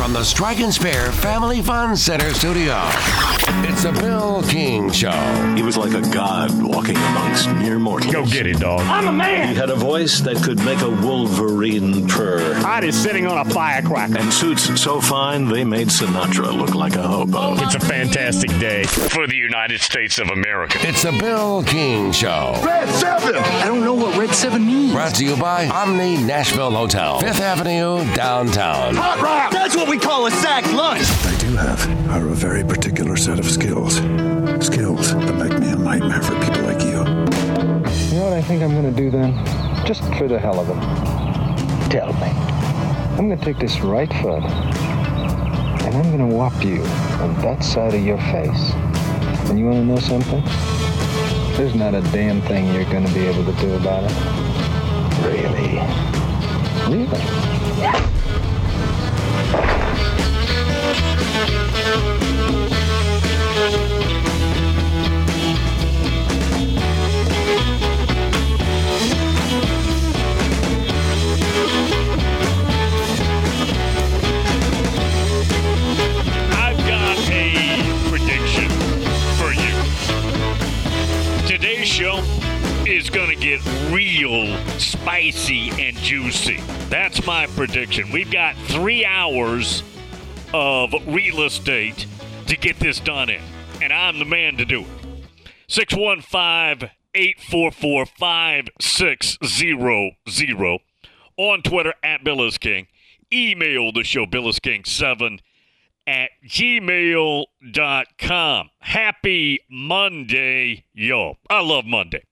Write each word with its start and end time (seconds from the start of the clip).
from 0.00 0.14
the 0.14 0.24
Strike 0.24 0.60
and 0.60 0.72
Spare 0.72 1.12
Family 1.12 1.60
Fun 1.60 1.94
Center 1.94 2.32
studio. 2.32 2.80
It's 3.68 3.82
the 3.82 3.92
Bill 3.92 4.42
King 4.44 4.90
Show. 4.90 5.10
He 5.54 5.62
was 5.62 5.76
like 5.76 5.92
a 5.92 6.00
god 6.10 6.50
walking 6.62 6.96
amongst 6.96 7.50
mere 7.50 7.78
mortals. 7.78 8.10
Go 8.10 8.24
get 8.24 8.46
it, 8.46 8.58
dog. 8.60 8.80
I'm 8.80 9.08
a 9.08 9.12
man. 9.12 9.48
He 9.48 9.54
had 9.54 9.68
a 9.68 9.74
voice 9.74 10.20
that 10.20 10.42
could 10.42 10.64
make 10.64 10.80
a 10.80 10.88
wolverine 10.88 12.08
purr. 12.08 12.54
Hot 12.62 12.82
is 12.82 12.98
sitting 12.98 13.26
on 13.26 13.46
a 13.46 13.50
firecracker. 13.50 14.16
And 14.18 14.32
suits 14.32 14.80
so 14.80 15.02
fine 15.02 15.48
they 15.48 15.64
made 15.64 15.88
Sinatra 15.88 16.50
look 16.56 16.74
like 16.74 16.94
a 16.94 17.02
hobo. 17.02 17.62
It's 17.62 17.74
a 17.74 17.80
fantastic 17.80 18.48
day 18.58 18.84
for 18.84 19.26
the 19.26 19.36
United 19.36 19.82
States 19.82 20.18
of 20.18 20.28
America. 20.28 20.78
It's 20.80 21.02
the 21.02 21.12
Bill 21.12 21.62
King 21.62 22.10
Show. 22.12 22.58
Red 22.64 22.88
7. 22.88 23.34
I 23.36 23.66
don't 23.66 23.84
know 23.84 23.94
what 23.94 24.16
Red 24.16 24.34
7 24.34 24.64
means. 24.64 24.92
Brought 24.92 25.16
to 25.16 25.26
you 25.26 25.36
by 25.36 25.68
Omni 25.68 26.16
Nashville 26.16 26.70
Hotel, 26.70 27.20
Fifth 27.20 27.40
Avenue, 27.40 28.02
downtown. 28.14 28.94
Hot 28.94 29.20
rock. 29.20 29.50
That's 29.50 29.76
what 29.76 29.89
we 29.90 29.98
call 29.98 30.26
a 30.26 30.30
sack 30.30 30.72
lunch. 30.72 31.02
I 31.02 31.36
do 31.40 31.56
have 31.56 32.10
are 32.10 32.28
a 32.28 32.32
very 32.32 32.62
particular 32.62 33.16
set 33.16 33.40
of 33.40 33.44
skills. 33.44 33.96
Skills 34.64 35.12
that 35.12 35.34
make 35.34 35.58
me 35.58 35.72
a 35.72 35.74
nightmare 35.74 36.22
for 36.22 36.38
people 36.44 36.62
like 36.62 36.80
you. 36.82 37.00
You 38.06 38.20
know 38.20 38.26
what 38.26 38.32
I 38.32 38.40
think 38.40 38.62
I'm 38.62 38.70
gonna 38.70 38.92
do 38.92 39.10
then? 39.10 39.34
Just 39.84 40.04
for 40.14 40.28
the 40.28 40.38
hell 40.38 40.60
of 40.60 40.68
it. 40.70 41.90
Tell 41.90 42.12
me. 42.12 42.28
I'm 43.18 43.28
gonna 43.28 43.44
take 43.44 43.58
this 43.58 43.80
right 43.80 44.08
foot 44.22 44.44
and 44.44 45.96
I'm 45.96 46.16
gonna 46.16 46.32
whop 46.36 46.64
you 46.64 46.82
on 47.24 47.34
that 47.42 47.64
side 47.64 47.92
of 47.92 48.06
your 48.06 48.18
face. 48.18 48.70
And 49.50 49.58
you 49.58 49.64
wanna 49.64 49.84
know 49.84 49.98
something? 49.98 50.44
There's 51.56 51.74
not 51.74 51.96
a 51.96 52.00
damn 52.12 52.40
thing 52.42 52.72
you're 52.72 52.84
gonna 52.92 53.12
be 53.12 53.26
able 53.26 53.44
to 53.44 53.60
do 53.60 53.74
about 53.74 54.04
it. 54.04 54.14
Really? 55.26 55.80
Really? 56.96 58.19
Show 82.00 82.24
is 82.86 83.10
going 83.10 83.28
to 83.28 83.36
get 83.36 83.60
real 83.90 84.56
spicy 84.78 85.68
and 85.72 85.94
juicy. 85.98 86.56
That's 86.88 87.26
my 87.26 87.46
prediction. 87.48 88.10
We've 88.10 88.30
got 88.30 88.56
three 88.68 89.04
hours 89.04 89.82
of 90.54 90.94
real 91.06 91.42
estate 91.42 92.06
to 92.46 92.56
get 92.56 92.78
this 92.78 93.00
done 93.00 93.28
in, 93.28 93.42
and 93.82 93.92
I'm 93.92 94.18
the 94.18 94.24
man 94.24 94.56
to 94.56 94.64
do 94.64 94.80
it. 94.80 94.86
615 95.68 96.88
844 97.14 98.06
5600 98.06 100.78
on 101.36 101.60
Twitter 101.60 101.92
at 102.02 102.24
Billis 102.24 102.56
King. 102.56 102.86
Email 103.30 103.92
the 103.92 104.04
show, 104.04 104.24
King7 104.24 105.40
at 106.06 106.30
gmail.com. 106.46 107.50
Happy 108.80 109.60
Monday, 109.70 110.84
yo. 110.92 111.36
I 111.48 111.60
love 111.60 111.84
Monday. 111.84 112.24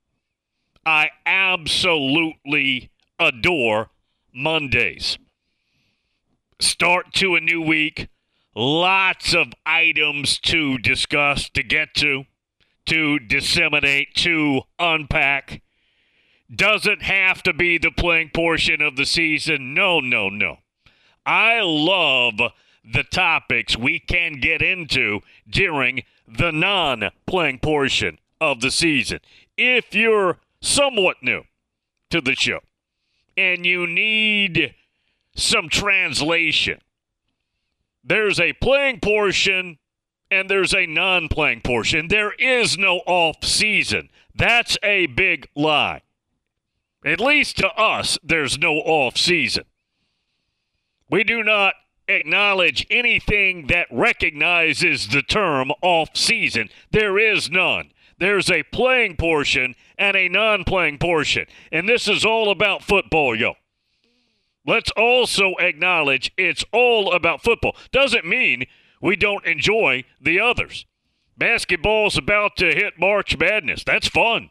I 0.84 1.10
absolutely 1.26 2.90
adore 3.18 3.90
Mondays. 4.32 5.18
Start 6.60 7.12
to 7.14 7.34
a 7.34 7.40
new 7.40 7.60
week. 7.60 8.08
Lots 8.54 9.34
of 9.34 9.52
items 9.64 10.38
to 10.40 10.78
discuss, 10.78 11.48
to 11.50 11.62
get 11.62 11.94
to, 11.96 12.24
to 12.86 13.18
disseminate, 13.18 14.14
to 14.16 14.62
unpack. 14.78 15.62
Doesn't 16.54 17.02
have 17.02 17.42
to 17.42 17.52
be 17.52 17.78
the 17.78 17.90
playing 17.90 18.30
portion 18.34 18.80
of 18.80 18.96
the 18.96 19.04
season. 19.04 19.74
No, 19.74 20.00
no, 20.00 20.28
no. 20.28 20.58
I 21.26 21.60
love 21.60 22.40
the 22.92 23.04
topics 23.04 23.76
we 23.76 23.98
can 23.98 24.34
get 24.34 24.62
into 24.62 25.20
during 25.48 26.02
the 26.26 26.50
non 26.50 27.10
playing 27.26 27.58
portion 27.58 28.18
of 28.40 28.60
the 28.60 28.70
season. 28.70 29.20
If 29.56 29.94
you're 29.94 30.38
somewhat 30.60 31.16
new 31.22 31.42
to 32.10 32.20
the 32.20 32.34
show 32.34 32.60
and 33.36 33.66
you 33.66 33.86
need 33.86 34.74
some 35.34 35.68
translation, 35.68 36.80
there's 38.04 38.40
a 38.40 38.54
playing 38.54 39.00
portion 39.00 39.78
and 40.30 40.48
there's 40.48 40.74
a 40.74 40.86
non 40.86 41.28
playing 41.28 41.60
portion. 41.62 42.08
There 42.08 42.32
is 42.32 42.78
no 42.78 42.98
off 43.06 43.44
season. 43.44 44.10
That's 44.34 44.78
a 44.82 45.06
big 45.06 45.48
lie. 45.54 46.02
At 47.04 47.20
least 47.20 47.58
to 47.58 47.68
us, 47.68 48.18
there's 48.22 48.58
no 48.58 48.76
off 48.76 49.16
season. 49.16 49.64
We 51.10 51.24
do 51.24 51.42
not 51.42 51.74
acknowledge 52.08 52.86
anything 52.90 53.66
that 53.68 53.86
recognizes 53.90 55.08
the 55.08 55.22
term 55.22 55.70
off 55.82 56.10
season. 56.14 56.70
There 56.90 57.18
is 57.18 57.50
none. 57.50 57.92
There's 58.18 58.50
a 58.50 58.64
playing 58.64 59.16
portion 59.16 59.74
and 59.96 60.16
a 60.16 60.28
non 60.28 60.64
playing 60.64 60.98
portion. 60.98 61.46
And 61.70 61.88
this 61.88 62.08
is 62.08 62.24
all 62.24 62.50
about 62.50 62.82
football, 62.82 63.36
yo. 63.36 63.54
Let's 64.66 64.90
also 64.92 65.54
acknowledge 65.60 66.32
it's 66.36 66.64
all 66.72 67.12
about 67.12 67.42
football. 67.42 67.76
Doesn't 67.92 68.26
mean 68.26 68.66
we 69.00 69.16
don't 69.16 69.46
enjoy 69.46 70.04
the 70.20 70.40
others. 70.40 70.84
Basketball's 71.38 72.18
about 72.18 72.56
to 72.56 72.66
hit 72.74 72.98
March 72.98 73.38
Madness. 73.38 73.84
That's 73.84 74.08
fun. 74.08 74.50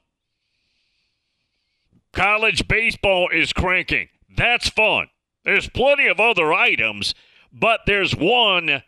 College 2.13 2.67
baseball 2.67 3.29
is 3.31 3.53
cranking. 3.53 4.07
That's 4.35 4.69
fun. 4.69 5.07
There's 5.43 5.69
plenty 5.69 6.07
of 6.07 6.19
other 6.19 6.53
items, 6.53 7.13
but 7.51 7.81
there's 7.85 8.15
one 8.15 8.83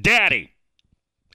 daddy, 0.00 0.52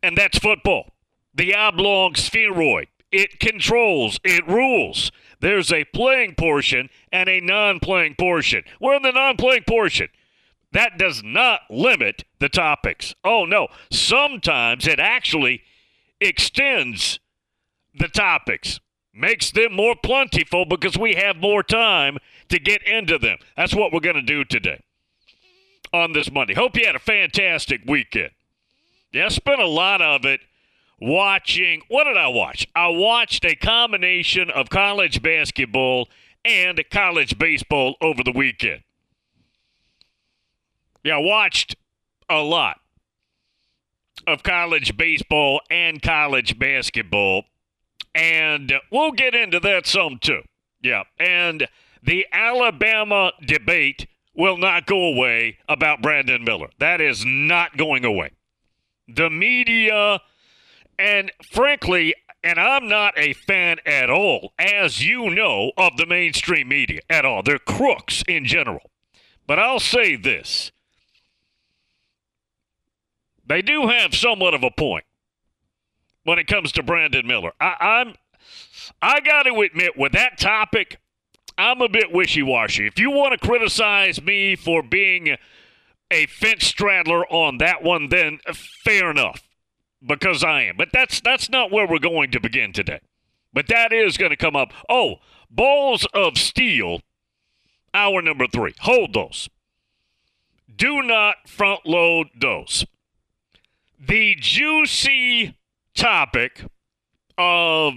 and 0.02 0.18
that's 0.18 0.40
football. 0.40 0.94
The 1.34 1.54
oblong 1.54 2.16
spheroid. 2.16 2.88
It 3.12 3.40
controls, 3.40 4.20
it 4.24 4.48
rules. 4.48 5.12
There's 5.40 5.72
a 5.72 5.86
playing 5.86 6.36
portion 6.36 6.90
and 7.12 7.30
a 7.30 7.40
non 7.40 7.80
playing 7.80 8.16
portion. 8.16 8.64
We're 8.80 8.96
in 8.96 9.04
the 9.04 9.12
non 9.12 9.38
playing 9.38 9.64
portion. 9.68 10.10
That 10.72 10.98
does 10.98 11.24
not 11.24 11.62
limit 11.70 12.24
the 12.40 12.50
topics. 12.50 13.16
Oh, 13.24 13.46
no. 13.46 13.68
Sometimes 13.90 14.88
it 14.88 15.00
actually 15.00 15.62
extends 16.20 17.20
the 17.98 18.10
topics, 18.10 18.80
makes 19.14 19.52
them 19.52 19.74
more 19.74 19.96
plentiful 19.96 20.66
because 20.66 20.98
we 20.98 21.16
have 21.16 21.38
more 21.38 21.64
time 21.64 22.18
to 22.50 22.60
get 22.60 22.84
into 22.84 23.18
them. 23.18 23.38
That's 23.56 23.74
what 23.74 23.94
we're 23.94 24.02
going 24.02 24.18
to 24.18 24.22
do 24.22 24.44
today 24.44 24.84
on 25.96 26.14
this 26.14 26.32
Monday. 26.32 26.54
Hope 26.54 26.78
you 26.78 26.86
had 26.86 26.96
a 26.96 27.00
fantastic 27.00 27.82
weekend. 27.88 28.32
Yeah, 29.12 29.26
I 29.26 29.30
spent 29.30 29.62
a 29.62 29.68
lot 29.68 30.02
of 30.02 30.26
it 30.26 30.42
watching. 31.00 31.82
What 31.88 32.04
did 32.06 32.18
I 32.18 32.28
watch? 32.28 32.68
I 32.76 32.90
watched 32.90 33.46
a 33.46 33.56
combination 33.56 34.50
of 34.50 34.70
college 34.70 35.22
basketball 35.22 36.10
and 36.44 36.84
college 36.92 37.38
baseball 37.38 37.96
over 38.02 38.24
the 38.24 38.32
weekend. 38.32 38.84
Yeah, 41.04 41.18
I 41.18 41.22
watched 41.22 41.76
a 42.30 42.42
lot 42.42 42.80
of 44.28 44.44
college 44.44 44.98
baseball 44.98 45.62
and 45.70 46.02
college 46.02 46.58
basketball. 46.58 47.44
And 48.14 48.74
we'll 48.92 49.12
get 49.12 49.36
into 49.36 49.60
that 49.60 49.86
some 49.86 50.18
too. 50.20 50.42
Yeah. 50.82 51.04
And 51.20 51.68
the 52.02 52.26
Alabama 52.32 53.32
debate 53.46 54.08
will 54.36 54.58
not 54.58 54.86
go 54.86 55.04
away 55.06 55.58
about 55.68 56.02
Brandon 56.02 56.44
Miller. 56.44 56.70
That 56.80 57.02
is 57.02 57.24
not 57.26 57.78
going 57.78 58.06
away. 58.06 58.32
The 59.08 59.30
media, 59.30 60.20
and 60.98 61.32
frankly, 61.52 62.16
and 62.44 62.60
I'm 62.60 62.88
not 62.88 63.18
a 63.18 63.34
fan 63.34 63.78
at 63.86 64.10
all, 64.10 64.54
as 64.60 65.04
you 65.06 65.30
know, 65.30 65.72
of 65.78 65.98
the 65.98 66.06
mainstream 66.06 66.68
media 66.68 67.02
at 67.10 67.26
all. 67.26 67.44
They're 67.44 67.60
crooks 67.60 68.24
in 68.28 68.46
general. 68.46 68.92
But 69.48 69.60
I'll 69.60 69.80
say 69.80 70.16
this 70.16 70.72
they 73.48 73.62
do 73.62 73.88
have 73.88 74.16
somewhat 74.16 74.54
of 74.54 74.64
a 74.64 74.72
point 74.72 75.06
when 76.24 76.40
it 76.40 76.48
comes 76.48 76.72
to 76.74 76.84
Brandon 76.84 77.26
Miller. 77.28 77.52
I, 77.60 77.76
I'm 77.80 78.16
I 79.02 79.20
got 79.22 79.44
to 79.44 79.60
admit, 79.60 79.98
with 79.98 80.12
that 80.14 80.38
topic, 80.38 81.00
I'm 81.58 81.82
a 81.82 81.90
bit 81.90 82.12
wishy 82.12 82.44
washy. 82.44 82.86
If 82.88 83.00
you 83.00 83.12
want 83.12 83.40
to 83.40 83.48
criticize 83.48 84.22
me 84.22 84.56
for 84.56 84.84
being 84.84 85.38
a 86.12 86.26
fence 86.28 86.66
straddler 86.66 87.26
on 87.28 87.58
that 87.60 87.84
one, 87.84 88.10
then 88.10 88.40
fair 88.54 89.10
enough, 89.10 89.48
because 90.06 90.44
I 90.44 90.64
am. 90.64 90.78
But 90.78 90.90
that's 90.92 91.22
that's 91.22 91.50
not 91.50 91.72
where 91.72 91.88
we're 91.88 92.00
going 92.00 92.32
to 92.32 92.40
begin 92.40 92.74
today. 92.74 93.00
But 93.54 93.68
that 93.70 93.94
is 93.94 94.18
going 94.18 94.32
to 94.32 94.38
come 94.38 94.56
up. 94.56 94.74
Oh, 94.90 95.16
balls 95.50 96.06
of 96.14 96.38
steel, 96.38 97.00
hour 97.94 98.22
number 98.22 98.48
three. 98.48 98.74
Hold 98.82 99.14
those. 99.14 99.50
do 100.76 101.02
not 101.02 101.48
front 101.48 101.86
load 101.86 102.28
those. 102.40 102.86
The 104.00 104.36
juicy 104.36 105.58
topic 105.96 106.66
of 107.38 107.94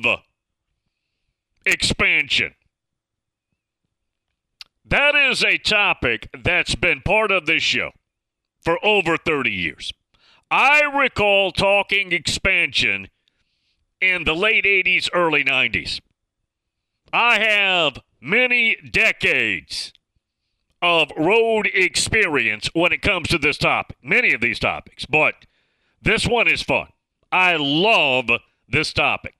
expansion. 1.66 2.54
That 4.88 5.14
is 5.14 5.44
a 5.44 5.58
topic 5.58 6.30
that's 6.42 6.74
been 6.74 7.02
part 7.02 7.30
of 7.30 7.44
this 7.44 7.62
show 7.62 7.90
for 8.64 8.82
over 8.84 9.18
30 9.18 9.50
years. 9.50 9.92
I 10.50 10.80
recall 10.82 11.52
talking 11.52 12.12
expansion 12.12 13.08
in 14.00 14.24
the 14.24 14.34
late 14.34 14.64
80s, 14.64 15.10
early 15.12 15.44
90s. 15.44 16.00
I 17.12 17.38
have 17.38 17.98
many 18.20 18.76
decades 18.90 19.92
of 20.80 21.10
road 21.18 21.68
experience 21.74 22.70
when 22.72 22.92
it 22.92 23.02
comes 23.02 23.28
to 23.28 23.38
this 23.38 23.58
topic, 23.58 23.98
many 24.02 24.32
of 24.32 24.40
these 24.40 24.58
topics, 24.58 25.04
but 25.04 25.34
this 26.00 26.26
one 26.26 26.48
is 26.48 26.62
fun. 26.62 26.86
I 27.30 27.56
love 27.56 28.30
this 28.68 28.94
topic. 28.94 29.34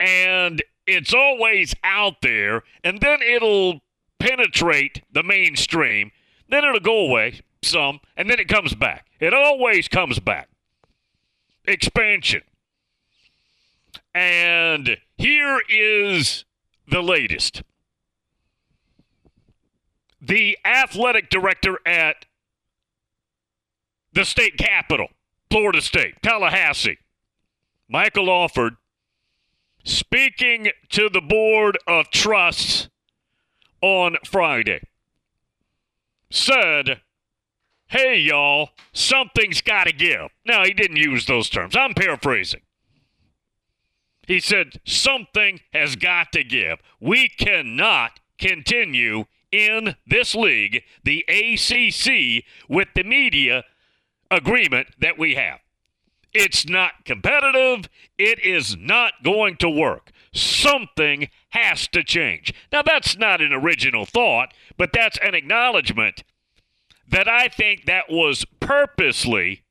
And 0.00 0.62
it's 0.94 1.14
always 1.14 1.74
out 1.84 2.22
there, 2.22 2.62
and 2.84 3.00
then 3.00 3.20
it'll 3.22 3.80
penetrate 4.18 5.02
the 5.12 5.22
mainstream, 5.22 6.12
then 6.48 6.64
it'll 6.64 6.80
go 6.80 6.98
away 7.00 7.40
some, 7.62 8.00
and 8.16 8.28
then 8.28 8.38
it 8.38 8.48
comes 8.48 8.74
back. 8.74 9.06
It 9.20 9.34
always 9.34 9.88
comes 9.88 10.18
back. 10.18 10.48
Expansion. 11.64 12.42
And 14.14 14.98
here 15.16 15.60
is 15.68 16.44
the 16.88 17.02
latest. 17.02 17.62
The 20.20 20.58
athletic 20.64 21.30
director 21.30 21.78
at 21.86 22.26
the 24.12 24.24
state 24.24 24.56
capital, 24.58 25.08
Florida 25.50 25.80
State, 25.80 26.22
Tallahassee, 26.22 26.98
Michael 27.88 28.30
Alford, 28.30 28.76
speaking 29.84 30.68
to 30.90 31.08
the 31.08 31.20
Board 31.20 31.78
of 31.86 32.10
Trusts 32.10 32.88
on 33.80 34.16
Friday, 34.24 34.80
said, 36.30 37.00
Hey, 37.86 38.18
y'all, 38.18 38.70
something's 38.92 39.60
got 39.60 39.84
to 39.84 39.92
give. 39.92 40.30
Now, 40.46 40.64
he 40.64 40.72
didn't 40.72 40.96
use 40.96 41.26
those 41.26 41.50
terms. 41.50 41.76
I'm 41.76 41.94
paraphrasing. 41.94 42.62
He 44.26 44.40
said, 44.40 44.80
Something 44.86 45.60
has 45.72 45.96
got 45.96 46.32
to 46.32 46.44
give. 46.44 46.78
We 47.00 47.28
cannot 47.28 48.20
continue 48.38 49.24
in 49.50 49.96
this 50.06 50.34
league, 50.34 50.82
the 51.04 51.24
ACC, 51.28 52.44
with 52.68 52.88
the 52.94 53.04
media 53.04 53.64
agreement 54.30 54.88
that 54.98 55.18
we 55.18 55.34
have. 55.34 55.60
It's 56.32 56.66
not 56.66 57.04
competitive. 57.04 57.88
It 58.18 58.38
is 58.44 58.76
not 58.76 59.14
going 59.22 59.56
to 59.58 59.68
work. 59.68 60.10
Something 60.32 61.28
has 61.50 61.86
to 61.88 62.02
change. 62.02 62.54
Now, 62.72 62.82
that's 62.82 63.18
not 63.18 63.42
an 63.42 63.52
original 63.52 64.06
thought, 64.06 64.54
but 64.78 64.92
that's 64.92 65.18
an 65.18 65.34
acknowledgement 65.34 66.24
that 67.06 67.28
I 67.28 67.48
think 67.48 67.84
that 67.84 68.10
was 68.10 68.46
purposely 68.60 69.62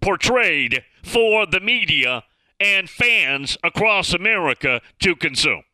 portrayed 0.00 0.82
for 1.02 1.46
the 1.46 1.60
media 1.60 2.24
and 2.58 2.88
fans 2.88 3.58
across 3.62 4.14
America 4.14 4.80
to 5.00 5.14
consume. 5.14 5.64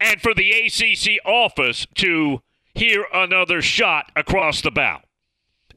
And 0.00 0.20
for 0.20 0.34
the 0.34 0.50
ACC 0.50 1.24
office 1.24 1.86
to 1.96 2.40
hear 2.74 3.06
another 3.12 3.60
shot 3.62 4.10
across 4.16 4.60
the 4.60 4.70
bow. 4.70 5.00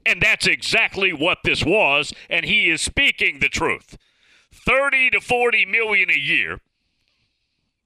And 0.06 0.22
that's 0.22 0.48
exactly 0.48 1.14
what 1.14 1.40
this 1.44 1.64
was, 1.64 2.14
and 2.30 2.46
he 2.46 2.70
is 2.70 2.82
speaking 2.82 3.40
the 3.40 3.50
truth. 3.50 3.98
30 4.54 5.12
to 5.12 5.22
40 5.22 5.66
million 5.66 6.10
a 6.10 6.18
year. 6.18 6.60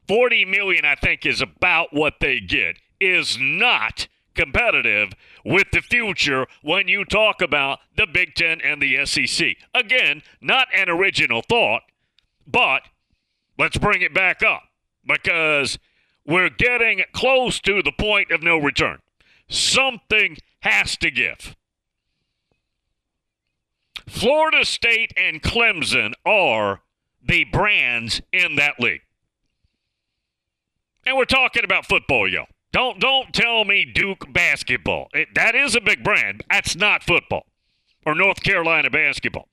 40 0.07 0.45
million 0.45 0.85
I 0.85 0.95
think 0.95 1.25
is 1.25 1.41
about 1.41 1.93
what 1.93 2.15
they 2.19 2.39
get 2.39 2.77
is 2.99 3.37
not 3.39 4.07
competitive 4.35 5.13
with 5.43 5.67
the 5.71 5.81
future 5.81 6.45
when 6.61 6.87
you 6.87 7.05
talk 7.05 7.41
about 7.41 7.79
the 7.95 8.05
Big 8.05 8.35
10 8.35 8.61
and 8.61 8.81
the 8.81 9.05
SEC. 9.05 9.55
Again, 9.73 10.21
not 10.41 10.67
an 10.75 10.89
original 10.89 11.41
thought, 11.41 11.83
but 12.45 12.83
let's 13.57 13.77
bring 13.77 14.01
it 14.01 14.13
back 14.13 14.43
up 14.43 14.63
because 15.05 15.79
we're 16.25 16.49
getting 16.49 17.03
close 17.13 17.59
to 17.61 17.81
the 17.81 17.91
point 17.91 18.31
of 18.31 18.43
no 18.43 18.57
return. 18.57 18.99
Something 19.47 20.37
has 20.61 20.97
to 20.97 21.11
give. 21.11 21.55
Florida 24.07 24.65
State 24.65 25.13
and 25.17 25.41
Clemson 25.41 26.13
are 26.25 26.81
the 27.23 27.45
brands 27.45 28.21
in 28.31 28.55
that 28.55 28.79
league. 28.79 29.01
And 31.05 31.17
we're 31.17 31.25
talking 31.25 31.63
about 31.63 31.85
football, 31.85 32.27
yo. 32.27 32.45
Don't 32.71 32.99
don't 32.99 33.33
tell 33.33 33.63
me 33.63 33.85
Duke 33.85 34.31
basketball. 34.33 35.07
It, 35.13 35.29
that 35.35 35.55
is 35.55 35.75
a 35.75 35.81
big 35.81 36.03
brand. 36.03 36.43
That's 36.49 36.75
not 36.75 37.03
football 37.03 37.45
or 38.05 38.15
North 38.15 38.43
Carolina 38.43 38.89
basketball. 38.89 39.47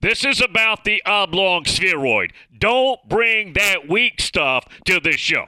This 0.00 0.24
is 0.24 0.40
about 0.40 0.84
the 0.84 1.02
oblong 1.04 1.64
spheroid. 1.64 2.32
Don't 2.56 3.00
bring 3.08 3.54
that 3.54 3.88
weak 3.88 4.20
stuff 4.20 4.64
to 4.84 5.00
this 5.00 5.16
show. 5.16 5.46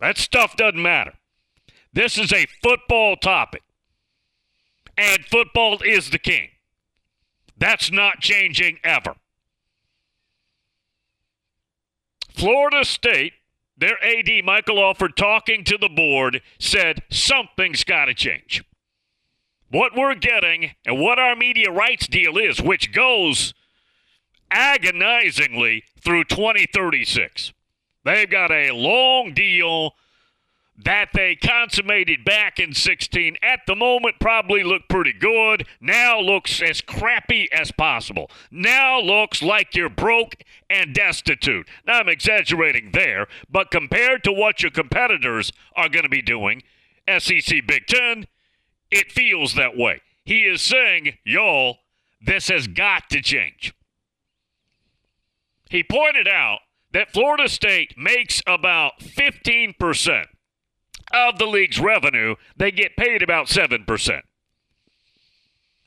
That 0.00 0.16
stuff 0.16 0.56
doesn't 0.56 0.80
matter. 0.80 1.14
This 1.92 2.18
is 2.18 2.32
a 2.32 2.46
football 2.62 3.16
topic. 3.16 3.62
And 4.96 5.24
football 5.24 5.80
is 5.82 6.10
the 6.10 6.18
king. 6.18 6.50
That's 7.56 7.90
not 7.90 8.20
changing 8.20 8.78
ever. 8.82 9.14
Florida 12.34 12.84
State, 12.84 13.34
their 13.76 14.02
AD, 14.04 14.44
Michael 14.44 14.80
Alford, 14.80 15.16
talking 15.16 15.64
to 15.64 15.78
the 15.78 15.88
board, 15.88 16.42
said 16.58 17.02
something's 17.10 17.84
got 17.84 18.06
to 18.06 18.14
change. 18.14 18.64
What 19.70 19.96
we're 19.96 20.14
getting 20.14 20.72
and 20.84 21.00
what 21.00 21.18
our 21.18 21.34
media 21.34 21.70
rights 21.70 22.06
deal 22.06 22.36
is, 22.36 22.60
which 22.60 22.92
goes 22.92 23.54
agonizingly 24.50 25.84
through 26.00 26.24
2036. 26.24 27.52
They've 28.04 28.30
got 28.30 28.50
a 28.50 28.72
long 28.72 29.32
deal 29.32 29.94
that 30.76 31.10
they 31.14 31.36
consummated 31.36 32.24
back 32.24 32.58
in 32.58 32.74
16 32.74 33.36
at 33.42 33.60
the 33.66 33.76
moment 33.76 34.16
probably 34.18 34.64
looked 34.64 34.88
pretty 34.88 35.12
good. 35.12 35.66
Now 35.80 36.18
looks 36.18 36.60
as 36.60 36.80
crappy 36.80 37.48
as 37.52 37.70
possible. 37.70 38.30
Now 38.50 39.00
looks 39.00 39.40
like 39.42 39.74
you're 39.74 39.88
broke 39.88 40.36
and 40.68 40.94
destitute. 40.94 41.68
Now 41.86 42.00
i'm 42.00 42.08
exaggerating 42.08 42.90
there 42.92 43.28
but 43.50 43.70
compared 43.70 44.24
to 44.24 44.32
what 44.32 44.62
your 44.62 44.72
competitors 44.72 45.52
are 45.76 45.88
going 45.88 46.02
to 46.02 46.08
be 46.08 46.22
doing 46.22 46.62
sec 47.18 47.66
big 47.66 47.86
10 47.86 48.26
it 48.90 49.10
feels 49.10 49.54
that 49.54 49.76
way. 49.76 50.00
He 50.24 50.42
is 50.42 50.62
saying 50.62 51.18
y'all 51.24 51.78
this 52.20 52.48
has 52.48 52.66
got 52.66 53.10
to 53.10 53.20
change. 53.20 53.74
He 55.68 55.82
pointed 55.82 56.26
out 56.26 56.60
that 56.92 57.12
florida 57.12 57.48
state 57.48 57.94
makes 57.96 58.42
about 58.46 59.00
15% 59.00 60.24
of 61.12 61.38
the 61.38 61.46
league's 61.46 61.80
revenue, 61.80 62.36
they 62.56 62.70
get 62.70 62.96
paid 62.96 63.22
about 63.22 63.46
7%. 63.46 64.22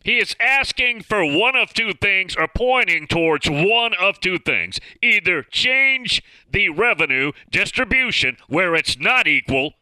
He 0.04 0.20
is 0.20 0.38
asking 0.40 1.02
for 1.02 1.26
one 1.26 1.58
of 1.58 1.74
two 1.74 1.92
things 1.92 2.36
or 2.38 2.48
pointing 2.48 3.08
towards 3.08 3.50
one 3.50 3.94
of 4.00 4.22
two 4.22 4.38
things. 4.38 4.80
Either 5.02 5.44
change 5.44 6.24
the 6.50 6.70
revenue 6.70 7.34
distribution 7.52 8.38
where 8.48 8.74
it's 8.74 8.98
not 8.98 9.28
equal. 9.28 9.74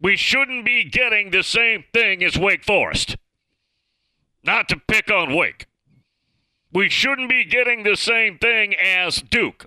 We 0.00 0.16
shouldn't 0.16 0.64
be 0.64 0.84
getting 0.84 1.30
the 1.32 1.42
same 1.42 1.84
thing 1.92 2.22
as 2.22 2.38
Wake 2.38 2.64
Forest. 2.64 3.16
Not 4.44 4.68
to 4.68 4.76
pick 4.76 5.10
on 5.10 5.34
Wake. 5.34 5.66
We 6.72 6.88
shouldn't 6.88 7.28
be 7.28 7.44
getting 7.44 7.82
the 7.82 7.96
same 7.96 8.38
thing 8.38 8.74
as 8.74 9.22
Duke. 9.22 9.66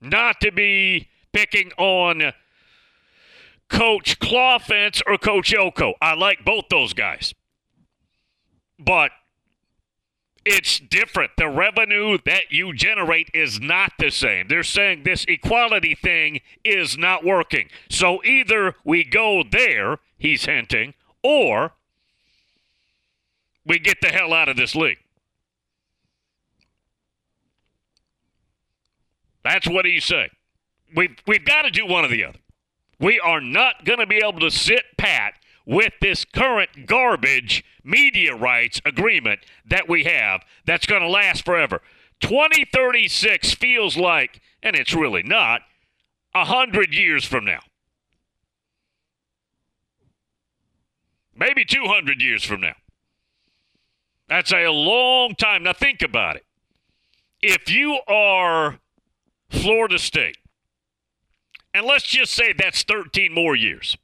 Not 0.00 0.40
to 0.40 0.50
be 0.50 1.08
picking 1.32 1.70
on 1.78 2.32
Coach 3.68 4.18
Clawson 4.18 4.92
or 5.06 5.18
Coach 5.18 5.52
Elko. 5.54 5.94
I 6.00 6.14
like 6.14 6.44
both 6.44 6.66
those 6.70 6.92
guys. 6.92 7.34
But 8.78 9.10
it's 10.44 10.78
different. 10.78 11.32
The 11.36 11.48
revenue 11.48 12.18
that 12.24 12.52
you 12.52 12.72
generate 12.72 13.30
is 13.34 13.60
not 13.60 13.92
the 13.98 14.10
same. 14.10 14.46
They're 14.48 14.62
saying 14.62 15.02
this 15.02 15.24
equality 15.26 15.96
thing 15.96 16.40
is 16.64 16.96
not 16.96 17.24
working. 17.24 17.68
So 17.90 18.22
either 18.24 18.76
we 18.84 19.02
go 19.02 19.42
there, 19.42 19.98
he's 20.16 20.44
hinting, 20.44 20.94
or 21.22 21.72
we 23.64 23.80
get 23.80 24.00
the 24.00 24.08
hell 24.08 24.32
out 24.32 24.48
of 24.48 24.56
this 24.56 24.76
league. 24.76 24.98
That's 29.42 29.66
what 29.66 29.84
he's 29.84 30.04
saying. 30.04 30.30
We've, 30.94 31.16
we've 31.26 31.44
got 31.44 31.62
to 31.62 31.70
do 31.70 31.86
one 31.86 32.04
or 32.04 32.08
the 32.08 32.24
other. 32.24 32.38
We 32.98 33.20
are 33.20 33.40
not 33.40 33.84
going 33.84 33.98
to 33.98 34.06
be 34.06 34.16
able 34.16 34.40
to 34.40 34.50
sit 34.50 34.84
pat 34.96 35.34
with 35.66 35.92
this 36.00 36.24
current 36.24 36.86
garbage 36.86 37.64
media 37.84 38.34
rights 38.34 38.80
agreement 38.84 39.40
that 39.68 39.88
we 39.88 40.04
have 40.04 40.42
that's 40.64 40.86
going 40.86 41.02
to 41.02 41.08
last 41.08 41.44
forever. 41.44 41.82
2036 42.20 43.54
feels 43.54 43.96
like, 43.96 44.40
and 44.62 44.74
it's 44.76 44.94
really 44.94 45.22
not, 45.22 45.62
100 46.32 46.94
years 46.94 47.24
from 47.24 47.44
now. 47.44 47.60
Maybe 51.34 51.64
200 51.64 52.22
years 52.22 52.44
from 52.44 52.62
now. 52.62 52.74
That's 54.28 54.52
a 54.52 54.68
long 54.68 55.34
time. 55.34 55.62
Now, 55.62 55.72
think 55.72 56.02
about 56.02 56.36
it. 56.36 56.44
If 57.42 57.70
you 57.70 58.00
are 58.08 58.78
Florida 59.50 59.98
State, 59.98 60.38
and 61.76 61.84
let's 61.84 62.06
just 62.06 62.32
say 62.32 62.54
that's 62.54 62.84
13 62.84 63.34
more 63.34 63.54
years, 63.54 63.98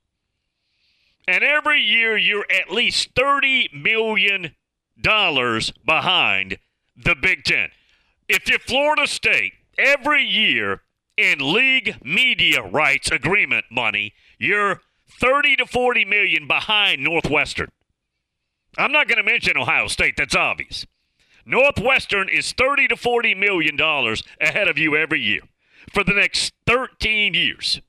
and 1.26 1.42
every 1.42 1.80
year 1.80 2.18
you're 2.18 2.44
at 2.50 2.70
least 2.70 3.14
$30 3.14 3.72
million 3.72 4.54
behind 5.02 6.58
the 6.94 7.14
Big 7.14 7.44
Ten. 7.44 7.70
If 8.28 8.46
you're 8.46 8.58
Florida 8.58 9.06
State, 9.06 9.54
every 9.78 10.22
year 10.22 10.82
in 11.16 11.38
league 11.38 11.96
media 12.04 12.60
rights 12.60 13.10
agreement 13.10 13.64
money, 13.70 14.12
you're 14.38 14.82
30 15.08 15.56
to 15.56 15.64
40 15.64 16.04
million 16.04 16.46
behind 16.46 17.02
Northwestern. 17.02 17.70
I'm 18.76 18.92
not 18.92 19.08
going 19.08 19.16
to 19.16 19.24
mention 19.24 19.56
Ohio 19.56 19.86
State, 19.86 20.18
that's 20.18 20.36
obvious. 20.36 20.84
Northwestern 21.46 22.28
is 22.28 22.52
30 22.52 22.88
to 22.88 22.96
40 22.96 23.34
million 23.34 23.76
dollars 23.76 24.22
ahead 24.42 24.68
of 24.68 24.76
you 24.76 24.94
every 24.94 25.22
year 25.22 25.40
for 25.92 26.02
the 26.04 26.14
next 26.14 26.52
13 26.66 27.34
years. 27.34 27.80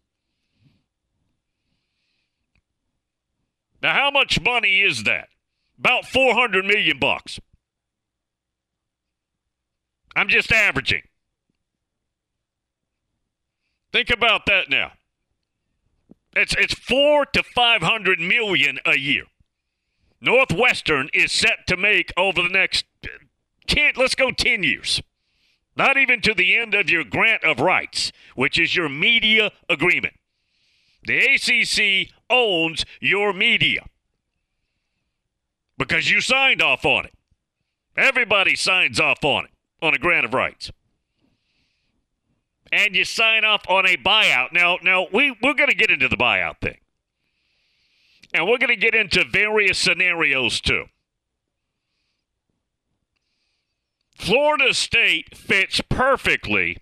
Now 3.82 3.94
how 3.94 4.12
much 4.12 4.40
money 4.42 4.82
is 4.82 5.04
that? 5.04 5.30
About 5.78 6.06
400 6.06 6.66
million 6.66 7.00
bucks. 7.00 7.40
I'm 10.16 10.30
just 10.30 10.52
averaging. 10.52 11.02
Think 13.92 14.10
about 14.10 14.46
that 14.46 14.70
now. 14.70 14.94
It's 16.36 16.56
it's 16.58 16.74
4 16.74 17.26
to 17.28 17.44
500 17.44 18.20
million 18.20 18.80
a 18.86 18.98
year. 18.98 19.26
Northwestern 20.20 21.10
is 21.14 21.32
set 21.32 21.68
to 21.68 21.78
make 21.78 22.12
over 22.18 22.42
the 22.42 22.50
next 22.50 22.86
10 23.68 23.94
let's 23.98 24.16
go 24.16 24.32
10 24.32 24.64
years. 24.64 25.02
Not 25.76 25.98
even 25.98 26.22
to 26.22 26.34
the 26.34 26.56
end 26.56 26.76
of 26.76 26.90
your 26.90 27.04
grant 27.04 27.44
of 27.44 27.60
rights, 27.60 28.12
which 28.36 28.60
is 28.60 28.76
your 28.76 28.90
media 28.90 29.52
agreement. 29.70 30.14
The 31.06 31.18
ACC 31.18 32.14
owns 32.30 32.86
your 33.02 33.34
media 33.34 33.86
because 35.78 36.10
you 36.10 36.22
signed 36.22 36.62
off 36.62 36.86
on 36.86 37.06
it. 37.06 37.14
Everybody 37.98 38.56
signs 38.56 39.00
off 39.00 39.24
on 39.24 39.46
it 39.46 39.52
on 39.82 39.94
a 39.94 39.98
grant 39.98 40.26
of 40.26 40.34
rights. 40.34 40.72
And 42.72 42.96
you 42.96 43.06
sign 43.06 43.46
off 43.46 43.68
on 43.68 43.86
a 43.86 43.98
buyout. 43.98 44.52
Now, 44.52 44.78
now 44.82 45.08
we, 45.12 45.36
we're 45.44 45.54
going 45.54 45.70
to 45.70 45.76
get 45.76 45.92
into 45.92 46.08
the 46.08 46.18
buyout 46.18 46.60
thing. 46.60 46.78
And 48.34 48.48
we're 48.48 48.58
going 48.58 48.70
to 48.70 48.76
get 48.76 48.96
into 48.96 49.24
various 49.24 49.78
scenarios 49.78 50.60
too. 50.60 50.86
Florida 54.24 54.74
State 54.74 55.36
fits 55.36 55.82
perfectly 55.90 56.78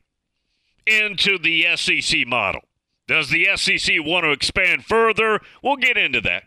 into 0.85 1.39
the 1.39 1.75
SEC 1.75 2.27
model. 2.27 2.61
Does 3.07 3.31
the 3.31 3.47
SEC 3.55 3.95
want 4.05 4.25
to 4.25 4.31
expand 4.31 4.85
further? 4.85 5.39
We'll 5.63 5.77
get 5.77 5.97
into 5.97 6.21
that. 6.21 6.43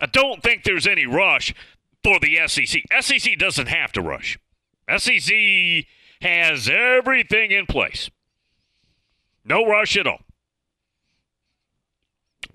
I 0.00 0.06
don't 0.06 0.44
think 0.44 0.62
there's 0.62 0.86
any 0.86 1.06
rush 1.06 1.52
for 2.04 2.20
the 2.20 2.38
SEC. 2.46 2.82
SEC 3.00 3.36
doesn't 3.36 3.66
have 3.66 3.90
to 3.92 4.00
rush. 4.00 4.38
SEC 4.96 5.34
has 6.20 6.68
everything 6.68 7.50
in 7.50 7.66
place. 7.66 8.10
No 9.44 9.66
rush 9.66 9.96
at 9.96 10.06
all. 10.06 10.20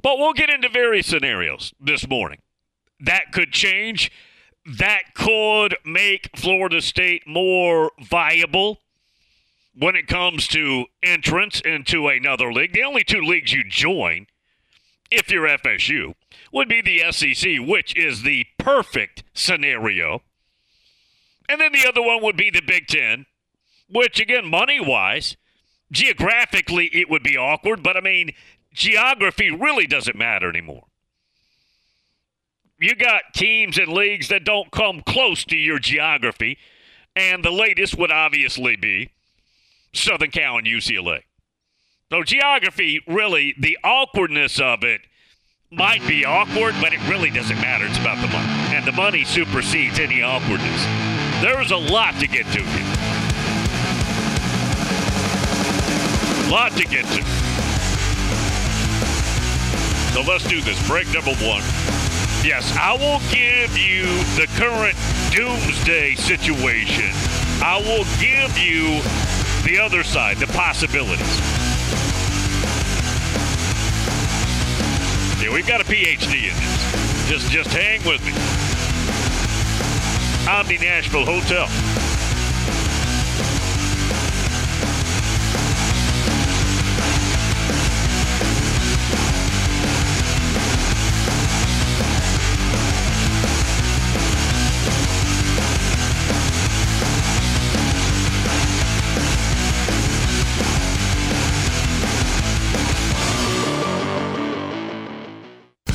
But 0.01 0.19
we'll 0.19 0.31
get 0.31 0.49
into 0.49 0.69
various 0.69 1.07
scenarios 1.07 1.73
this 1.81 2.07
morning. 2.07 2.39
That 3.01 3.33
could 3.33 3.51
change. 3.51 4.09
That 4.66 5.13
could 5.16 5.78
make 5.86 6.38
Florida 6.38 6.82
State 6.82 7.25
more 7.25 7.92
viable 8.00 8.80
when 9.75 9.96
it 9.96 10.08
comes 10.08 10.48
to 10.50 10.86
entrance 11.01 11.62
into 11.62 12.08
another 12.08 12.51
league. 12.51 12.74
The 12.74 12.84
only 12.84 13.04
two 13.04 13.22
leagues 13.22 13.54
you 13.54 13.63
join, 13.63 14.28
if 15.10 15.32
you're 15.32 15.48
FSU, 15.48 16.16
would 16.51 16.68
be 16.68 16.82
the 16.82 17.12
SEC, 17.12 17.60
which 17.60 17.96
is 17.96 18.24
the 18.24 18.46
perfect 18.58 19.24
scenario. 19.34 20.22
And 21.48 21.60
then 21.60 21.72
the 21.72 21.88
other 21.88 22.01
one 22.01 22.22
would 22.24 22.38
be 22.38 22.50
the 22.50 22.62
Big 22.62 22.88
Ten, 22.88 23.25
which, 23.89 24.20
again, 24.20 24.48
money 24.48 24.80
wise, 24.80 25.38
geographically, 25.92 26.89
it 26.94 27.10
would 27.10 27.24
be 27.24 27.38
awkward, 27.38 27.82
but 27.82 27.98
I 27.98 28.01
mean, 28.01 28.34
geography 28.74 29.50
really 29.50 29.88
doesn't 29.88 30.18
matter 30.18 30.50
anymore. 30.50 30.88
You 32.79 32.95
got 32.95 33.33
teams 33.33 33.77
and 33.77 33.89
leagues 33.89 34.29
that 34.29 34.45
don't 34.45 34.71
come 34.71 35.01
close 35.05 35.43
to 35.45 35.57
your 35.57 35.79
geography, 35.79 36.57
and 37.13 37.43
the 37.43 37.51
latest 37.51 37.98
would 37.98 38.12
obviously 38.12 38.77
be 38.77 39.12
Southern 39.93 40.31
Cal 40.31 40.57
and 40.57 40.65
UCLA. 40.65 41.24
So, 42.09 42.24
geography, 42.24 43.01
really, 43.05 43.53
the 43.59 43.77
awkwardness 43.83 44.59
of 44.62 44.83
it 44.83 45.01
might 45.69 46.05
be 46.07 46.24
awkward, 46.25 46.74
but 46.81 46.93
it 46.93 47.00
really 47.07 47.29
doesn't 47.29 47.57
matter. 47.57 47.86
It's 47.86 48.00
about 48.00 48.15
the 48.21 48.27
money. 48.27 48.48
And 48.74 48.88
the 48.88 48.93
money 48.93 49.25
supersedes 49.25 50.00
any 50.00 50.21
awkwardness. 50.21 50.83
There's 51.41 51.71
a 51.71 51.77
lot 51.77 52.15
to 52.19 52.27
get 52.27 52.45
to 52.45 52.63
here. 52.63 52.86
Lot 56.50 56.71
to 56.77 56.86
get 56.86 57.05
to. 57.05 57.24
So 60.13 60.21
let's 60.21 60.48
do 60.48 60.62
this. 60.62 60.88
Break 60.88 61.13
number 61.13 61.36
one. 61.36 61.62
Yes, 62.41 62.74
I 62.79 62.93
will 62.93 63.19
give 63.29 63.77
you 63.77 64.05
the 64.39 64.48
current 64.55 64.96
doomsday 65.29 66.15
situation. 66.15 67.12
I 67.62 67.77
will 67.84 68.05
give 68.17 68.58
you 68.58 69.01
the 69.69 69.77
other 69.77 70.03
side, 70.05 70.38
the 70.38 70.48
possibilities. 70.48 71.19
Yeah, 75.43 75.53
we've 75.53 75.67
got 75.67 75.81
a 75.81 75.84
PhD 75.84 76.50
in 76.50 76.55
this. 76.55 77.29
Just 77.29 77.51
just 77.51 77.72
hang 77.72 78.00
with 78.05 78.24
me. 78.25 78.31
Omni 80.50 80.77
Nashville 80.77 81.25
Hotel. 81.25 82.09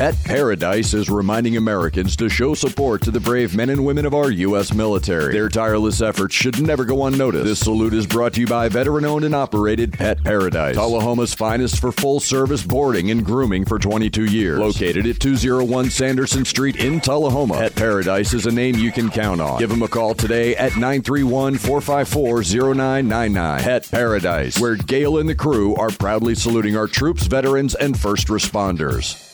Pet 0.00 0.16
Paradise 0.24 0.94
is 0.94 1.10
reminding 1.10 1.58
Americans 1.58 2.16
to 2.16 2.30
show 2.30 2.54
support 2.54 3.02
to 3.02 3.10
the 3.10 3.20
brave 3.20 3.54
men 3.54 3.68
and 3.68 3.84
women 3.84 4.06
of 4.06 4.14
our 4.14 4.30
U.S. 4.30 4.72
military. 4.72 5.34
Their 5.34 5.50
tireless 5.50 6.00
efforts 6.00 6.34
should 6.34 6.62
never 6.62 6.86
go 6.86 7.04
unnoticed. 7.04 7.44
This 7.44 7.58
salute 7.58 7.92
is 7.92 8.06
brought 8.06 8.32
to 8.32 8.40
you 8.40 8.46
by 8.46 8.70
veteran 8.70 9.04
owned 9.04 9.26
and 9.26 9.34
operated 9.34 9.92
Pet 9.92 10.24
Paradise, 10.24 10.74
Tullahoma's 10.74 11.34
finest 11.34 11.82
for 11.82 11.92
full 11.92 12.18
service 12.18 12.64
boarding 12.64 13.10
and 13.10 13.26
grooming 13.26 13.66
for 13.66 13.78
22 13.78 14.24
years. 14.24 14.58
Located 14.58 15.06
at 15.06 15.20
201 15.20 15.90
Sanderson 15.90 16.46
Street 16.46 16.76
in 16.76 17.02
Tullahoma, 17.02 17.58
Pet 17.58 17.76
Paradise 17.76 18.32
is 18.32 18.46
a 18.46 18.50
name 18.50 18.76
you 18.76 18.92
can 18.92 19.10
count 19.10 19.42
on. 19.42 19.58
Give 19.58 19.68
them 19.68 19.82
a 19.82 19.88
call 19.88 20.14
today 20.14 20.56
at 20.56 20.76
931 20.76 21.58
454 21.58 22.74
0999. 22.74 23.60
Pet 23.60 23.90
Paradise, 23.90 24.58
where 24.58 24.76
Gail 24.76 25.18
and 25.18 25.28
the 25.28 25.34
crew 25.34 25.76
are 25.76 25.90
proudly 25.90 26.34
saluting 26.34 26.74
our 26.74 26.86
troops, 26.86 27.26
veterans, 27.26 27.74
and 27.74 28.00
first 28.00 28.28
responders. 28.28 29.29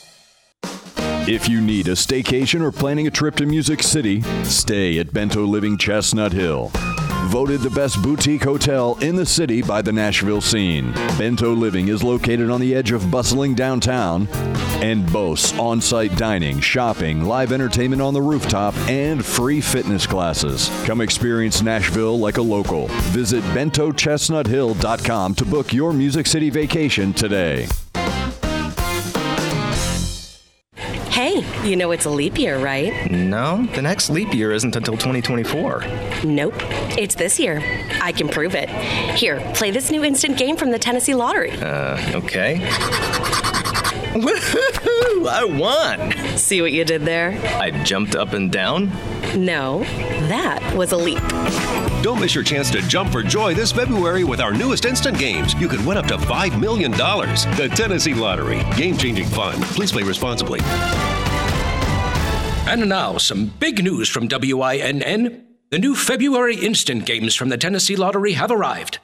If 1.29 1.49
you 1.49 1.59
need 1.59 1.89
a 1.89 1.91
staycation 1.91 2.61
or 2.61 2.71
planning 2.71 3.05
a 3.05 3.11
trip 3.11 3.35
to 3.35 3.45
Music 3.45 3.83
City, 3.83 4.21
stay 4.45 4.97
at 4.97 5.13
Bento 5.13 5.43
Living 5.43 5.77
Chestnut 5.77 6.31
Hill. 6.31 6.71
Voted 7.25 7.59
the 7.59 7.69
best 7.69 8.01
boutique 8.01 8.45
hotel 8.45 8.97
in 9.01 9.17
the 9.17 9.25
city 9.25 9.61
by 9.61 9.81
the 9.81 9.91
Nashville 9.91 10.39
scene. 10.39 10.93
Bento 11.17 11.53
Living 11.53 11.89
is 11.89 12.01
located 12.01 12.49
on 12.49 12.61
the 12.61 12.73
edge 12.73 12.93
of 12.93 13.11
bustling 13.11 13.55
downtown 13.55 14.29
and 14.81 15.11
boasts 15.11 15.51
on 15.59 15.81
site 15.81 16.15
dining, 16.15 16.61
shopping, 16.61 17.25
live 17.25 17.51
entertainment 17.51 18.01
on 18.01 18.13
the 18.13 18.21
rooftop, 18.21 18.73
and 18.87 19.25
free 19.25 19.59
fitness 19.59 20.07
classes. 20.07 20.69
Come 20.85 21.01
experience 21.01 21.61
Nashville 21.61 22.17
like 22.17 22.37
a 22.37 22.41
local. 22.41 22.87
Visit 23.11 23.43
bentochestnuthill.com 23.53 25.35
to 25.35 25.45
book 25.45 25.73
your 25.73 25.91
Music 25.91 26.25
City 26.25 26.49
vacation 26.49 27.11
today. 27.11 27.67
Hey, 31.37 31.69
you 31.69 31.75
know 31.75 31.91
it's 31.91 32.05
a 32.05 32.09
leap 32.09 32.39
year, 32.39 32.57
right? 32.57 33.11
No, 33.11 33.63
the 33.75 33.81
next 33.81 34.09
leap 34.09 34.33
year 34.33 34.51
isn't 34.51 34.75
until 34.75 34.95
2024. 34.95 35.83
Nope. 36.23 36.55
It's 36.97 37.13
this 37.13 37.39
year. 37.39 37.61
I 38.01 38.11
can 38.11 38.27
prove 38.27 38.55
it. 38.55 38.69
Here, 39.15 39.39
play 39.53 39.69
this 39.69 39.91
new 39.91 40.03
instant 40.03 40.37
game 40.37 40.57
from 40.57 40.71
the 40.71 40.79
Tennessee 40.79 41.13
Lottery. 41.13 41.51
Uh, 41.51 42.17
okay. 42.17 42.57
Woohoo! 44.15 45.27
I 45.27 45.43
won! 45.45 46.37
See 46.37 46.61
what 46.61 46.71
you 46.71 46.83
did 46.83 47.03
there? 47.03 47.39
I 47.61 47.69
jumped 47.83 48.15
up 48.15 48.33
and 48.33 48.51
down? 48.51 48.91
No, 49.35 49.83
that 50.29 50.73
was 50.75 50.91
a 50.91 50.97
leap. 50.97 51.21
Don't 52.01 52.19
miss 52.19 52.33
your 52.33 52.43
chance 52.43 52.71
to 52.71 52.81
jump 52.83 53.11
for 53.11 53.21
joy 53.21 53.53
this 53.53 53.71
February 53.71 54.23
with 54.23 54.39
our 54.39 54.53
newest 54.53 54.85
instant 54.85 55.19
games. 55.19 55.53
You 55.55 55.67
can 55.67 55.85
win 55.85 55.97
up 55.97 56.07
to 56.07 56.17
$5 56.17 56.59
million. 56.59 56.91
The 56.91 57.71
Tennessee 57.75 58.15
Lottery. 58.15 58.63
Game 58.75 58.97
changing 58.97 59.27
fun. 59.27 59.61
Please 59.61 59.91
play 59.91 60.03
responsibly. 60.03 60.61
And 62.67 62.89
now, 62.89 63.17
some 63.17 63.45
big 63.45 63.81
news 63.81 64.09
from 64.09 64.27
WINN. 64.27 65.45
The 65.69 65.79
new 65.79 65.95
February 65.95 66.57
instant 66.57 67.05
games 67.05 67.33
from 67.33 67.47
the 67.47 67.57
Tennessee 67.57 67.95
Lottery 67.95 68.33
have 68.33 68.51
arrived. 68.51 68.99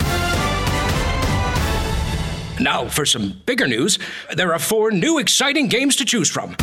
Now, 2.60 2.90
for 2.90 3.06
some 3.06 3.42
bigger 3.46 3.66
news, 3.66 4.00
there 4.36 4.52
are 4.52 4.60
four 4.60 4.92
new 4.92 5.18
exciting 5.18 5.70
games 5.70 5.96
to 5.96 6.04
choose 6.04 6.30
from. 6.30 6.58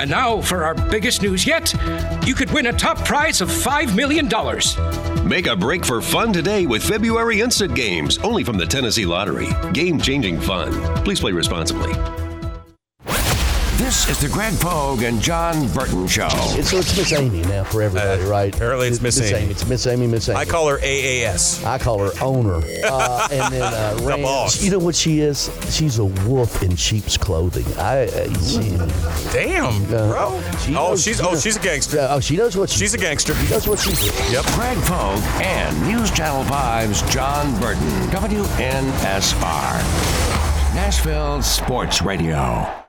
And 0.00 0.10
now, 0.10 0.40
for 0.40 0.64
our 0.64 0.74
biggest 0.74 1.22
news 1.22 1.46
yet, 1.46 1.72
you 2.26 2.34
could 2.34 2.50
win 2.50 2.66
a 2.66 2.72
top 2.72 2.98
prize 3.04 3.40
of 3.40 3.48
$5 3.48 3.94
million. 3.94 4.28
Make 5.28 5.46
a 5.46 5.54
break 5.54 5.84
for 5.84 6.02
fun 6.02 6.32
today 6.32 6.66
with 6.66 6.82
February 6.82 7.40
Instant 7.40 7.76
Games, 7.76 8.18
only 8.18 8.42
from 8.42 8.58
the 8.58 8.66
Tennessee 8.66 9.06
Lottery. 9.06 9.50
Game 9.72 10.00
changing 10.00 10.40
fun. 10.40 10.72
Please 11.04 11.20
play 11.20 11.30
responsibly. 11.30 11.92
This 13.84 14.08
is 14.08 14.18
the 14.18 14.28
Greg 14.30 14.58
Pogue 14.60 15.02
and 15.02 15.20
John 15.20 15.68
Burton 15.74 16.06
Show. 16.08 16.26
It's, 16.32 16.72
it's 16.72 16.96
Miss 16.96 17.12
Amy 17.12 17.42
now 17.42 17.64
for 17.64 17.82
everybody, 17.82 18.22
Uh, 18.22 18.28
right? 18.30 18.54
apparently 18.54 18.88
it's 18.88 19.02
Miss 19.02 19.20
Amy. 19.20 19.50
It's 19.50 19.66
Miss 19.68 19.86
Amy, 19.86 20.06
Miss 20.06 20.26
Amy. 20.30 20.38
I 20.38 20.46
call 20.46 20.68
her 20.70 20.78
AAS. 20.78 21.62
I 21.66 21.76
call 21.78 21.98
her 21.98 22.10
owner. 22.22 22.62
Uh, 22.82 23.28
and 23.30 23.52
then 23.52 23.62
uh, 23.62 23.94
The 23.98 24.06
Rand- 24.06 24.22
boss. 24.22 24.62
You 24.62 24.70
know 24.70 24.78
what 24.78 24.94
she 24.94 25.20
is? 25.20 25.50
She's 25.68 25.98
a 25.98 26.04
wolf 26.06 26.62
in 26.62 26.76
sheep's 26.76 27.18
clothing. 27.18 27.66
I, 27.76 28.04
uh, 28.06 28.32
she, 28.40 28.70
Damn, 29.34 29.84
bro. 29.84 30.40
she 30.60 30.74
oh, 30.74 30.88
knows- 30.88 31.02
she's 31.02 31.18
she 31.18 31.22
oh, 31.22 31.32
knows- 31.32 31.42
she's 31.42 31.56
a 31.58 31.60
gangster. 31.60 31.98
Uh, 32.00 32.14
oh, 32.16 32.20
she 32.20 32.38
knows 32.38 32.56
what 32.56 32.70
she, 32.70 32.78
She's 32.78 32.94
a 32.94 32.98
gangster. 32.98 33.34
she 33.34 33.50
knows 33.52 33.68
what 33.68 33.78
she's 33.80 33.98
doing. 34.00 34.32
Yep. 34.32 34.44
Greg 34.54 34.78
Pogue 34.84 35.20
and 35.42 35.78
News 35.86 36.10
Channel 36.10 36.44
5's 36.44 37.02
John 37.12 37.52
Burton. 37.60 37.86
WNSR. 38.08 39.74
Nashville 40.74 41.42
Sports 41.42 42.00
Radio. 42.00 42.83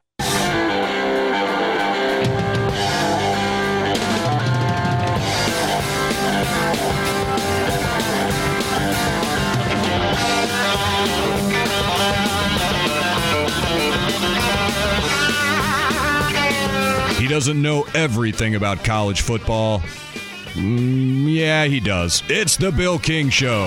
He 17.25 17.31
doesn't 17.31 17.59
know 17.59 17.87
everything 17.95 18.53
about 18.53 18.83
college 18.83 19.21
football. 19.21 19.79
Mm, 20.53 21.25
yeah, 21.33 21.65
he 21.65 21.79
does. 21.79 22.21
It's 22.29 22.55
the 22.55 22.71
Bill 22.71 22.99
King 22.99 23.31
Show. 23.31 23.65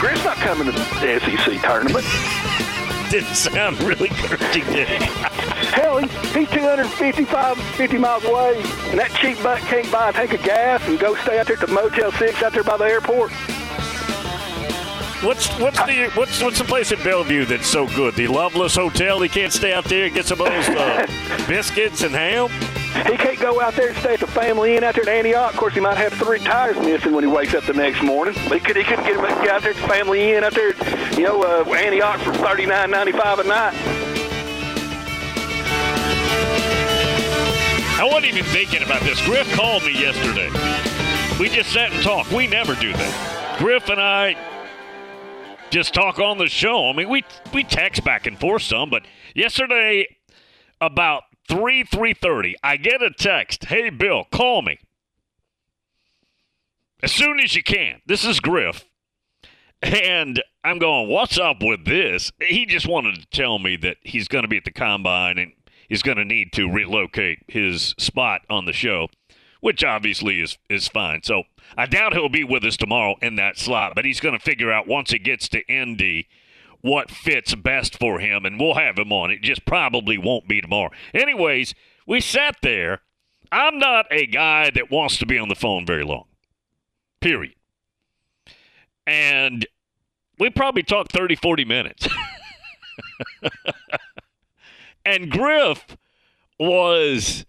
Greg's 0.00 0.24
not 0.24 0.38
coming 0.38 0.68
to 0.68 0.72
the 0.72 1.20
SEC 1.20 1.60
tournament. 1.60 2.06
Didn't 3.10 3.34
sound 3.34 3.78
really 3.82 4.08
encouraging, 4.08 4.64
did 4.72 4.88
it? 4.88 5.02
Hell, 5.02 5.98
he's, 5.98 6.10
he's 6.34 6.48
255, 6.48 7.58
50 7.58 7.98
miles 7.98 8.24
away, 8.24 8.56
and 8.56 8.98
that 8.98 9.10
cheap 9.20 9.36
butt 9.42 9.60
can't 9.60 9.92
buy 9.92 10.08
a 10.08 10.12
tank 10.14 10.32
of 10.32 10.42
gas 10.44 10.80
and 10.88 10.98
go 10.98 11.14
stay 11.16 11.38
out 11.38 11.46
there 11.46 11.56
at 11.56 11.66
the 11.68 11.70
Motel 11.70 12.10
6 12.10 12.42
out 12.42 12.54
there 12.54 12.64
by 12.64 12.78
the 12.78 12.84
airport. 12.84 13.32
What's 15.22 15.48
what's 15.58 15.78
the 15.78 16.10
what's 16.14 16.42
what's 16.42 16.58
the 16.58 16.64
place 16.64 16.92
in 16.92 17.02
Bellevue 17.02 17.46
that's 17.46 17.66
so 17.66 17.86
good? 17.86 18.14
The 18.16 18.26
Loveless 18.26 18.76
Hotel. 18.76 19.18
He 19.20 19.30
can't 19.30 19.50
stay 19.50 19.72
out 19.72 19.86
there 19.86 20.04
and 20.04 20.14
get 20.14 20.26
some 20.26 20.42
of 20.42 20.46
those 20.46 20.68
uh, 20.68 21.06
biscuits 21.48 22.02
and 22.02 22.14
ham. 22.14 22.50
He 23.10 23.16
can't 23.16 23.38
go 23.40 23.58
out 23.62 23.74
there 23.74 23.88
and 23.88 23.96
stay 23.96 24.14
at 24.14 24.20
the 24.20 24.26
Family 24.26 24.76
Inn 24.76 24.84
out 24.84 24.94
there 24.94 25.04
in 25.04 25.08
Antioch. 25.08 25.54
Of 25.54 25.58
course, 25.58 25.72
he 25.72 25.80
might 25.80 25.96
have 25.96 26.12
three 26.12 26.38
tires 26.38 26.76
missing 26.78 27.12
when 27.12 27.24
he 27.24 27.30
wakes 27.30 27.54
up 27.54 27.64
the 27.64 27.72
next 27.72 28.02
morning. 28.02 28.34
But 28.48 28.58
he, 28.58 28.60
could, 28.60 28.76
he 28.76 28.84
couldn't 28.84 29.04
get 29.04 29.16
him 29.16 29.22
get 29.22 29.48
out 29.48 29.62
there 29.62 29.70
at 29.70 29.76
the 29.76 29.88
Family 29.88 30.32
Inn 30.34 30.44
out 30.44 30.52
there, 30.52 30.74
you 31.18 31.24
know, 31.24 31.42
uh, 31.42 31.64
Antioch 31.74 32.20
for 32.20 32.34
thirty 32.34 32.66
nine 32.66 32.90
ninety 32.90 33.12
five 33.12 33.38
a 33.38 33.44
night. 33.44 33.74
I 37.98 38.04
wasn't 38.04 38.26
even 38.26 38.44
thinking 38.44 38.82
about 38.82 39.00
this. 39.00 39.24
Griff 39.24 39.50
called 39.54 39.82
me 39.82 39.92
yesterday. 39.92 40.50
We 41.40 41.48
just 41.48 41.72
sat 41.72 41.90
and 41.90 42.02
talked. 42.02 42.30
We 42.32 42.46
never 42.46 42.74
do 42.74 42.92
that. 42.92 43.58
Griff 43.58 43.88
and 43.88 43.98
I 43.98 44.36
just 45.70 45.94
talk 45.94 46.18
on 46.18 46.38
the 46.38 46.48
show. 46.48 46.90
I 46.90 46.92
mean, 46.92 47.08
we 47.08 47.24
we 47.52 47.64
text 47.64 48.04
back 48.04 48.26
and 48.26 48.38
forth 48.38 48.62
some, 48.62 48.90
but 48.90 49.06
yesterday 49.34 50.06
about 50.80 51.24
three 51.48 51.84
three 51.84 52.14
thirty, 52.14 52.56
I 52.62 52.76
get 52.76 53.02
a 53.02 53.10
text. 53.10 53.66
Hey, 53.66 53.90
Bill, 53.90 54.24
call 54.30 54.62
me 54.62 54.78
as 57.02 57.12
soon 57.12 57.40
as 57.40 57.54
you 57.54 57.62
can. 57.62 58.00
This 58.06 58.24
is 58.24 58.40
Griff. 58.40 58.84
And 59.82 60.42
I'm 60.64 60.78
going, 60.78 61.08
what's 61.08 61.38
up 61.38 61.58
with 61.60 61.84
this? 61.84 62.32
He 62.40 62.64
just 62.64 62.88
wanted 62.88 63.16
to 63.16 63.26
tell 63.26 63.58
me 63.58 63.76
that 63.76 63.98
he's 64.02 64.26
going 64.26 64.42
to 64.42 64.48
be 64.48 64.56
at 64.56 64.64
the 64.64 64.72
combine 64.72 65.38
and 65.38 65.52
he's 65.88 66.02
going 66.02 66.16
to 66.16 66.24
need 66.24 66.52
to 66.54 66.70
relocate 66.70 67.40
his 67.46 67.94
spot 67.98 68.40
on 68.48 68.64
the 68.64 68.72
show, 68.72 69.08
which 69.60 69.84
obviously 69.84 70.40
is 70.40 70.56
is 70.70 70.88
fine. 70.88 71.22
So 71.22 71.44
I 71.76 71.86
doubt 71.86 72.14
he'll 72.14 72.28
be 72.28 72.44
with 72.44 72.64
us 72.64 72.76
tomorrow 72.76 73.16
in 73.22 73.36
that 73.36 73.58
slot, 73.58 73.94
but 73.94 74.04
he's 74.04 74.20
going 74.20 74.38
to 74.38 74.44
figure 74.44 74.72
out 74.72 74.86
once 74.86 75.10
he 75.10 75.18
gets 75.18 75.48
to 75.50 75.66
Indy 75.66 76.28
what 76.80 77.10
fits 77.10 77.54
best 77.54 77.98
for 77.98 78.20
him, 78.20 78.44
and 78.44 78.60
we'll 78.60 78.74
have 78.74 78.98
him 78.98 79.12
on. 79.12 79.30
It 79.30 79.42
just 79.42 79.64
probably 79.64 80.18
won't 80.18 80.46
be 80.46 80.60
tomorrow. 80.60 80.90
Anyways, 81.12 81.74
we 82.06 82.20
sat 82.20 82.56
there. 82.62 83.00
I'm 83.50 83.78
not 83.78 84.06
a 84.10 84.26
guy 84.26 84.70
that 84.70 84.90
wants 84.90 85.18
to 85.18 85.26
be 85.26 85.38
on 85.38 85.48
the 85.48 85.54
phone 85.54 85.86
very 85.86 86.04
long. 86.04 86.24
Period. 87.20 87.54
And 89.06 89.66
we 90.38 90.50
probably 90.50 90.82
talked 90.82 91.12
30, 91.12 91.36
40 91.36 91.64
minutes. 91.64 92.08
and 95.04 95.30
Griff 95.30 95.96
was, 96.58 97.46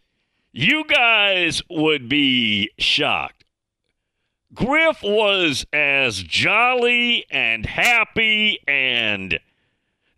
you 0.52 0.86
guys 0.86 1.62
would 1.70 2.08
be 2.08 2.72
shocked. 2.78 3.37
Griff 4.58 5.04
was 5.04 5.68
as 5.72 6.24
jolly 6.24 7.26
and 7.30 7.64
happy 7.68 8.58
and 8.68 9.40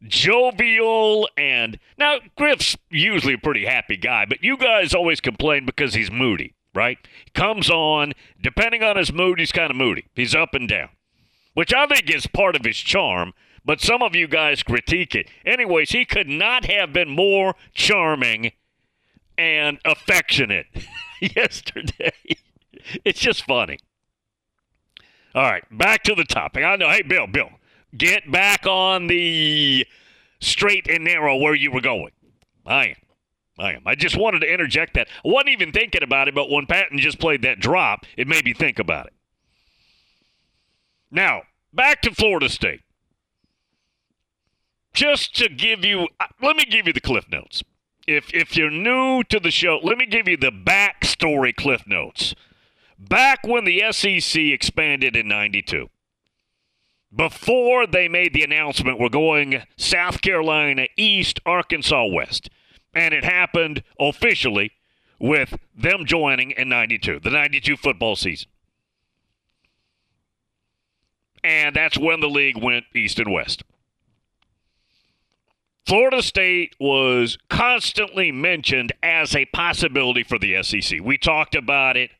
jovial 0.07 1.27
and 1.35 1.77
now 1.97 2.19
Griff's 2.37 2.77
usually 2.89 3.33
a 3.33 3.37
pretty 3.37 3.65
happy 3.65 3.97
guy, 3.97 4.23
but 4.23 4.41
you 4.41 4.55
guys 4.55 4.93
always 4.93 5.19
complain 5.19 5.65
because 5.65 5.93
he's 5.93 6.09
moody, 6.09 6.53
right? 6.73 6.97
Comes 7.33 7.69
on, 7.69 8.13
depending 8.41 8.81
on 8.81 8.95
his 8.95 9.11
mood, 9.11 9.39
he's 9.39 9.51
kind 9.51 9.69
of 9.71 9.75
moody. 9.75 10.05
He's 10.15 10.33
up 10.33 10.53
and 10.53 10.69
down, 10.69 10.87
which 11.53 11.73
I 11.73 11.85
think 11.87 12.09
is 12.09 12.25
part 12.25 12.55
of 12.55 12.63
his 12.63 12.77
charm. 12.77 13.33
but 13.65 13.81
some 13.81 14.01
of 14.01 14.15
you 14.15 14.25
guys 14.25 14.63
critique 14.63 15.15
it. 15.15 15.27
Anyways, 15.45 15.89
he 15.91 16.05
could 16.05 16.29
not 16.29 16.63
have 16.63 16.93
been 16.93 17.09
more 17.09 17.55
charming 17.73 18.53
and 19.37 19.79
affectionate 19.83 20.67
yesterday. 21.19 22.13
It's 23.03 23.19
just 23.19 23.43
funny. 23.43 23.79
All 25.35 25.43
right, 25.43 25.63
back 25.71 26.03
to 26.03 26.15
the 26.15 26.23
topic. 26.23 26.63
I 26.63 26.75
know, 26.75 26.89
hey, 26.89 27.03
Bill, 27.03 27.27
Bill, 27.27 27.49
get 27.95 28.31
back 28.31 28.65
on 28.65 29.07
the 29.07 29.85
straight 30.39 30.87
and 30.89 31.03
narrow 31.03 31.37
where 31.37 31.53
you 31.53 31.71
were 31.71 31.81
going. 31.81 32.11
I 32.65 32.87
am. 32.87 32.95
I 33.59 33.73
am. 33.73 33.81
I 33.85 33.95
just 33.95 34.17
wanted 34.17 34.39
to 34.39 34.51
interject 34.51 34.93
that. 34.93 35.07
I 35.23 35.27
wasn't 35.27 35.49
even 35.49 35.71
thinking 35.71 36.01
about 36.01 36.27
it, 36.27 36.35
but 36.35 36.49
when 36.49 36.65
Patton 36.65 36.97
just 36.97 37.19
played 37.19 37.41
that 37.41 37.59
drop, 37.59 38.05
it 38.17 38.27
made 38.27 38.45
me 38.45 38.53
think 38.53 38.79
about 38.79 39.07
it. 39.07 39.13
Now, 41.11 41.43
back 41.73 42.01
to 42.03 42.11
Florida 42.13 42.49
State. 42.49 42.81
Just 44.93 45.35
to 45.35 45.49
give 45.49 45.85
you, 45.85 46.07
uh, 46.19 46.27
let 46.41 46.55
me 46.55 46.65
give 46.65 46.87
you 46.87 46.93
the 46.93 47.01
Cliff 47.01 47.25
Notes. 47.29 47.63
If, 48.07 48.33
if 48.33 48.57
you're 48.57 48.71
new 48.71 49.23
to 49.25 49.39
the 49.39 49.51
show, 49.51 49.79
let 49.83 49.97
me 49.97 50.05
give 50.05 50.27
you 50.27 50.37
the 50.37 50.51
backstory 50.51 51.55
Cliff 51.55 51.83
Notes. 51.85 52.33
Back 52.99 53.47
when 53.47 53.63
the 53.63 53.81
SEC 53.91 54.41
expanded 54.41 55.15
in 55.15 55.29
92, 55.29 55.89
before 57.15 57.87
they 57.87 58.09
made 58.09 58.33
the 58.33 58.43
announcement 58.43 58.99
we're 58.99 59.07
going 59.07 59.63
South 59.77 60.21
Carolina 60.21 60.87
East, 60.97 61.39
Arkansas 61.45 62.07
West, 62.07 62.49
and 62.93 63.13
it 63.13 63.23
happened 63.23 63.83
officially 63.99 64.73
with 65.17 65.57
them 65.73 66.05
joining 66.05 66.51
in 66.51 66.67
92, 66.67 67.21
the 67.21 67.29
92 67.29 67.77
football 67.77 68.17
season. 68.17 68.49
And 71.41 71.73
that's 71.73 71.97
when 71.97 72.19
the 72.19 72.27
league 72.27 72.61
went 72.61 72.83
east 72.93 73.17
and 73.17 73.31
west. 73.31 73.63
Florida 75.85 76.21
State 76.21 76.75
was 76.79 77.37
constantly 77.49 78.31
mentioned 78.31 78.91
as 79.01 79.35
a 79.35 79.45
possibility 79.45 80.21
for 80.21 80.37
the 80.37 80.61
SEC. 80.61 80.99
We 81.01 81.17
talked 81.17 81.55
about 81.55 81.95
it 81.95 82.11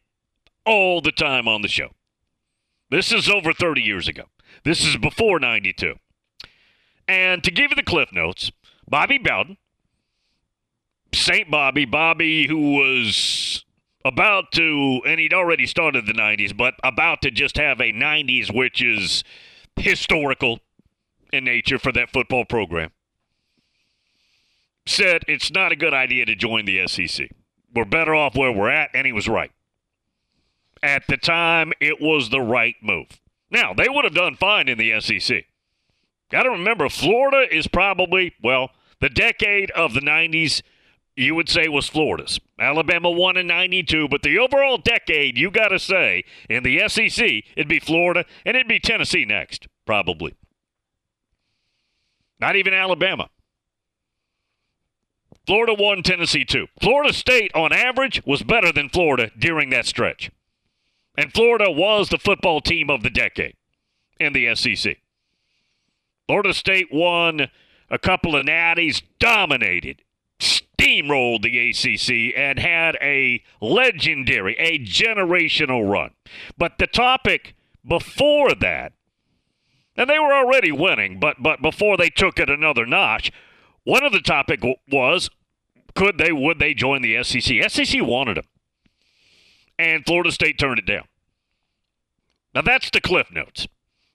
all 0.69 1.01
the 1.01 1.11
time 1.11 1.47
on 1.47 1.63
the 1.63 1.67
show. 1.67 1.89
This 2.91 3.11
is 3.11 3.27
over 3.27 3.53
30 3.53 3.81
years 3.81 4.07
ago. 4.07 4.25
This 4.63 4.85
is 4.85 4.97
before 4.97 5.39
92. 5.39 5.95
And 7.07 7.43
to 7.43 7.49
give 7.49 7.71
you 7.71 7.75
the 7.75 7.81
cliff 7.81 8.13
notes, 8.13 8.51
Bobby 8.87 9.17
Bowden, 9.17 9.57
St. 11.11 11.49
Bobby, 11.49 11.85
Bobby, 11.85 12.47
who 12.47 12.73
was 12.73 13.65
about 14.05 14.51
to, 14.53 15.01
and 15.07 15.19
he'd 15.19 15.33
already 15.33 15.65
started 15.65 16.05
the 16.05 16.13
90s, 16.13 16.55
but 16.55 16.75
about 16.83 17.23
to 17.23 17.31
just 17.31 17.57
have 17.57 17.79
a 17.79 17.91
90s, 17.91 18.55
which 18.55 18.79
is 18.79 19.23
historical 19.75 20.59
in 21.33 21.45
nature 21.45 21.79
for 21.79 21.91
that 21.91 22.11
football 22.11 22.45
program, 22.45 22.91
said 24.85 25.23
it's 25.27 25.51
not 25.51 25.71
a 25.71 25.75
good 25.75 25.95
idea 25.95 26.25
to 26.25 26.35
join 26.35 26.65
the 26.65 26.87
SEC. 26.87 27.29
We're 27.73 27.85
better 27.85 28.13
off 28.13 28.35
where 28.35 28.51
we're 28.51 28.69
at, 28.69 28.91
and 28.93 29.07
he 29.07 29.13
was 29.13 29.27
right. 29.27 29.51
At 30.81 31.07
the 31.07 31.17
time, 31.17 31.73
it 31.79 31.99
was 31.99 32.29
the 32.29 32.41
right 32.41 32.75
move. 32.81 33.07
Now, 33.51 33.73
they 33.73 33.89
would 33.89 34.05
have 34.05 34.13
done 34.13 34.35
fine 34.35 34.67
in 34.67 34.77
the 34.77 34.99
SEC. 35.01 35.45
Got 36.31 36.43
to 36.43 36.51
remember, 36.51 36.89
Florida 36.89 37.53
is 37.53 37.67
probably, 37.67 38.33
well, 38.43 38.69
the 39.01 39.09
decade 39.09 39.71
of 39.71 39.93
the 39.93 40.01
90s 40.01 40.61
you 41.15 41.35
would 41.35 41.49
say 41.49 41.67
was 41.67 41.89
Florida's. 41.89 42.39
Alabama 42.59 43.11
won 43.11 43.35
in 43.35 43.47
92, 43.47 44.07
but 44.07 44.21
the 44.21 44.37
overall 44.39 44.77
decade, 44.77 45.37
you 45.37 45.51
got 45.51 45.69
to 45.69 45.79
say, 45.79 46.23
in 46.49 46.63
the 46.63 46.87
SEC, 46.87 47.43
it'd 47.55 47.67
be 47.67 47.79
Florida 47.79 48.25
and 48.45 48.55
it'd 48.55 48.69
be 48.69 48.79
Tennessee 48.79 49.25
next, 49.25 49.67
probably. 49.85 50.35
Not 52.39 52.55
even 52.55 52.73
Alabama. 52.73 53.29
Florida 55.45 55.73
won, 55.77 56.03
Tennessee 56.03 56.45
two. 56.45 56.67
Florida 56.79 57.11
State, 57.11 57.51
on 57.53 57.73
average, 57.73 58.21
was 58.25 58.43
better 58.43 58.71
than 58.71 58.87
Florida 58.87 59.31
during 59.37 59.71
that 59.71 59.85
stretch. 59.85 60.31
And 61.19 61.33
Florida 61.33 61.69
was 61.69 62.07
the 62.07 62.17
football 62.17 62.61
team 62.61 62.89
of 62.89 63.03
the 63.03 63.09
decade 63.09 63.57
in 64.21 64.31
the 64.31 64.55
SEC. 64.55 64.99
Florida 66.27 66.53
State 66.53 66.93
won 66.93 67.51
a 67.89 67.99
couple 67.99 68.37
of 68.37 68.45
natties, 68.45 69.01
dominated, 69.19 70.01
steamrolled 70.39 71.41
the 71.41 71.71
ACC, 71.71 72.33
and 72.39 72.57
had 72.57 72.97
a 73.01 73.43
legendary, 73.59 74.55
a 74.59 74.79
generational 74.79 75.91
run. 75.91 76.11
But 76.57 76.77
the 76.77 76.87
topic 76.87 77.53
before 77.85 78.55
that, 78.55 78.93
and 79.97 80.09
they 80.09 80.19
were 80.19 80.33
already 80.33 80.71
winning, 80.71 81.19
but 81.19 81.43
but 81.43 81.61
before 81.61 81.97
they 81.97 82.09
took 82.09 82.39
it 82.39 82.49
another 82.49 82.85
notch, 82.85 83.29
one 83.83 84.05
of 84.05 84.13
the 84.13 84.21
topic 84.21 84.61
was 84.89 85.29
could 85.95 86.17
they 86.17 86.31
would 86.31 86.59
they 86.59 86.73
join 86.73 87.01
the 87.01 87.21
SEC? 87.25 87.69
SEC 87.69 88.01
wanted 88.01 88.37
them, 88.37 88.45
and 89.79 90.05
Florida 90.05 90.31
State 90.31 90.59
turned 90.59 90.77
it 90.77 90.85
down. 90.85 91.05
Now 92.53 92.61
that's 92.61 92.91
the 92.91 93.01
cliff 93.01 93.31
notes. 93.31 93.67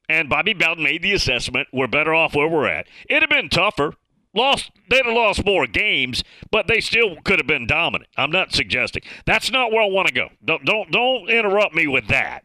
And 0.09 0.29
Bobby 0.29 0.53
Bowden 0.53 0.85
made 0.85 1.03
the 1.03 1.15
assessment. 1.15 1.69
We're 1.73 1.89
better 1.89 2.15
off 2.15 2.35
where 2.35 2.47
we're 2.47 2.69
at. 2.69 2.87
It'd 3.09 3.23
have 3.23 3.31
been 3.31 3.49
tougher. 3.49 3.95
Lost 4.35 4.71
they'd 4.91 5.05
have 5.05 5.15
lost 5.15 5.47
more 5.47 5.67
games, 5.67 6.23
but 6.51 6.67
they 6.67 6.81
still 6.81 7.17
could 7.25 7.39
have 7.39 7.47
been 7.47 7.67
dominant. 7.67 8.11
I'm 8.17 8.33
not 8.33 8.53
suggesting. 8.53 9.03
That's 9.25 9.51
not 9.51 9.73
where 9.73 9.83
I 9.83 9.87
want 9.87 10.09
to 10.09 10.15
go. 10.15 10.29
Don't 10.45 10.65
don't 10.65 10.91
don't 10.91 11.31
interrupt 11.31 11.75
me 11.75 11.87
with 11.87 12.09
that 12.09 12.45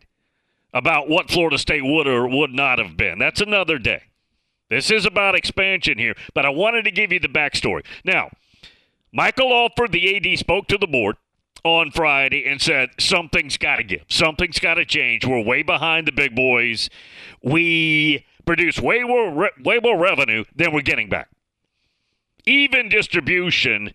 about 0.72 1.10
what 1.10 1.32
Florida 1.32 1.58
State 1.58 1.84
would 1.84 2.08
or 2.08 2.28
would 2.28 2.52
not 2.52 2.80
have 2.80 2.96
been. 2.96 3.20
That's 3.20 3.42
another 3.42 3.80
day. 3.80 4.04
This 4.70 4.92
is 4.92 5.06
about 5.06 5.34
expansion 5.34 5.98
here, 5.98 6.14
but 6.36 6.46
I 6.46 6.50
wanted 6.50 6.86
to 6.86 6.92
give 6.92 7.12
you 7.12 7.20
the 7.20 7.28
backstory. 7.28 7.84
Now, 8.06 8.30
Michael 9.12 9.52
Alford, 9.52 9.92
the 9.92 10.16
AD, 10.16 10.38
spoke 10.38 10.68
to 10.68 10.78
the 10.78 10.86
board 10.86 11.18
on 11.64 11.92
Friday 11.92 12.46
and 12.48 12.62
said 12.62 12.90
something's 13.00 13.58
got 13.58 13.78
to 13.78 13.84
give. 13.84 14.04
Something's 14.10 14.60
got 14.60 14.76
to 14.76 14.86
change. 14.86 15.26
We're 15.26 15.44
way 15.44 15.64
behind 15.64 16.08
the 16.08 16.12
big 16.12 16.36
boys. 16.36 16.90
We 17.44 18.26
produce 18.46 18.80
way 18.80 19.04
more, 19.04 19.32
re- 19.32 19.52
way 19.64 19.80
more 19.82 19.98
revenue 19.98 20.46
than 20.56 20.74
we're 20.74 20.82
getting 20.82 21.10
back. 21.10 21.30
Even 22.46 22.90
distribution, 22.90 23.94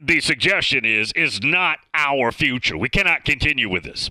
the 0.00 0.20
suggestion 0.20 0.84
is, 0.84 1.12
is 1.12 1.42
not 1.42 1.78
our 1.92 2.32
future. 2.32 2.76
We 2.76 2.88
cannot 2.88 3.24
continue 3.24 3.68
with 3.68 3.84
this. 3.84 4.10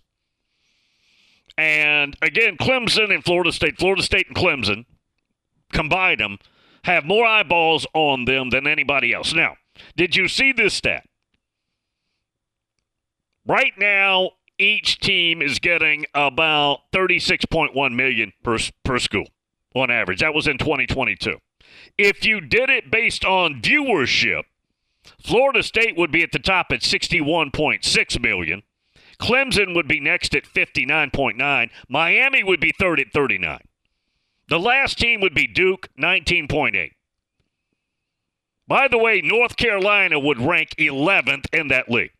And 1.57 2.15
again, 2.21 2.57
Clemson 2.57 3.13
and 3.13 3.23
Florida 3.23 3.51
State, 3.51 3.77
Florida 3.77 4.03
State 4.03 4.27
and 4.27 4.35
Clemson, 4.35 4.85
combine 5.73 6.19
them, 6.19 6.37
have 6.83 7.05
more 7.05 7.25
eyeballs 7.25 7.85
on 7.93 8.25
them 8.25 8.49
than 8.49 8.65
anybody 8.67 9.13
else. 9.13 9.33
Now, 9.33 9.57
did 9.97 10.15
you 10.15 10.27
see 10.27 10.51
this 10.51 10.73
stat? 10.73 11.08
Right 13.49 13.73
now, 13.79 14.33
each 14.59 14.99
team 14.99 15.41
is 15.41 15.57
getting 15.57 16.05
about 16.13 16.81
36.1 16.93 17.95
million 17.95 18.31
per 18.43 18.59
per 18.83 18.99
school 18.99 19.25
on 19.73 19.89
average. 19.89 20.19
That 20.19 20.35
was 20.35 20.45
in 20.45 20.59
2022. 20.59 21.39
If 21.97 22.23
you 22.23 22.41
did 22.41 22.69
it 22.69 22.91
based 22.91 23.25
on 23.25 23.59
viewership, 23.59 24.43
Florida 25.19 25.63
State 25.63 25.97
would 25.97 26.11
be 26.11 26.21
at 26.21 26.31
the 26.31 26.37
top 26.37 26.67
at 26.69 26.81
61.6 26.81 28.21
million. 28.21 28.61
Clemson 29.19 29.73
would 29.73 29.87
be 29.87 29.99
next 29.99 30.35
at 30.35 30.43
59.9. 30.43 31.71
Miami 31.89 32.43
would 32.43 32.59
be 32.59 32.71
third 32.77 32.99
at 32.99 33.11
39. 33.11 33.61
The 34.47 34.59
last 34.59 34.99
team 34.99 35.21
would 35.21 35.33
be 35.33 35.47
Duke, 35.47 35.89
19.8. 35.99 36.91
By 38.67 38.87
the 38.87 38.99
way, 38.99 39.21
North 39.21 39.57
Carolina 39.57 40.19
would 40.19 40.39
rank 40.39 40.75
11th 40.77 41.45
in 41.51 41.69
that 41.69 41.89
league 41.89 42.11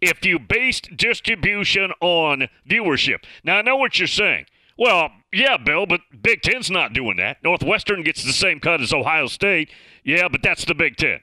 if 0.00 0.24
you 0.24 0.38
based 0.38 0.96
distribution 0.96 1.92
on 2.00 2.48
viewership. 2.68 3.24
Now, 3.44 3.58
I 3.58 3.62
know 3.62 3.76
what 3.76 3.98
you're 3.98 4.08
saying. 4.08 4.46
Well, 4.78 5.10
yeah, 5.32 5.56
Bill, 5.56 5.86
but 5.86 6.00
Big 6.22 6.42
Ten's 6.42 6.70
not 6.70 6.92
doing 6.92 7.16
that. 7.16 7.42
Northwestern 7.42 8.02
gets 8.02 8.22
the 8.22 8.32
same 8.32 8.60
cut 8.60 8.80
as 8.80 8.92
Ohio 8.92 9.26
State. 9.26 9.70
Yeah, 10.04 10.28
but 10.28 10.42
that's 10.42 10.64
the 10.64 10.74
Big 10.74 10.96
Ten. 10.96 11.20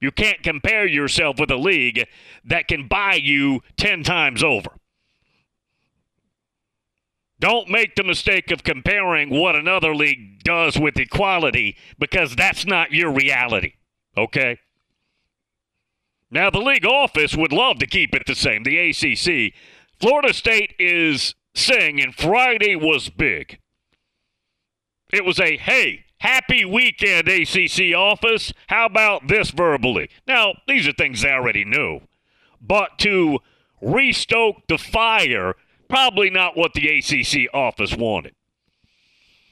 You 0.00 0.10
can't 0.10 0.42
compare 0.42 0.86
yourself 0.86 1.38
with 1.38 1.50
a 1.50 1.56
league 1.56 2.06
that 2.44 2.68
can 2.68 2.88
buy 2.88 3.14
you 3.14 3.60
10 3.76 4.02
times 4.02 4.42
over. 4.42 4.70
Don't 7.38 7.70
make 7.70 7.94
the 7.94 8.04
mistake 8.04 8.50
of 8.50 8.64
comparing 8.64 9.30
what 9.30 9.56
another 9.56 9.94
league 9.94 10.42
does 10.44 10.78
with 10.78 10.98
equality 10.98 11.76
because 11.98 12.36
that's 12.36 12.66
not 12.66 12.92
your 12.92 13.10
reality. 13.10 13.74
Okay? 14.16 14.58
Now, 16.30 16.50
the 16.50 16.58
league 16.58 16.86
office 16.86 17.36
would 17.36 17.52
love 17.52 17.78
to 17.78 17.86
keep 17.86 18.14
it 18.14 18.22
the 18.26 18.34
same, 18.34 18.62
the 18.62 18.78
ACC. 18.78 19.52
Florida 20.00 20.32
State 20.32 20.74
is 20.78 21.34
saying, 21.54 22.00
and 22.00 22.14
Friday 22.14 22.76
was 22.76 23.08
big. 23.08 23.58
It 25.12 25.24
was 25.24 25.40
a, 25.40 25.56
hey, 25.56 26.04
happy 26.18 26.64
weekend, 26.64 27.28
ACC 27.28 27.94
office. 27.94 28.52
How 28.68 28.86
about 28.86 29.26
this 29.26 29.50
verbally? 29.50 30.08
Now, 30.26 30.54
these 30.68 30.86
are 30.86 30.92
things 30.92 31.22
they 31.22 31.30
already 31.30 31.64
knew. 31.64 32.00
But 32.60 32.98
to 32.98 33.40
restoke 33.82 34.62
the 34.68 34.78
fire, 34.78 35.54
probably 35.88 36.30
not 36.30 36.56
what 36.56 36.74
the 36.74 36.98
ACC 36.98 37.52
office 37.52 37.96
wanted. 37.96 38.34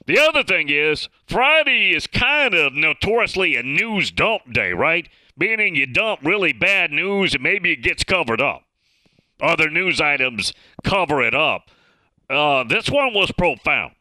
The 0.06 0.18
other 0.18 0.42
thing 0.42 0.68
is, 0.70 1.08
Friday 1.26 1.94
is 1.94 2.06
kind 2.06 2.54
of 2.54 2.72
notoriously 2.72 3.56
a 3.56 3.62
news 3.62 4.10
dump 4.10 4.52
day, 4.52 4.72
right? 4.72 5.08
Meaning 5.38 5.76
you 5.76 5.86
dump 5.86 6.20
really 6.24 6.52
bad 6.52 6.90
news 6.90 7.34
and 7.34 7.42
maybe 7.42 7.72
it 7.72 7.82
gets 7.82 8.02
covered 8.02 8.40
up. 8.40 8.64
Other 9.40 9.70
news 9.70 10.00
items 10.00 10.52
cover 10.82 11.22
it 11.22 11.34
up. 11.34 11.70
Uh, 12.28 12.64
this 12.64 12.90
one 12.90 13.14
was 13.14 13.30
profound. 13.30 13.92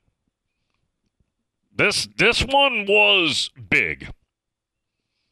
This 1.76 2.08
this 2.18 2.42
one 2.42 2.88
was 2.88 3.52
big. 3.70 4.10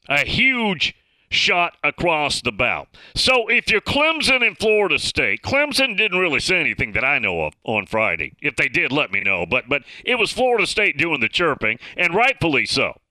A 0.07 0.19
huge 0.19 0.93
shot 1.29 1.75
across 1.83 2.39
the 2.41 2.51
bow. 2.51 2.85
So 3.15 3.47
if 3.47 3.71
you're 3.71 3.81
Clemson 3.81 4.45
and 4.45 4.55
Florida 4.57 4.99
State, 4.99 5.41
Clemson 5.41 5.97
didn't 5.97 6.19
really 6.19 6.39
say 6.39 6.59
anything 6.59 6.93
that 6.93 7.03
I 7.03 7.17
know 7.17 7.45
of 7.45 7.53
on 7.63 7.87
Friday. 7.87 8.33
If 8.41 8.55
they 8.55 8.69
did, 8.69 8.91
let 8.91 9.11
me 9.11 9.21
know. 9.21 9.47
But 9.47 9.67
but 9.67 9.81
it 10.05 10.19
was 10.19 10.31
Florida 10.31 10.67
State 10.67 10.99
doing 10.99 11.19
the 11.19 11.29
chirping, 11.29 11.79
and 11.97 12.13
rightfully 12.13 12.67
so. 12.67 13.01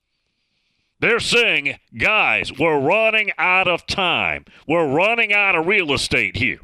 They're 1.00 1.20
saying, 1.20 1.78
guys, 1.96 2.52
we're 2.58 2.80
running 2.80 3.30
out 3.36 3.68
of 3.68 3.86
time. 3.86 4.44
We're 4.66 4.90
running 4.90 5.32
out 5.32 5.54
of 5.54 5.66
real 5.66 5.92
estate 5.92 6.36
here. 6.36 6.60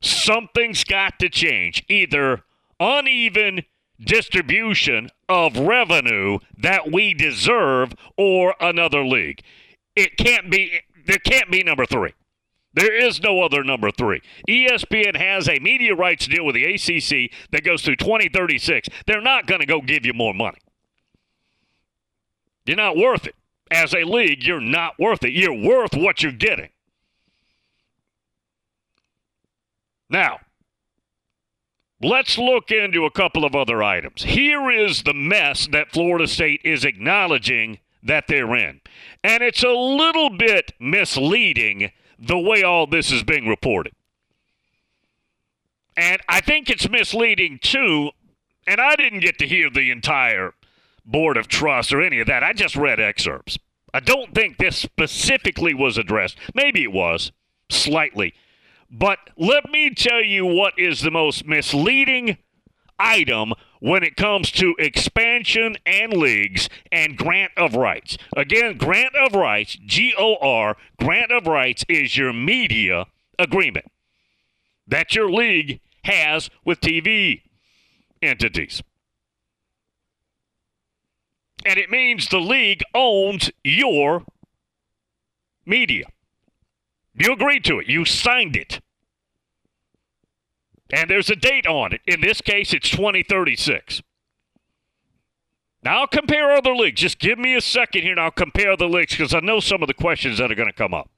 Something's 0.00 0.84
got 0.84 1.18
to 1.18 1.28
change. 1.28 1.84
Either 1.88 2.44
uneven 2.80 3.64
distribution 4.00 5.10
of 5.28 5.56
revenue 5.56 6.38
that 6.56 6.92
we 6.92 7.14
deserve 7.14 7.94
or 8.16 8.54
another 8.60 9.04
league. 9.04 9.42
It 9.96 10.16
can't 10.16 10.50
be 10.50 10.80
there 11.06 11.18
can't 11.18 11.50
be 11.50 11.62
number 11.62 11.86
3. 11.86 12.12
There 12.74 12.94
is 12.94 13.22
no 13.22 13.42
other 13.42 13.64
number 13.64 13.90
3. 13.90 14.20
ESPN 14.48 15.16
has 15.16 15.48
a 15.48 15.58
media 15.58 15.94
rights 15.94 16.26
deal 16.26 16.44
with 16.44 16.54
the 16.54 16.64
ACC 16.64 17.32
that 17.50 17.64
goes 17.64 17.82
through 17.82 17.96
2036. 17.96 18.88
They're 19.06 19.22
not 19.22 19.46
going 19.46 19.60
to 19.60 19.66
go 19.66 19.80
give 19.80 20.04
you 20.04 20.12
more 20.12 20.34
money. 20.34 20.58
You're 22.68 22.76
not 22.76 22.96
worth 22.96 23.26
it. 23.26 23.34
As 23.70 23.94
a 23.94 24.04
league, 24.04 24.44
you're 24.44 24.60
not 24.60 24.98
worth 24.98 25.24
it. 25.24 25.32
You're 25.32 25.58
worth 25.58 25.94
what 25.94 26.22
you're 26.22 26.32
getting. 26.32 26.68
Now, 30.10 30.40
let's 32.02 32.38
look 32.38 32.70
into 32.70 33.04
a 33.04 33.10
couple 33.10 33.44
of 33.44 33.54
other 33.54 33.82
items. 33.82 34.22
Here 34.22 34.70
is 34.70 35.02
the 35.02 35.14
mess 35.14 35.66
that 35.72 35.92
Florida 35.92 36.26
State 36.26 36.60
is 36.62 36.84
acknowledging 36.84 37.78
that 38.02 38.26
they're 38.26 38.54
in. 38.54 38.80
And 39.24 39.42
it's 39.42 39.62
a 39.62 39.68
little 39.68 40.30
bit 40.30 40.72
misleading 40.78 41.92
the 42.18 42.38
way 42.38 42.62
all 42.62 42.86
this 42.86 43.10
is 43.10 43.22
being 43.22 43.46
reported. 43.48 43.94
And 45.96 46.20
I 46.28 46.40
think 46.40 46.70
it's 46.70 46.88
misleading 46.88 47.60
too. 47.62 48.10
And 48.66 48.80
I 48.80 48.94
didn't 48.94 49.20
get 49.20 49.38
to 49.38 49.46
hear 49.46 49.70
the 49.70 49.90
entire 49.90 50.52
board 51.08 51.36
of 51.36 51.48
trust 51.48 51.92
or 51.92 52.00
any 52.00 52.20
of 52.20 52.26
that. 52.28 52.44
I 52.44 52.52
just 52.52 52.76
read 52.76 53.00
excerpts. 53.00 53.58
I 53.92 54.00
don't 54.00 54.34
think 54.34 54.58
this 54.58 54.76
specifically 54.76 55.74
was 55.74 55.96
addressed. 55.98 56.36
Maybe 56.54 56.82
it 56.82 56.92
was, 56.92 57.32
slightly. 57.70 58.34
But 58.90 59.18
let 59.36 59.70
me 59.70 59.90
tell 59.90 60.22
you 60.22 60.46
what 60.46 60.74
is 60.78 61.00
the 61.00 61.10
most 61.10 61.46
misleading 61.46 62.38
item 62.98 63.52
when 63.80 64.02
it 64.02 64.16
comes 64.16 64.50
to 64.52 64.74
expansion 64.78 65.76
and 65.86 66.12
leagues 66.12 66.68
and 66.90 67.16
grant 67.16 67.52
of 67.56 67.74
rights. 67.74 68.18
Again, 68.36 68.76
grant 68.76 69.14
of 69.14 69.34
rights, 69.34 69.76
G 69.86 70.14
O 70.18 70.36
R, 70.40 70.76
grant 70.98 71.30
of 71.30 71.46
rights 71.46 71.84
is 71.88 72.16
your 72.16 72.32
media 72.32 73.06
agreement 73.38 73.86
that 74.86 75.14
your 75.14 75.30
league 75.30 75.80
has 76.04 76.50
with 76.64 76.80
TV 76.80 77.42
entities. 78.22 78.82
And 81.68 81.78
it 81.78 81.90
means 81.90 82.28
the 82.28 82.40
league 82.40 82.82
owns 82.94 83.50
your 83.62 84.24
media. 85.66 86.06
You 87.14 87.34
agreed 87.34 87.62
to 87.64 87.78
it. 87.78 87.86
You 87.86 88.06
signed 88.06 88.56
it. 88.56 88.80
And 90.90 91.10
there's 91.10 91.28
a 91.28 91.36
date 91.36 91.66
on 91.66 91.92
it. 91.92 92.00
In 92.06 92.22
this 92.22 92.40
case, 92.40 92.72
it's 92.72 92.88
2036. 92.88 94.00
Now, 95.82 96.00
I'll 96.00 96.06
compare 96.06 96.52
other 96.52 96.74
leagues. 96.74 97.02
Just 97.02 97.18
give 97.18 97.38
me 97.38 97.54
a 97.54 97.60
second 97.60 98.00
here 98.00 98.12
and 98.12 98.20
I'll 98.20 98.30
compare 98.30 98.74
the 98.74 98.88
leagues 98.88 99.14
because 99.14 99.34
I 99.34 99.40
know 99.40 99.60
some 99.60 99.82
of 99.82 99.88
the 99.88 99.94
questions 99.94 100.38
that 100.38 100.50
are 100.50 100.54
going 100.54 100.70
to 100.70 100.72
come 100.72 100.94
up. 100.94 101.10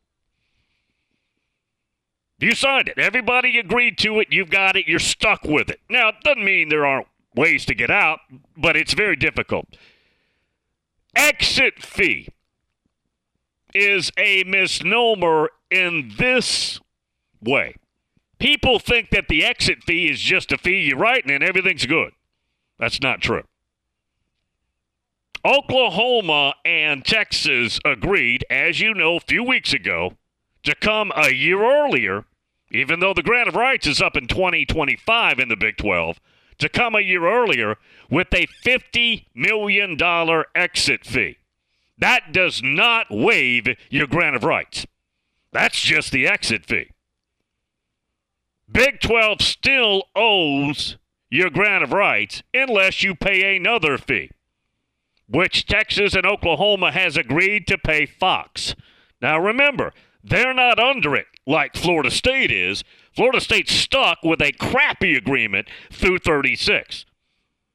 You 2.41 2.57
signed 2.57 2.89
it. 2.89 2.99
Everybody 2.99 3.57
agreed 3.57 3.99
to 3.99 4.19
it. 4.19 4.29
You've 4.33 4.51
got 4.51 4.75
it. 4.75 4.89
You're 4.89 4.99
stuck 4.99 5.45
with 5.45 5.71
it. 5.71 5.79
Now, 5.89 6.09
it 6.09 6.17
doesn't 6.25 6.45
mean 6.45 6.71
there 6.71 6.87
aren't 6.87 7.07
ways 7.37 7.65
to 7.67 7.75
get 7.75 7.91
out, 7.91 8.19
but 8.57 8.77
it's 8.77 8.95
very 8.95 9.15
difficult. 9.15 9.69
Exit 11.15 11.83
fee 11.83 12.29
is 13.75 14.11
a 14.17 14.45
misnomer 14.45 15.51
in 15.71 16.13
this 16.19 16.81
way. 17.41 17.75
People 18.39 18.79
think 18.79 19.11
that 19.11 19.29
the 19.29 19.45
exit 19.45 19.83
fee 19.85 20.11
is 20.11 20.21
just 20.21 20.51
a 20.53 20.59
fee 20.59 20.81
you 20.81 20.97
write 20.97 21.29
and 21.29 21.43
everything's 21.43 21.87
good. 21.87 22.13
That's 22.79 23.01
not 23.01 23.21
true. 23.21 23.43
Oklahoma 25.45 26.55
and 26.65 27.05
Texas 27.05 27.79
agreed, 27.85 28.45
as 28.51 28.81
you 28.81 28.93
know, 28.93 29.17
a 29.17 29.21
few 29.21 29.43
weeks 29.43 29.73
ago, 29.73 30.15
to 30.65 30.75
come 30.75 31.13
a 31.17 31.31
year 31.31 31.63
earlier, 31.63 32.25
even 32.71 33.01
though 33.01 33.15
the 33.15 33.23
grant 33.23 33.49
of 33.49 33.55
rights 33.55 33.87
is 33.87 34.03
up 34.03 34.17
in 34.17 34.27
2025 34.27 35.39
in 35.39 35.49
the 35.49 35.57
Big 35.57 35.79
12, 35.79 36.21
to 36.59 36.69
come 36.69 36.95
a 36.95 37.01
year 37.01 37.27
earlier 37.27 37.77
with 38.11 38.29
a 38.35 38.47
$50 38.65 39.27
million 39.35 39.97
exit 40.55 41.05
fee. 41.07 41.39
That 41.99 42.33
does 42.33 42.63
not 42.63 43.07
waive 43.11 43.69
your 43.89 44.07
grant 44.07 44.37
of 44.37 44.45
rights. 44.45 44.87
That's 45.53 45.81
just 45.81 46.13
the 46.13 46.27
exit 46.27 46.65
fee. 46.67 46.91
Big 48.71 49.01
12 49.01 49.43
still 49.43 50.05
owes 50.15 50.97
your 51.29 51.51
grant 51.51 51.85
of 51.85 51.93
rights 51.93 52.43
unless 52.55 53.03
you 53.03 53.15
pay 53.15 53.57
another 53.57 53.99
fee, 53.99 54.31
which 55.29 55.67
Texas 55.67 56.15
and 56.15 56.27
Oklahoma 56.27 56.93
has 56.93 57.17
agreed 57.17 57.67
to 57.67 57.79
pay 57.79 58.07
Fox. 58.07 58.75
Now 59.21 59.39
remember, 59.39 59.93
they're 60.23 60.55
not 60.55 60.79
under 60.79 61.15
it 61.15 61.27
like 61.47 61.77
Florida 61.77 62.11
State 62.11 62.51
is. 62.51 62.85
Florida 63.15 63.41
State's 63.41 63.73
stuck 63.73 64.19
with 64.23 64.41
a 64.41 64.53
crappy 64.53 65.17
agreement 65.17 65.69
through 65.91 66.19
36. 66.19 67.05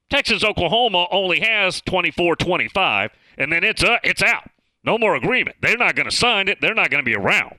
Texas 0.10 0.44
Oklahoma 0.44 1.08
only 1.12 1.40
has 1.40 1.82
24 1.82 2.36
25, 2.36 3.12
and 3.38 3.52
then 3.52 3.64
it's, 3.64 3.84
uh, 3.84 3.98
it's 4.04 4.22
out. 4.22 4.50
No 4.84 4.98
more 4.98 5.16
agreement. 5.16 5.58
They're 5.62 5.78
not 5.78 5.96
going 5.96 6.10
to 6.10 6.16
sign 6.16 6.48
it, 6.48 6.62
they're 6.62 6.76
not 6.76 6.90
going 6.90 7.04
to 7.04 7.10
be 7.10 7.16
around. 7.16 7.58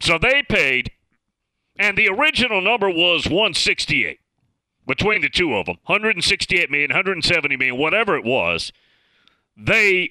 So 0.00 0.18
they 0.18 0.42
paid, 0.42 0.90
and 1.78 1.96
the 1.96 2.08
original 2.08 2.60
number 2.60 2.90
was 2.90 3.24
168 3.24 4.18
between 4.86 5.22
the 5.22 5.28
two 5.28 5.54
of 5.54 5.66
them 5.66 5.76
168 5.84 6.70
million, 6.70 6.90
170 6.90 7.56
million, 7.56 7.78
whatever 7.78 8.16
it 8.16 8.24
was. 8.24 8.72
They 9.56 10.10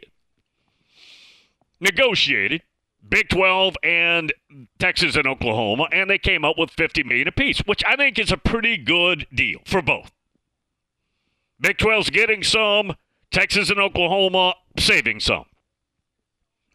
negotiated 1.80 2.62
Big 3.08 3.30
12 3.30 3.76
and 3.84 4.32
Texas 4.80 5.16
and 5.16 5.28
Oklahoma, 5.28 5.88
and 5.92 6.10
they 6.10 6.18
came 6.18 6.46
up 6.46 6.58
with 6.58 6.72
50 6.72 7.04
million 7.04 7.28
apiece, 7.28 7.60
which 7.66 7.84
I 7.86 7.96
think 7.96 8.18
is 8.18 8.32
a 8.32 8.38
pretty 8.38 8.78
good 8.78 9.28
deal 9.34 9.60
for 9.66 9.82
both. 9.82 10.12
Big 11.62 11.78
12's 11.78 12.10
getting 12.10 12.44
some, 12.44 12.96
Texas 13.30 13.70
and 13.70 13.80
Oklahoma 13.80 14.56
saving 14.78 15.20
some. 15.20 15.46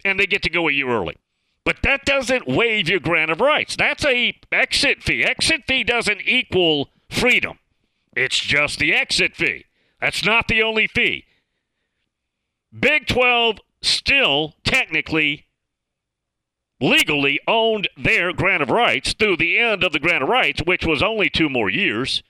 And 0.05 0.19
they 0.19 0.27
get 0.27 0.43
to 0.45 0.51
go 0.51 0.69
a 0.69 0.73
year 0.73 0.89
early. 0.89 1.17
But 1.65 1.79
that 1.83 2.05
doesn't 2.05 2.47
waive 2.47 2.89
your 2.89 3.01
grant 3.01 3.33
of 3.33 3.41
rights. 3.41 3.75
That's 3.75 4.05
a 4.05 4.39
exit 4.53 5.03
fee. 5.03 5.25
Exit 5.25 5.65
fee 5.67 5.83
doesn't 5.83 6.23
equal 6.25 6.91
freedom. 7.11 7.59
It's 8.17 8.39
just 8.39 8.79
the 8.79 8.95
exit 8.95 9.35
fee. 9.35 9.65
That's 10.01 10.25
not 10.25 10.47
the 10.47 10.63
only 10.63 10.87
fee. 10.87 11.25
Big 12.79 13.09
12 13.09 13.59
still 13.83 14.55
technically 14.63 15.47
legally 16.81 17.41
owned 17.49 17.89
their 17.97 18.33
grant 18.33 18.63
of 18.63 18.71
rights 18.71 19.15
through 19.15 19.37
the 19.37 19.59
end 19.59 19.83
of 19.83 19.93
the 19.93 19.99
grant 19.99 20.23
of 20.23 20.29
rights, 20.29 20.61
which 20.65 20.87
was 20.87 21.03
only 21.03 21.29
two 21.29 21.49
more 21.49 21.71
years. 21.71 22.23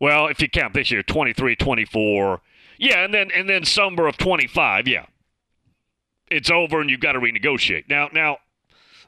Well, 0.00 0.28
if 0.28 0.40
you 0.40 0.48
count 0.48 0.74
this 0.74 0.90
year, 0.90 1.02
23, 1.02 1.56
24. 1.56 2.40
Yeah, 2.78 3.04
and 3.04 3.12
then 3.12 3.30
and 3.32 3.48
then 3.48 3.64
summer 3.64 4.06
of 4.06 4.16
25, 4.16 4.88
yeah. 4.88 5.06
It's 6.30 6.50
over 6.50 6.80
and 6.80 6.88
you've 6.88 7.00
got 7.00 7.12
to 7.12 7.20
renegotiate. 7.20 7.88
Now 7.88 8.08
now 8.12 8.38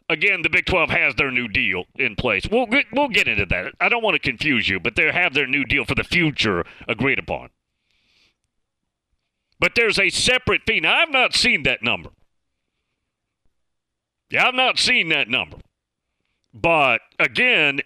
again, 0.09 0.43
the 0.43 0.51
Big 0.51 0.67
12 0.67 0.91
has 0.91 1.15
their 1.15 1.31
new 1.31 1.49
deal 1.49 1.85
in 1.97 2.15
place. 2.15 2.47
We'll 2.51 2.67
get, 2.67 2.87
we'll 2.93 3.09
get 3.09 3.29
into 3.29 3.47
that. 3.47 3.73
I 3.81 3.89
don't 3.89 4.03
want 4.03 4.15
to 4.15 4.21
confuse 4.21 4.69
you, 4.69 4.79
but 4.79 4.95
they 4.95 5.11
have 5.11 5.35
their 5.35 5.47
new 5.47 5.65
deal 5.65 5.85
for 5.85 5.95
the 5.95 6.05
future 6.05 6.65
agreed 6.87 7.19
upon. 7.19 7.51
But 9.59 9.73
there's 9.75 9.99
a 9.99 10.11
separate 10.11 10.63
fee. 10.67 10.81
Now, 10.81 10.97
I've 10.97 11.11
not 11.11 11.35
seen 11.35 11.63
that 11.63 11.83
number. 11.83 12.11
Yeah, 14.29 14.49
I've 14.49 14.55
not 14.55 14.79
seen 14.79 15.09
that 15.11 15.29
number. 15.29 15.59
But 16.53 17.01
again, 17.19 17.81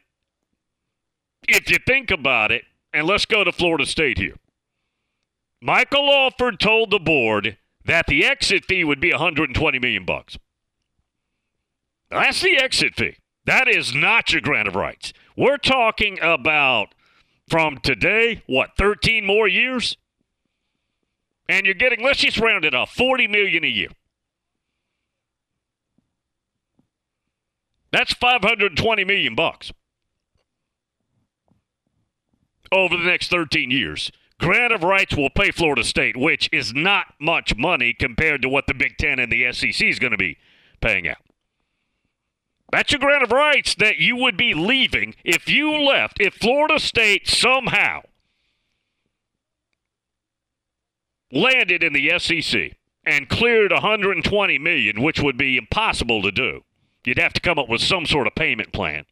if 1.47 1.71
you 1.71 1.79
think 1.87 2.11
about 2.11 2.51
it, 2.51 2.65
and 2.97 3.07
let's 3.07 3.27
go 3.27 3.45
to 3.45 3.53
Florida 3.53 3.85
State 3.85 4.17
here. 4.17 4.37
Michael 5.61 6.11
Alford 6.11 6.59
told 6.59 6.91
the 6.91 6.99
board 6.99 7.59
that 7.85 8.07
the 8.07 8.25
exit 8.25 8.65
fee 8.65 8.85
would 8.85 9.03
be 9.03 9.11
120 9.11 9.79
million 9.79 10.07
bucks. 10.07 10.39
That's 12.11 12.41
the 12.41 12.57
exit 12.57 12.95
fee. 12.95 13.17
That 13.45 13.69
is 13.69 13.95
not 13.95 14.33
your 14.33 14.41
grant 14.41 14.67
of 14.67 14.75
rights. 14.75 15.13
We're 15.37 15.59
talking 15.59 16.19
about 16.23 16.95
from 17.47 17.79
today, 17.79 18.43
what, 18.47 18.71
13 18.79 19.27
more 19.27 19.47
years? 19.47 19.99
And 21.51 21.67
you're 21.67 21.75
getting, 21.75 22.03
let's 22.03 22.21
just 22.21 22.41
round 22.41 22.65
it 22.65 22.75
up, 22.75 22.89
40 22.89 23.29
million 23.29 23.63
a 23.63 23.69
year. 23.69 23.91
That's 27.93 28.15
520 28.15 29.05
million 29.05 29.35
bucks 29.35 29.71
over 32.73 32.97
the 32.97 33.05
next 33.05 33.31
13 33.31 33.71
years. 33.71 34.11
Grant 34.39 34.73
of 34.73 34.83
rights 34.83 35.17
will 35.17 35.31
pay 35.31 35.51
Florida 35.51 35.83
State, 35.83 36.17
which 36.17 36.49
is 36.53 36.75
not 36.75 37.15
much 37.19 37.57
money 37.57 37.95
compared 37.95 38.43
to 38.43 38.49
what 38.49 38.67
the 38.67 38.75
Big 38.75 38.99
Ten 38.99 39.19
and 39.19 39.33
the 39.33 39.51
SEC 39.53 39.87
is 39.87 39.99
going 39.99 40.11
to 40.11 40.19
be 40.19 40.37
paying 40.81 41.09
out. 41.09 41.17
That's 42.73 42.93
your 42.93 42.99
grant 42.99 43.23
of 43.23 43.33
rights 43.33 43.75
that 43.77 43.99
you 43.99 44.17
would 44.17 44.37
be 44.37 44.53
leaving 44.53 45.15
if 45.25 45.49
you 45.49 45.73
left, 45.73 46.21
if 46.21 46.35
Florida 46.35 46.79
State 46.81 47.29
somehow 47.29 48.03
landed 51.33 51.83
in 51.83 51.93
the 51.93 52.19
SEC 52.19 52.73
and 53.05 53.29
cleared 53.29 53.73
120 53.73 54.59
million, 54.59 55.01
which 55.01 55.21
would 55.21 55.37
be 55.37 55.57
impossible 55.57 56.23
to 56.23 56.33
do. 56.33 56.63
You'd 57.05 57.19
have 57.19 57.33
to 57.35 57.41
come 57.41 57.59
up 57.59 57.69
with 57.69 57.81
some 57.81 58.05
sort 58.05 58.27
of 58.27 58.35
payment 58.35 58.73
plan. 58.73 59.05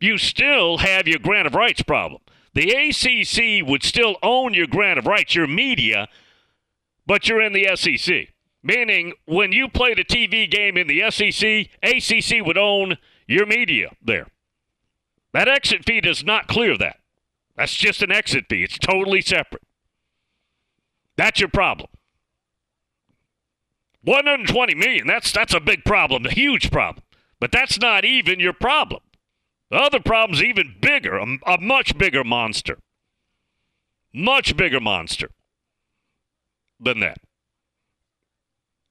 You 0.00 0.16
still 0.16 0.78
have 0.78 1.06
your 1.06 1.18
grant 1.18 1.46
of 1.46 1.54
rights 1.54 1.82
problem. 1.82 2.22
The 2.54 2.70
ACC 2.72 3.66
would 3.66 3.82
still 3.82 4.16
own 4.22 4.54
your 4.54 4.66
grant 4.66 4.98
of 4.98 5.06
rights, 5.06 5.34
your 5.34 5.46
media, 5.46 6.08
but 7.06 7.28
you're 7.28 7.42
in 7.42 7.52
the 7.52 7.76
SEC. 7.76 8.28
Meaning, 8.62 9.14
when 9.24 9.52
you 9.52 9.68
played 9.68 9.98
a 9.98 10.04
TV 10.04 10.50
game 10.50 10.76
in 10.76 10.86
the 10.86 11.10
SEC, 11.10 11.68
ACC 11.82 12.44
would 12.44 12.58
own 12.58 12.98
your 13.26 13.46
media 13.46 13.90
there. 14.02 14.26
That 15.32 15.48
exit 15.48 15.84
fee 15.84 16.00
does 16.00 16.24
not 16.24 16.48
clear 16.48 16.76
that. 16.76 16.96
That's 17.56 17.74
just 17.74 18.02
an 18.02 18.10
exit 18.10 18.46
fee. 18.48 18.64
It's 18.64 18.78
totally 18.78 19.20
separate. 19.20 19.62
That's 21.16 21.40
your 21.40 21.48
problem. 21.48 21.88
120 24.02 24.74
million, 24.74 25.06
that's 25.06 25.30
that's 25.30 25.52
a 25.52 25.60
big 25.60 25.84
problem, 25.84 26.24
a 26.24 26.30
huge 26.30 26.70
problem. 26.70 27.04
But 27.38 27.52
that's 27.52 27.78
not 27.78 28.04
even 28.04 28.40
your 28.40 28.52
problem. 28.52 29.02
The 29.70 29.76
other 29.76 30.00
problem's 30.00 30.42
even 30.42 30.76
bigger, 30.80 31.16
a, 31.16 31.26
a 31.46 31.60
much 31.60 31.96
bigger 31.96 32.24
monster. 32.24 32.78
Much 34.12 34.56
bigger 34.56 34.80
monster 34.80 35.30
than 36.80 37.00
that. 37.00 37.18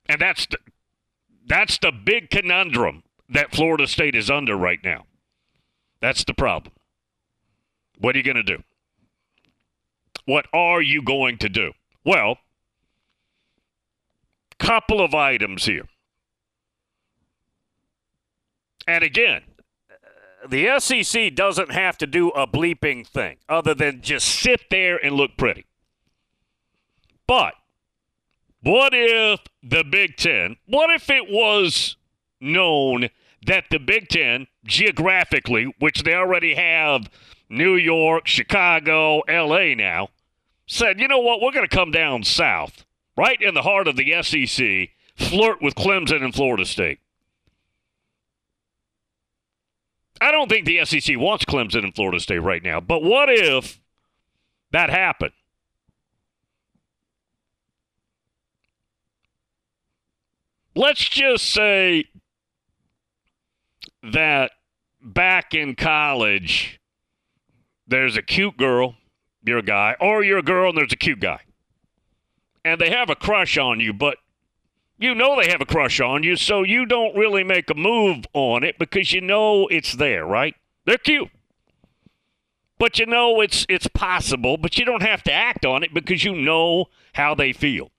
And 0.07 0.21
that's 0.21 0.45
the, 0.47 0.57
that's 1.45 1.77
the 1.77 1.91
big 1.91 2.29
conundrum 2.29 3.03
that 3.27 3.53
Florida 3.53 3.87
State 3.87 4.15
is 4.15 4.29
under 4.29 4.55
right 4.55 4.79
now. 4.83 5.05
That's 5.99 6.23
the 6.23 6.33
problem. 6.33 6.73
What 7.99 8.15
are 8.15 8.19
you 8.19 8.23
going 8.23 8.37
to 8.37 8.43
do? 8.43 8.63
What 10.25 10.45
are 10.53 10.81
you 10.81 11.01
going 11.01 11.37
to 11.39 11.49
do? 11.49 11.73
Well, 12.05 12.37
couple 14.59 15.01
of 15.01 15.15
items 15.15 15.65
here. 15.65 15.87
And 18.87 19.03
again, 19.03 19.41
the 20.47 20.79
SEC 20.79 21.35
doesn't 21.35 21.71
have 21.71 21.97
to 21.97 22.07
do 22.07 22.29
a 22.29 22.47
bleeping 22.47 23.05
thing 23.05 23.37
other 23.47 23.73
than 23.73 24.01
just 24.01 24.27
sit 24.27 24.69
there 24.69 24.97
and 24.97 25.15
look 25.15 25.37
pretty. 25.37 25.65
But 27.27 27.53
what 28.61 28.93
if 28.93 29.41
the 29.63 29.83
Big 29.83 30.17
Ten, 30.17 30.57
what 30.65 30.89
if 30.89 31.09
it 31.09 31.29
was 31.29 31.95
known 32.41 33.09
that 33.45 33.65
the 33.69 33.79
Big 33.79 34.09
Ten, 34.09 34.47
geographically, 34.65 35.73
which 35.79 36.03
they 36.03 36.13
already 36.13 36.55
have 36.55 37.09
New 37.49 37.75
York, 37.75 38.27
Chicago, 38.27 39.21
LA 39.29 39.73
now, 39.75 40.09
said, 40.67 40.99
you 40.99 41.07
know 41.07 41.19
what, 41.19 41.41
we're 41.41 41.51
going 41.51 41.67
to 41.67 41.75
come 41.75 41.91
down 41.91 42.23
south, 42.23 42.85
right 43.17 43.41
in 43.41 43.53
the 43.53 43.63
heart 43.63 43.87
of 43.87 43.95
the 43.95 44.21
SEC, 44.21 44.89
flirt 45.15 45.61
with 45.61 45.75
Clemson 45.75 46.23
and 46.23 46.33
Florida 46.33 46.65
State. 46.65 46.99
I 50.21 50.31
don't 50.31 50.49
think 50.49 50.65
the 50.65 50.83
SEC 50.85 51.17
wants 51.17 51.45
Clemson 51.45 51.83
and 51.83 51.95
Florida 51.95 52.19
State 52.19 52.39
right 52.39 52.63
now, 52.63 52.79
but 52.79 53.03
what 53.03 53.29
if 53.29 53.79
that 54.71 54.89
happened? 54.89 55.31
Let's 60.75 61.07
just 61.07 61.51
say 61.51 62.05
that 64.03 64.51
back 65.01 65.53
in 65.53 65.75
college, 65.75 66.79
there's 67.87 68.15
a 68.15 68.21
cute 68.21 68.57
girl, 68.57 68.95
you're 69.43 69.57
a 69.59 69.63
guy, 69.63 69.95
or 69.99 70.23
you're 70.23 70.37
a 70.37 70.43
girl 70.43 70.69
and 70.69 70.77
there's 70.77 70.93
a 70.93 70.97
cute 70.97 71.19
guy. 71.19 71.41
And 72.63 72.79
they 72.79 72.89
have 72.91 73.09
a 73.09 73.15
crush 73.15 73.57
on 73.57 73.79
you, 73.79 73.93
but 73.93 74.17
you 74.99 75.15
know 75.15 75.41
they 75.41 75.49
have 75.49 75.61
a 75.61 75.65
crush 75.65 76.01
on 76.01 76.23
you, 76.23 76.35
so 76.35 76.63
you 76.63 76.85
don't 76.85 77.15
really 77.15 77.43
make 77.43 77.69
a 77.69 77.73
move 77.75 78.25
on 78.33 78.63
it 78.63 78.77
because 78.77 79.13
you 79.13 79.21
know 79.21 79.67
it's 79.67 79.93
there, 79.93 80.25
right? 80.25 80.55
They're 80.85 80.97
cute. 80.97 81.29
But 82.77 82.99
you 82.99 83.05
know 83.05 83.41
it's 83.41 83.65
it's 83.69 83.87
possible, 83.87 84.57
but 84.57 84.77
you 84.77 84.85
don't 84.85 85.01
have 85.01 85.23
to 85.23 85.31
act 85.31 85.65
on 85.65 85.83
it 85.83 85.93
because 85.93 86.23
you 86.23 86.35
know 86.35 86.85
how 87.13 87.33
they 87.33 87.53
feel. 87.53 87.91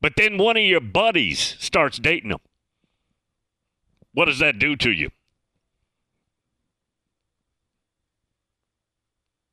But 0.00 0.14
then 0.16 0.38
one 0.38 0.56
of 0.56 0.62
your 0.62 0.80
buddies 0.80 1.56
starts 1.58 1.98
dating 1.98 2.30
them. 2.30 2.40
What 4.12 4.26
does 4.26 4.38
that 4.38 4.58
do 4.58 4.74
to 4.76 4.90
you? 4.90 5.10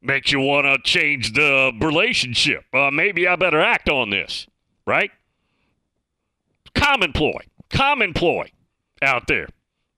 Makes 0.01 0.31
you 0.31 0.39
want 0.39 0.65
to 0.65 0.77
change 0.89 1.33
the 1.33 1.71
relationship. 1.81 2.63
Uh, 2.73 2.91
maybe 2.91 3.27
I 3.27 3.35
better 3.35 3.59
act 3.59 3.89
on 3.89 4.11
this, 4.11 4.47
right? 4.85 5.11
Common 6.75 7.13
ploy, 7.13 7.39
common 7.69 8.13
ploy 8.13 8.51
out 9.01 9.27
there 9.27 9.47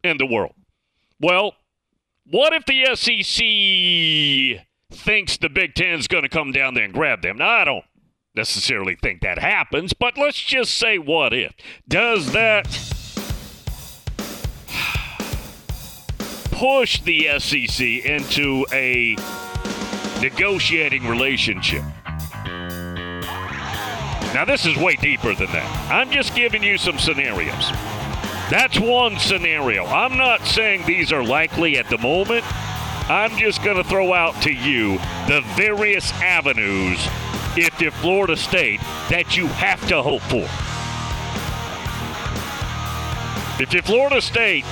in 0.03 0.17
the 0.17 0.25
world. 0.25 0.53
Well, 1.19 1.55
what 2.29 2.53
if 2.53 2.65
the 2.65 2.95
SEC 2.95 4.65
thinks 4.91 5.37
the 5.37 5.49
Big 5.49 5.75
Ten's 5.75 6.07
going 6.07 6.23
to 6.23 6.29
come 6.29 6.51
down 6.51 6.73
there 6.73 6.83
and 6.83 6.93
grab 6.93 7.21
them? 7.21 7.37
Now, 7.37 7.49
I 7.49 7.65
don't 7.65 7.85
necessarily 8.35 8.95
think 8.95 9.21
that 9.21 9.39
happens, 9.39 9.93
but 9.93 10.17
let's 10.17 10.39
just 10.39 10.77
say 10.77 10.97
what 10.97 11.33
if. 11.33 11.53
Does 11.87 12.31
that 12.33 12.65
push 16.51 17.01
the 17.01 17.39
SEC 17.39 17.81
into 18.05 18.65
a 18.71 19.15
negotiating 20.21 21.07
relationship? 21.07 21.83
Now, 24.33 24.45
this 24.45 24.65
is 24.65 24.77
way 24.77 24.95
deeper 24.95 25.33
than 25.33 25.51
that. 25.51 25.91
I'm 25.91 26.11
just 26.11 26.35
giving 26.35 26.61
you 26.61 26.77
some 26.77 26.99
scenarios. 26.99 27.71
That's 28.49 28.79
one 28.79 29.17
scenario. 29.19 29.85
I'm 29.85 30.17
not 30.17 30.45
saying 30.45 30.85
these 30.85 31.11
are 31.11 31.23
likely 31.23 31.77
at 31.77 31.89
the 31.89 31.97
moment. 31.97 32.45
I'm 33.09 33.37
just 33.37 33.63
going 33.63 33.77
to 33.77 33.83
throw 33.83 34.13
out 34.13 34.41
to 34.43 34.53
you 34.53 34.97
the 35.27 35.41
various 35.55 36.11
avenues, 36.13 36.99
if 37.55 37.79
you're 37.81 37.91
Florida 37.91 38.37
State, 38.37 38.79
that 39.09 39.35
you 39.37 39.47
have 39.47 39.85
to 39.87 40.01
hope 40.01 40.21
for. 40.23 40.47
If 43.61 43.73
you're 43.73 43.83
Florida 43.83 44.21
State, 44.21 44.65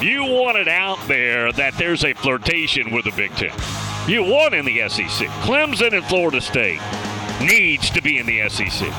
you 0.00 0.24
want 0.24 0.56
it 0.56 0.68
out 0.68 0.98
there 1.08 1.52
that 1.52 1.74
there's 1.78 2.04
a 2.04 2.12
flirtation 2.12 2.90
with 2.90 3.06
the 3.06 3.12
Big 3.12 3.32
Ten. 3.32 3.52
You 4.06 4.22
want 4.22 4.54
in 4.54 4.64
the 4.66 4.88
SEC. 4.88 5.28
Clemson 5.42 5.94
and 5.94 6.04
Florida 6.04 6.40
State 6.40 6.80
needs 7.40 7.90
to 7.90 8.02
be 8.02 8.18
in 8.18 8.26
the 8.26 8.48
SEC. 8.48 8.92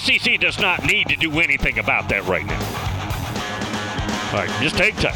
SEC 0.00 0.40
does 0.40 0.58
not 0.58 0.84
need 0.84 1.08
to 1.08 1.16
do 1.16 1.40
anything 1.40 1.78
about 1.78 2.08
that 2.08 2.24
right 2.24 2.46
now. 2.46 2.60
All 4.32 4.40
right, 4.40 4.62
just 4.62 4.76
take 4.76 4.94
time. 4.96 5.14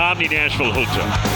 Omni 0.00 0.28
Nashville 0.28 0.72
Hotel. 0.72 1.35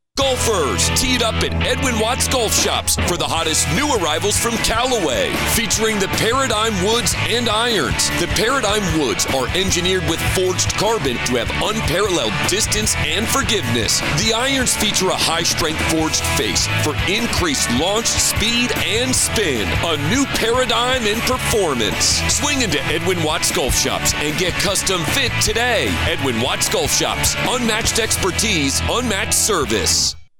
Golfers 0.21 0.87
teed 1.01 1.23
up 1.23 1.33
at 1.41 1.51
Edwin 1.65 1.97
Watts 1.97 2.27
Golf 2.27 2.53
Shops 2.53 2.95
for 3.09 3.17
the 3.17 3.25
hottest 3.25 3.65
new 3.73 3.89
arrivals 3.97 4.37
from 4.37 4.53
Callaway, 4.61 5.33
featuring 5.57 5.97
the 5.97 6.13
Paradigm 6.21 6.77
Woods 6.85 7.15
and 7.25 7.49
Irons. 7.49 8.07
The 8.21 8.29
Paradigm 8.37 8.85
Woods 9.01 9.25
are 9.33 9.49
engineered 9.57 10.05
with 10.05 10.21
forged 10.37 10.77
carbon 10.77 11.17
to 11.25 11.41
have 11.41 11.49
unparalleled 11.65 12.33
distance 12.47 12.93
and 13.01 13.27
forgiveness. 13.27 13.99
The 14.21 14.33
irons 14.37 14.77
feature 14.77 15.09
a 15.09 15.17
high 15.17 15.41
strength 15.41 15.81
forged 15.89 16.21
face 16.37 16.69
for 16.85 16.93
increased 17.09 17.65
launch, 17.81 18.05
speed, 18.05 18.69
and 18.77 19.09
spin. 19.09 19.65
A 19.89 19.97
new 20.13 20.25
paradigm 20.37 21.09
in 21.09 21.17
performance. 21.25 22.21
Swing 22.29 22.61
into 22.61 22.77
Edwin 22.85 23.23
Watts 23.23 23.49
Golf 23.49 23.73
Shops 23.73 24.13
and 24.21 24.37
get 24.37 24.53
custom 24.61 25.01
fit 25.17 25.33
today. 25.41 25.89
Edwin 26.05 26.39
Watts 26.41 26.69
Golf 26.69 26.93
Shops. 26.93 27.33
Unmatched 27.49 27.97
expertise, 27.97 28.81
unmatched 28.85 29.33
service. 29.33 30.10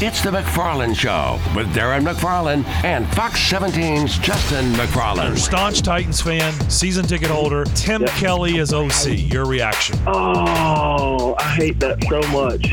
It's 0.00 0.22
the 0.22 0.30
McFarland 0.30 0.94
Show 0.94 1.40
with 1.56 1.66
Darren 1.74 2.06
McFarland 2.06 2.64
and 2.84 3.04
Fox 3.16 3.40
17's 3.50 4.16
Justin 4.18 4.66
McFarland. 4.74 5.36
Staunch 5.36 5.82
Titans 5.82 6.20
fan, 6.20 6.52
season 6.70 7.04
ticket 7.04 7.30
holder, 7.30 7.64
Tim 7.74 8.04
Kelly 8.06 8.58
is 8.58 8.72
OC. 8.72 9.32
Your 9.32 9.44
reaction? 9.44 9.98
Oh, 10.06 11.34
I 11.40 11.48
hate 11.56 11.80
that 11.80 12.00
so 12.04 12.20
much. 12.30 12.64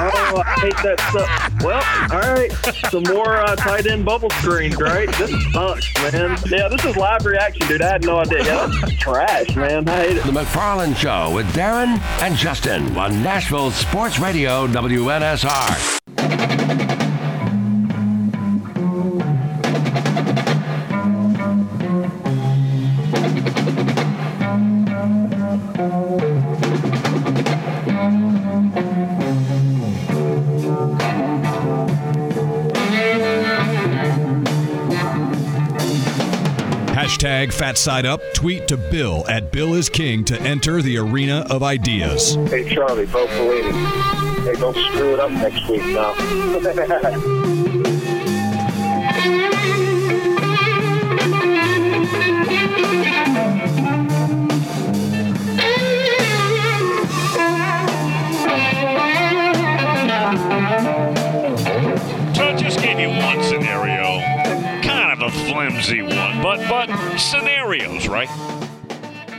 oh, 0.00 0.42
I 0.46 0.60
hate 0.60 0.76
that 0.82 0.98
so. 1.12 1.66
Well, 1.66 1.82
all 2.10 2.32
right, 2.34 2.50
some 2.90 3.02
more 3.02 3.42
uh, 3.42 3.54
tight 3.56 3.86
end 3.86 4.06
bubble 4.06 4.30
screens, 4.30 4.80
right? 4.80 5.12
This 5.18 5.30
sucks, 5.52 5.92
man. 5.96 6.38
Yeah, 6.46 6.68
this 6.68 6.86
is 6.86 6.96
live 6.96 7.26
reaction, 7.26 7.68
dude. 7.68 7.82
I 7.82 7.92
had 7.92 8.06
no 8.06 8.20
idea. 8.20 8.44
Yeah, 8.44 8.72
that's 8.80 8.96
trash, 8.96 9.54
man. 9.56 9.86
I 9.90 9.96
hate 10.06 10.16
it. 10.16 10.24
The 10.24 10.32
McFarland 10.32 10.96
Show 10.96 11.34
with 11.34 11.44
Darren 11.48 12.00
and 12.22 12.34
Justin 12.34 12.96
on 12.96 13.22
Nashville 13.22 13.70
Sports 13.72 14.18
Radio 14.18 14.66
WNSR. 14.68 16.00
Hashtag 37.24 37.52
Fat 37.52 37.78
Side 37.78 38.06
Up. 38.06 38.20
Tweet 38.34 38.68
to 38.68 38.76
Bill 38.76 39.24
at 39.28 39.50
Bill 39.50 39.74
is 39.74 39.88
King 39.88 40.24
to 40.24 40.40
enter 40.42 40.82
the 40.82 40.98
arena 40.98 41.46
of 41.48 41.62
ideas. 41.62 42.34
Hey, 42.50 42.68
Charlie, 42.68 43.06
Bo 43.06 43.26
Pelini. 43.26 44.33
Hey, 44.44 44.52
don't 44.56 44.76
screw 44.76 45.14
it 45.14 45.20
up 45.20 45.30
next 45.30 45.66
week 45.70 45.86
now. 45.86 46.12
So 46.12 46.20
I 62.44 62.54
just 62.54 62.80
gave 62.80 63.00
you 63.00 63.08
one 63.08 63.42
scenario, 63.42 64.20
kind 64.82 65.10
of 65.10 65.22
a 65.22 65.30
flimsy 65.30 66.02
one, 66.02 66.42
but 66.42 66.68
but 66.68 66.90
scenarios, 67.16 68.08
right? 68.08 68.28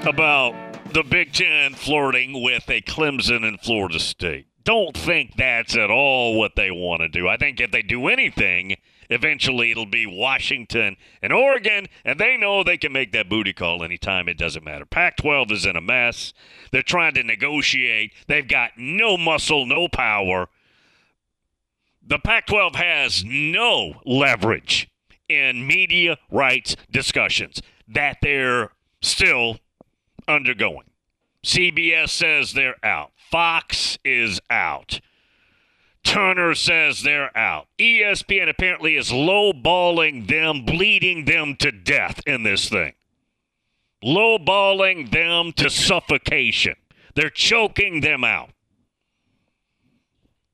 About 0.08 0.56
the 0.94 1.04
Big 1.04 1.32
Ten 1.32 1.76
flirting 1.76 2.42
with 2.42 2.68
a 2.70 2.82
Clemson 2.82 3.48
and 3.48 3.62
Florida 3.62 4.00
State. 4.00 4.48
Don't 4.66 4.98
think 4.98 5.38
that's 5.38 5.78
at 5.78 5.90
all 5.90 6.38
what 6.38 6.56
they 6.56 6.72
want 6.72 7.02
to 7.02 7.08
do. 7.08 7.28
I 7.28 7.38
think 7.38 7.62
if 7.62 7.72
they 7.72 7.82
do 7.82 8.08
anything, 8.08 8.76
eventually 9.10 9.72
it'll 9.72 9.86
be 9.86 10.06
Washington 10.06 10.98
and 11.22 11.32
Oregon, 11.32 11.88
and 12.04 12.20
they 12.20 12.36
know 12.36 12.64
they 12.64 12.78
can 12.78 12.92
make 12.92 13.14
that 13.14 13.30
booty 13.30 13.54
call 13.54 13.84
anytime. 13.84 14.28
It 14.28 14.38
doesn't 14.38 14.66
matter. 14.66 14.86
Pac 14.86 15.18
12 15.18 15.52
is 15.52 15.66
in 15.66 15.78
a 15.78 15.82
mess. 15.82 16.34
They're 16.72 16.84
trying 16.84 17.14
to 17.14 17.24
negotiate. 17.24 18.12
They've 18.28 18.48
got 18.48 18.72
no 18.76 19.16
muscle, 19.16 19.66
no 19.66 19.88
power 19.88 20.50
the 22.08 22.20
Pac 22.20 22.46
12 22.48 22.76
has 22.76 23.24
no 23.26 24.02
leverage 24.06 24.90
in 25.28 25.66
media 25.66 26.18
rights 26.30 26.76
discussions 26.92 27.62
that 27.88 28.18
they're 28.22 28.72
still 29.02 29.58
undergoing. 30.28 30.90
CBS 31.44 32.10
says 32.10 32.54
they're 32.54 32.84
out, 32.84 33.12
Fox 33.30 33.98
is 34.04 34.40
out. 34.50 35.00
Turner 36.04 36.54
says 36.54 37.02
they're 37.02 37.36
out. 37.36 37.68
ESPN 37.80 38.48
apparently 38.48 38.96
is 38.96 39.12
lowballing 39.12 40.28
them, 40.28 40.64
bleeding 40.64 41.26
them 41.26 41.56
to 41.58 41.72
death 41.72 42.22
in 42.28 42.44
this 42.44 42.70
thing. 42.70 42.94
Lowballing 44.04 45.10
them 45.12 45.52
to 45.54 45.70
suffocation. 45.70 46.76
They're 47.16 47.30
choking 47.30 48.02
them 48.02 48.24
out. 48.24 48.52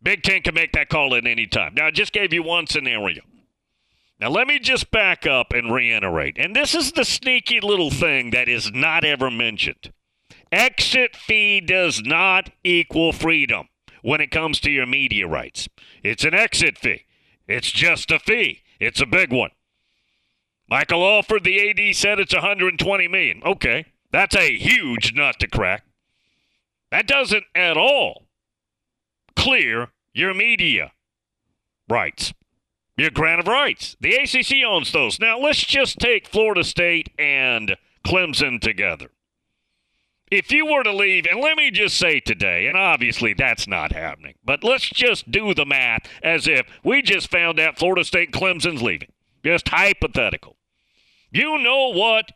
Big 0.02 0.24
Ten 0.24 0.42
can 0.42 0.56
make 0.56 0.72
that 0.72 0.90
call 0.90 1.14
at 1.16 1.28
any 1.28 1.46
time. 1.46 1.74
Now, 1.76 1.88
I 1.88 1.92
just 1.92 2.14
gave 2.14 2.34
you 2.34 2.42
one 2.42 2.66
scenario. 2.66 3.22
Now, 4.20 4.30
let 4.30 4.48
me 4.48 4.60
just 4.60 4.90
back 4.90 5.28
up 5.28 5.52
and 5.52 5.72
reiterate. 5.72 6.38
And 6.38 6.56
this 6.56 6.74
is 6.74 6.94
the 6.94 7.04
sneaky 7.04 7.60
little 7.60 7.92
thing 7.92 8.32
that 8.32 8.48
is 8.48 8.72
not 8.72 9.04
ever 9.04 9.30
mentioned. 9.30 9.92
Exit 10.52 11.16
fee 11.16 11.62
does 11.62 12.02
not 12.04 12.50
equal 12.64 13.14
freedom. 13.14 13.68
when 14.02 14.20
it 14.20 14.32
comes 14.32 14.60
to 14.60 14.72
your 14.72 14.86
media 14.88 15.28
rights. 15.28 15.70
It's 16.04 16.24
an 16.24 16.34
exit 16.34 16.78
fee. 16.78 17.06
It's 17.48 17.72
just 17.72 18.12
a 18.12 18.20
fee. 18.20 18.64
It's 18.80 19.00
a 19.00 19.06
big 19.06 19.32
one. 19.32 19.52
Michael 20.68 21.06
Alford, 21.06 21.44
the 21.44 21.70
AD, 21.70 21.96
said 21.96 22.20
it's 22.20 22.34
120 22.34 23.08
million. 23.08 23.44
Okay, 23.44 23.86
that's 24.12 24.36
a 24.36 24.58
huge 24.58 25.14
nut 25.14 25.36
to 25.40 25.48
crack. 25.48 25.84
That 26.92 27.08
doesn't 27.08 27.44
at 27.54 27.78
all 27.78 28.26
clear 29.36 29.90
your 30.14 30.34
media 30.34 30.94
rights, 31.90 32.34
your 32.98 33.12
grant 33.12 33.42
of 33.42 33.48
rights. 33.48 33.96
The 34.00 34.16
ACC 34.16 34.66
owns 34.66 34.92
those. 34.92 35.20
Now 35.20 35.38
let's 35.40 35.64
just 35.64 36.00
take 36.00 36.28
Florida 36.28 36.64
State 36.64 37.10
and 37.20 37.76
Clemson 38.06 38.60
together. 38.60 39.12
If 40.32 40.50
you 40.50 40.66
were 40.66 40.84
to 40.84 40.94
leave, 40.94 41.26
and 41.30 41.42
let 41.42 41.58
me 41.58 41.72
just 41.72 41.98
say 41.98 42.22
today, 42.22 42.66
and 42.68 42.78
obviously 42.78 43.34
that's 43.34 43.68
not 43.68 43.92
happening, 43.92 44.36
but 44.46 44.64
let's 44.64 44.90
just 44.90 45.30
do 45.30 45.54
the 45.54 45.66
math 45.66 46.08
as 46.24 46.48
if 46.48 46.66
we 46.86 47.02
just 47.02 47.30
found 47.30 47.60
out 47.60 47.78
Florida 47.78 48.06
State 48.06 48.32
Clemson's 48.32 48.82
leaving. 48.82 49.12
Just 49.44 49.68
hypothetical. 49.68 50.56
You 51.32 51.58
know 51.58 51.90
what 51.90 52.32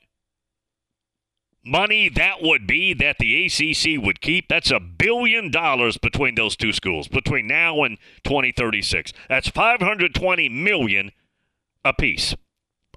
money 1.65 2.09
that 2.09 2.41
would 2.41 2.67
be 2.67 2.93
that 2.93 3.17
the 3.17 3.45
ACC 3.45 4.03
would 4.03 4.19
keep? 4.19 4.49
That's 4.49 4.71
a 4.71 4.79
billion 4.79 5.49
dollars 5.49 5.97
between 5.97 6.35
those 6.35 6.57
two 6.57 6.73
schools 6.73 7.07
between 7.07 7.47
now 7.47 7.83
and 7.83 7.97
2036. 8.25 9.13
That's 9.29 9.47
520 9.47 10.49
million 10.49 11.11
apiece. 11.85 12.35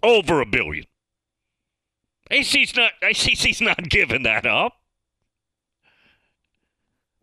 Over 0.02 0.40
a 0.40 0.46
billion. 0.46 0.86
ACC's 2.30 2.76
not 2.76 2.92
ACC's 3.02 3.60
not 3.60 3.88
giving 3.88 4.24
that 4.24 4.44
up. 4.44 4.77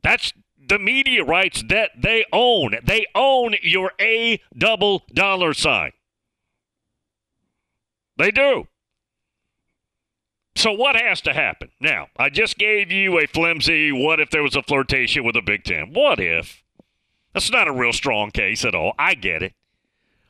That's 0.05 0.33
the 0.69 0.77
media 0.77 1.23
rights 1.23 1.63
that 1.67 1.89
they 1.99 2.25
own. 2.31 2.75
They 2.83 3.07
own 3.15 3.55
your 3.63 3.91
A 3.99 4.39
double 4.55 5.01
dollar 5.11 5.51
sign. 5.55 5.93
They 8.15 8.29
do. 8.29 8.67
So 10.55 10.71
what 10.73 10.95
has 10.95 11.21
to 11.21 11.33
happen? 11.33 11.71
Now, 11.81 12.09
I 12.17 12.29
just 12.29 12.59
gave 12.59 12.91
you 12.91 13.17
a 13.17 13.25
flimsy 13.25 13.91
what 13.91 14.19
if 14.19 14.29
there 14.29 14.43
was 14.43 14.55
a 14.55 14.61
flirtation 14.61 15.23
with 15.23 15.33
the 15.33 15.41
Big 15.41 15.63
Ten? 15.63 15.91
What 15.91 16.19
if? 16.19 16.61
That's 17.33 17.51
not 17.51 17.67
a 17.67 17.73
real 17.73 17.91
strong 17.91 18.29
case 18.29 18.63
at 18.63 18.75
all. 18.75 18.93
I 18.99 19.15
get 19.15 19.41
it. 19.41 19.53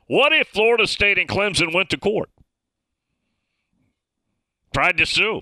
What 0.08 0.32
if 0.32 0.48
Florida 0.48 0.88
State 0.88 1.20
and 1.20 1.28
Clemson 1.28 1.74
went 1.74 1.90
to 1.90 1.98
court? 1.98 2.30
Tried 4.74 4.96
to 5.00 5.06
sue. 5.06 5.42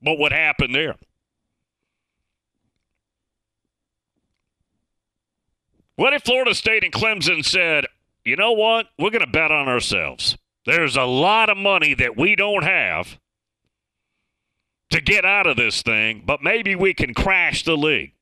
But 0.00 0.12
what 0.12 0.20
would 0.20 0.32
happen 0.32 0.70
there? 0.70 0.94
What 6.00 6.14
if 6.14 6.22
Florida 6.22 6.54
State 6.54 6.82
and 6.82 6.94
Clemson 6.94 7.44
said, 7.44 7.84
you 8.24 8.34
know 8.34 8.52
what? 8.52 8.86
We're 8.98 9.10
going 9.10 9.20
to 9.20 9.30
bet 9.30 9.52
on 9.52 9.68
ourselves. 9.68 10.34
There's 10.64 10.96
a 10.96 11.02
lot 11.02 11.50
of 11.50 11.58
money 11.58 11.92
that 11.92 12.16
we 12.16 12.36
don't 12.36 12.64
have 12.64 13.18
to 14.88 15.02
get 15.02 15.26
out 15.26 15.46
of 15.46 15.58
this 15.58 15.82
thing, 15.82 16.22
but 16.24 16.42
maybe 16.42 16.74
we 16.74 16.94
can 16.94 17.12
crash 17.12 17.64
the 17.64 17.76
league. 17.76 18.14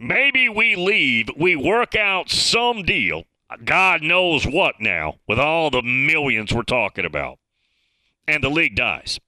Maybe 0.00 0.48
we 0.48 0.74
leave, 0.74 1.28
we 1.36 1.54
work 1.54 1.94
out 1.94 2.28
some 2.28 2.82
deal, 2.82 3.22
God 3.64 4.02
knows 4.02 4.44
what 4.44 4.80
now, 4.80 5.20
with 5.28 5.38
all 5.38 5.70
the 5.70 5.82
millions 5.82 6.52
we're 6.52 6.62
talking 6.62 7.04
about, 7.04 7.38
and 8.26 8.42
the 8.42 8.48
league 8.48 8.74
dies. 8.74 9.20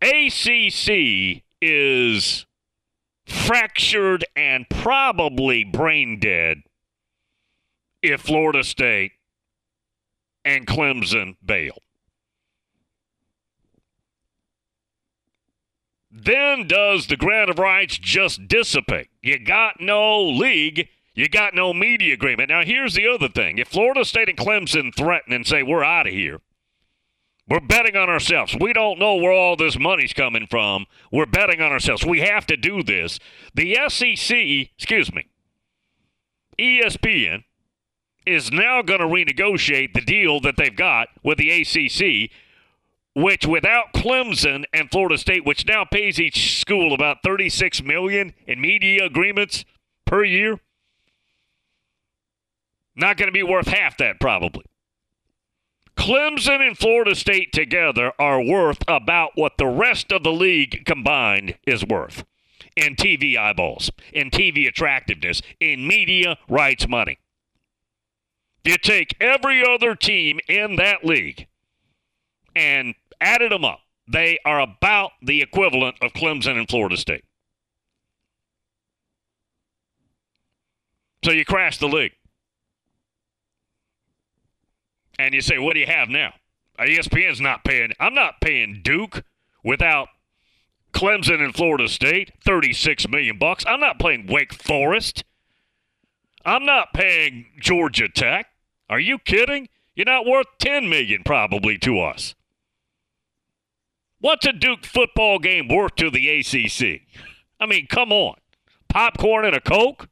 ACC 0.00 1.42
is 1.60 2.46
fractured 3.32 4.24
and 4.36 4.68
probably 4.68 5.64
brain 5.64 6.18
dead 6.20 6.58
if 8.02 8.20
Florida 8.20 8.62
State 8.62 9.12
and 10.44 10.66
Clemson 10.66 11.36
bail. 11.44 11.78
Then 16.10 16.66
does 16.66 17.06
the 17.06 17.16
grant 17.16 17.48
of 17.48 17.58
rights 17.58 17.96
just 17.96 18.46
dissipate? 18.46 19.08
You 19.22 19.38
got 19.38 19.80
no 19.80 20.22
league, 20.22 20.88
you 21.14 21.28
got 21.28 21.54
no 21.54 21.72
media 21.72 22.12
agreement. 22.12 22.50
Now, 22.50 22.64
here's 22.64 22.94
the 22.94 23.08
other 23.08 23.28
thing 23.28 23.56
if 23.56 23.68
Florida 23.68 24.04
State 24.04 24.28
and 24.28 24.36
Clemson 24.36 24.94
threaten 24.94 25.32
and 25.32 25.46
say, 25.46 25.62
we're 25.62 25.84
out 25.84 26.06
of 26.06 26.12
here, 26.12 26.40
we're 27.48 27.60
betting 27.60 27.96
on 27.96 28.08
ourselves. 28.08 28.56
We 28.58 28.72
don't 28.72 28.98
know 28.98 29.16
where 29.16 29.32
all 29.32 29.56
this 29.56 29.78
money's 29.78 30.12
coming 30.12 30.46
from. 30.48 30.86
We're 31.10 31.26
betting 31.26 31.60
on 31.60 31.72
ourselves. 31.72 32.04
We 32.04 32.20
have 32.20 32.46
to 32.46 32.56
do 32.56 32.82
this. 32.82 33.18
The 33.54 33.76
SEC, 33.88 34.36
excuse 34.76 35.12
me, 35.12 35.26
ESPN 36.58 37.44
is 38.24 38.52
now 38.52 38.82
going 38.82 39.00
to 39.00 39.06
renegotiate 39.06 39.92
the 39.92 40.00
deal 40.00 40.40
that 40.40 40.56
they've 40.56 40.74
got 40.74 41.08
with 41.24 41.38
the 41.38 41.50
ACC, 41.50 42.30
which 43.14 43.46
without 43.46 43.92
Clemson 43.92 44.64
and 44.72 44.90
Florida 44.90 45.18
State, 45.18 45.44
which 45.44 45.66
now 45.66 45.84
pays 45.84 46.20
each 46.20 46.60
school 46.60 46.94
about 46.94 47.18
36 47.24 47.82
million 47.82 48.32
in 48.46 48.60
media 48.60 49.04
agreements 49.04 49.64
per 50.06 50.24
year, 50.24 50.60
not 52.94 53.16
going 53.16 53.28
to 53.28 53.32
be 53.32 53.42
worth 53.42 53.66
half 53.66 53.96
that 53.98 54.20
probably. 54.20 54.64
Clemson 55.96 56.66
and 56.66 56.76
Florida 56.76 57.14
State 57.14 57.52
together 57.52 58.12
are 58.18 58.42
worth 58.42 58.82
about 58.88 59.32
what 59.34 59.58
the 59.58 59.66
rest 59.66 60.10
of 60.10 60.22
the 60.22 60.32
league 60.32 60.84
combined 60.84 61.56
is 61.66 61.84
worth 61.84 62.24
in 62.76 62.96
TV 62.96 63.36
eyeballs, 63.36 63.90
in 64.12 64.30
TV 64.30 64.66
attractiveness, 64.66 65.42
in 65.60 65.86
media 65.86 66.38
rights 66.48 66.88
money. 66.88 67.18
You 68.64 68.78
take 68.78 69.16
every 69.20 69.64
other 69.64 69.94
team 69.94 70.40
in 70.48 70.76
that 70.76 71.04
league 71.04 71.46
and 72.54 72.94
added 73.20 73.52
them 73.52 73.64
up. 73.64 73.80
They 74.08 74.38
are 74.44 74.60
about 74.60 75.12
the 75.22 75.42
equivalent 75.42 75.96
of 76.00 76.12
Clemson 76.12 76.58
and 76.58 76.68
Florida 76.68 76.96
State. 76.96 77.24
So 81.24 81.30
you 81.30 81.44
crash 81.44 81.78
the 81.78 81.88
league. 81.88 82.12
And 85.18 85.34
you 85.34 85.40
say, 85.40 85.58
what 85.58 85.74
do 85.74 85.80
you 85.80 85.86
have 85.86 86.08
now? 86.08 86.32
ESPN's 86.78 87.40
not 87.40 87.64
paying. 87.64 87.92
I'm 88.00 88.14
not 88.14 88.40
paying 88.40 88.80
Duke 88.82 89.24
without 89.62 90.08
Clemson 90.92 91.42
and 91.42 91.54
Florida 91.54 91.88
State 91.88 92.32
36 92.44 93.08
million 93.08 93.38
bucks. 93.38 93.64
I'm 93.66 93.80
not 93.80 93.98
paying 93.98 94.26
Wake 94.26 94.52
Forest. 94.52 95.24
I'm 96.44 96.64
not 96.64 96.92
paying 96.92 97.46
Georgia 97.60 98.08
Tech. 98.08 98.46
Are 98.90 99.00
you 99.00 99.18
kidding? 99.18 99.68
You're 99.94 100.06
not 100.06 100.26
worth 100.26 100.46
10 100.58 100.88
million 100.88 101.22
probably 101.24 101.78
to 101.78 102.00
us. 102.00 102.34
What's 104.20 104.46
a 104.46 104.52
Duke 104.52 104.84
football 104.84 105.38
game 105.38 105.68
worth 105.68 105.96
to 105.96 106.10
the 106.10 106.28
ACC? 106.28 107.02
I 107.60 107.66
mean, 107.66 107.86
come 107.86 108.12
on. 108.12 108.36
Popcorn 108.88 109.44
and 109.44 109.54
a 109.54 109.60
Coke? 109.60 110.08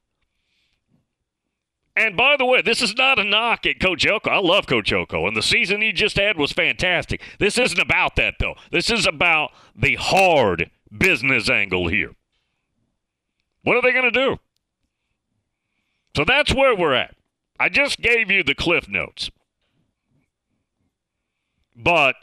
And 2.00 2.16
by 2.16 2.38
the 2.38 2.46
way, 2.46 2.62
this 2.62 2.80
is 2.80 2.96
not 2.96 3.18
a 3.18 3.24
knock 3.24 3.66
at 3.66 3.78
Coach 3.78 4.06
Elko. 4.06 4.30
I 4.30 4.38
love 4.38 4.66
Coach 4.66 4.90
Elko, 4.90 5.26
and 5.26 5.36
the 5.36 5.42
season 5.42 5.82
he 5.82 5.92
just 5.92 6.16
had 6.16 6.38
was 6.38 6.50
fantastic. 6.50 7.20
This 7.38 7.58
isn't 7.58 7.78
about 7.78 8.16
that, 8.16 8.36
though. 8.40 8.54
This 8.72 8.88
is 8.88 9.06
about 9.06 9.50
the 9.76 9.96
hard 9.96 10.70
business 10.96 11.50
angle 11.50 11.88
here. 11.88 12.12
What 13.64 13.76
are 13.76 13.82
they 13.82 13.92
going 13.92 14.10
to 14.10 14.18
do? 14.26 14.38
So 16.16 16.24
that's 16.24 16.54
where 16.54 16.74
we're 16.74 16.94
at. 16.94 17.16
I 17.58 17.68
just 17.68 18.00
gave 18.00 18.30
you 18.30 18.42
the 18.42 18.54
cliff 18.54 18.88
notes. 18.88 19.30
But 21.76 22.16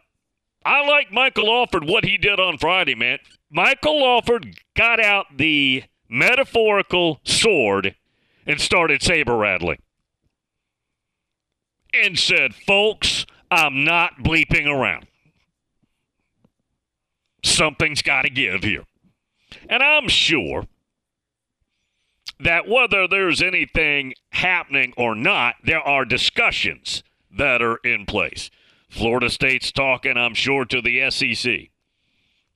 I 0.65 0.87
like 0.87 1.11
Michael 1.11 1.51
Alford, 1.51 1.87
what 1.87 2.03
he 2.03 2.17
did 2.17 2.39
on 2.39 2.57
Friday, 2.57 2.95
man. 2.95 3.19
Michael 3.51 4.03
Alford 4.03 4.57
got 4.75 4.99
out 4.99 5.37
the 5.37 5.83
metaphorical 6.09 7.21
sword 7.23 7.95
and 8.47 8.59
started 8.59 9.03
saber 9.03 9.35
rattling. 9.35 9.81
And 11.93 12.17
said, 12.17 12.55
folks, 12.55 13.25
I'm 13.51 13.83
not 13.83 14.23
bleeping 14.23 14.67
around. 14.67 15.07
Something's 17.43 18.01
got 18.01 18.23
to 18.23 18.29
give 18.29 18.63
here. 18.63 18.85
And 19.69 19.83
I'm 19.83 20.07
sure 20.07 20.65
that 22.39 22.67
whether 22.67 23.07
there's 23.07 23.41
anything 23.41 24.13
happening 24.31 24.93
or 24.95 25.15
not, 25.15 25.55
there 25.63 25.81
are 25.81 26.05
discussions 26.05 27.03
that 27.35 27.61
are 27.61 27.77
in 27.77 28.05
place. 28.05 28.49
Florida 28.89 29.29
State's 29.29 29.71
talking, 29.71 30.17
I'm 30.17 30.33
sure, 30.33 30.65
to 30.65 30.81
the 30.81 31.09
SEC. 31.09 31.69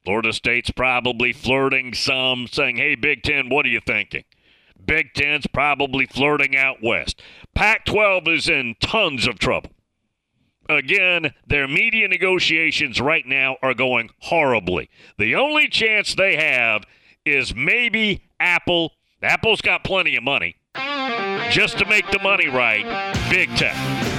Florida 0.04 0.34
State's 0.34 0.72
probably 0.72 1.34
flirting 1.34 1.94
some, 1.94 2.48
saying, 2.48 2.78
hey, 2.78 2.96
Big 2.96 3.24
Ten, 3.24 3.50
what 3.50 3.66
are 3.66 3.70
you 3.70 3.82
thinking? 3.86 4.24
Big 4.86 5.14
Ten's 5.14 5.48
probably 5.48 6.06
flirting 6.06 6.56
out 6.56 6.78
west. 6.82 7.22
Pac 7.54 7.86
12 7.86 8.28
is 8.28 8.50
in 8.50 8.76
tons 8.80 9.28
of 9.28 9.40
trouble. 9.40 9.72
Again, 10.70 11.34
their 11.46 11.68
media 11.68 12.08
negotiations 12.08 13.02
right 13.02 13.26
now 13.26 13.58
are 13.62 13.74
going 13.74 14.10
horribly. 14.20 14.90
The 15.18 15.36
only 15.36 15.68
chance 15.68 16.16
they 16.16 16.36
have 16.38 16.84
is 17.26 17.54
maybe 17.54 18.30
Apple 18.40 18.94
Apple's 19.22 19.62
got 19.62 19.84
plenty 19.84 20.16
of 20.16 20.24
money. 20.24 20.56
Just 21.52 21.78
to 21.80 21.86
make 21.86 22.10
the 22.10 22.20
money 22.20 22.48
right, 22.48 22.86
big 23.30 23.50
tech. 23.56 24.11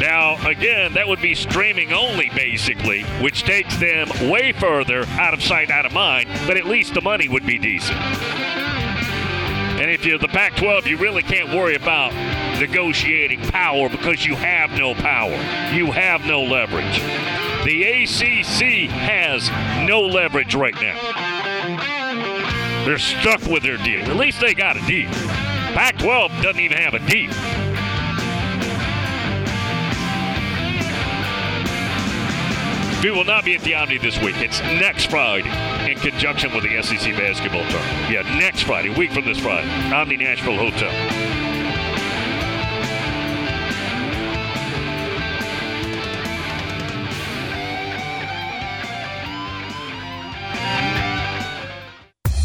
Now, 0.00 0.36
again, 0.48 0.94
that 0.94 1.06
would 1.06 1.20
be 1.20 1.34
streaming 1.34 1.92
only, 1.92 2.30
basically, 2.34 3.02
which 3.20 3.42
takes 3.42 3.76
them 3.76 4.08
way 4.30 4.52
further 4.52 5.04
out 5.10 5.34
of 5.34 5.42
sight, 5.42 5.70
out 5.70 5.84
of 5.84 5.92
mind, 5.92 6.28
but 6.46 6.56
at 6.56 6.64
least 6.64 6.94
the 6.94 7.02
money 7.02 7.28
would 7.28 7.44
be 7.44 7.58
decent. 7.58 7.98
And 9.80 9.90
if 9.90 10.06
you're 10.06 10.18
the 10.18 10.28
Pac 10.28 10.56
12, 10.56 10.86
you 10.86 10.96
really 10.96 11.22
can't 11.22 11.50
worry 11.50 11.74
about 11.74 12.14
negotiating 12.60 13.40
power 13.42 13.90
because 13.90 14.24
you 14.24 14.36
have 14.36 14.70
no 14.72 14.94
power. 14.94 15.32
You 15.74 15.90
have 15.92 16.24
no 16.24 16.42
leverage. 16.42 16.98
The 17.64 17.84
ACC 17.84 18.90
has 18.90 19.48
no 19.86 20.00
leverage 20.00 20.54
right 20.54 20.74
now. 20.80 20.98
They're 22.84 22.98
stuck 22.98 23.42
with 23.42 23.62
their 23.62 23.76
deal. 23.78 24.00
At 24.02 24.16
least 24.16 24.40
they 24.40 24.54
got 24.54 24.76
a 24.76 24.86
deal. 24.86 25.10
Pac 25.10 25.98
12 25.98 26.42
doesn't 26.42 26.60
even 26.60 26.78
have 26.78 26.94
a 26.94 27.06
deal. 27.06 27.30
We 33.02 33.10
will 33.10 33.24
not 33.24 33.46
be 33.46 33.54
at 33.54 33.62
the 33.62 33.74
Omni 33.74 33.96
this 33.96 34.20
week. 34.20 34.36
It's 34.36 34.60
next 34.60 35.06
Friday 35.06 35.48
in 35.90 35.98
conjunction 35.98 36.52
with 36.52 36.64
the 36.64 36.82
SEC 36.82 37.16
basketball 37.16 37.62
tournament. 37.70 38.10
Yeah, 38.10 38.38
next 38.38 38.64
Friday, 38.64 38.90
week 38.90 39.10
from 39.12 39.24
this 39.24 39.38
Friday, 39.38 39.66
Omni 39.90 40.18
Nashville 40.18 40.58
Hotel. 40.58 41.59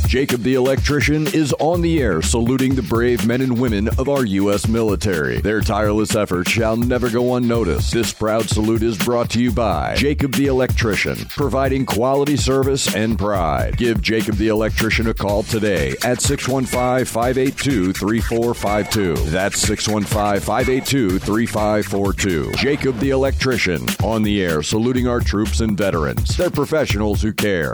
Jacob 0.08 0.43
the 0.43 0.53
Electrician 0.53 1.28
is 1.28 1.51
on 1.53 1.82
the 1.82 2.01
air 2.01 2.22
saluting 2.22 2.76
the 2.76 2.84
brave 2.84 3.26
men 3.26 3.41
and 3.41 3.60
women 3.60 3.88
of 3.97 4.08
our 4.08 4.26
U.S. 4.26 4.68
military. 4.68 5.41
Their 5.41 5.62
tireless 5.62 6.16
efforts 6.16 6.51
shall 6.51 6.78
never 6.78 7.10
go 7.10 7.36
unnoticed. 7.36 7.91
This 7.91 8.14
proud 8.14 8.47
salute 8.47 8.84
is 8.84 8.97
brought 8.97 9.30
to 9.32 9.41
you 9.41 9.51
by 9.51 9.95
Jacob 9.95 10.34
the 10.34 10.45
Electrician, 10.45 11.18
providing 11.30 11.86
quality 11.86 12.38
service 12.38 12.93
and 12.95 13.18
pride. 13.18 13.78
Give 13.78 14.01
Jacob 14.01 14.36
the 14.36 14.49
Electrician 14.49 15.08
a 15.08 15.14
call 15.14 15.43
today 15.43 15.95
at 16.03 16.22
615 16.22 17.06
582 17.06 17.93
3452. 17.93 19.16
That's 19.30 19.60
615 19.60 20.39
582 20.41 21.20
3542. 21.20 22.51
Jacob 22.53 22.99
the 22.99 23.10
Electrician 23.10 23.86
on 24.03 24.24
the 24.24 24.43
air 24.43 24.62
saluting 24.62 25.08
our 25.08 25.20
troops 25.20 25.62
and 25.62 25.78
veterans. 25.78 26.38
They're 26.38 26.49
professionals 26.49 27.22
who 27.22 27.34
care. 27.34 27.74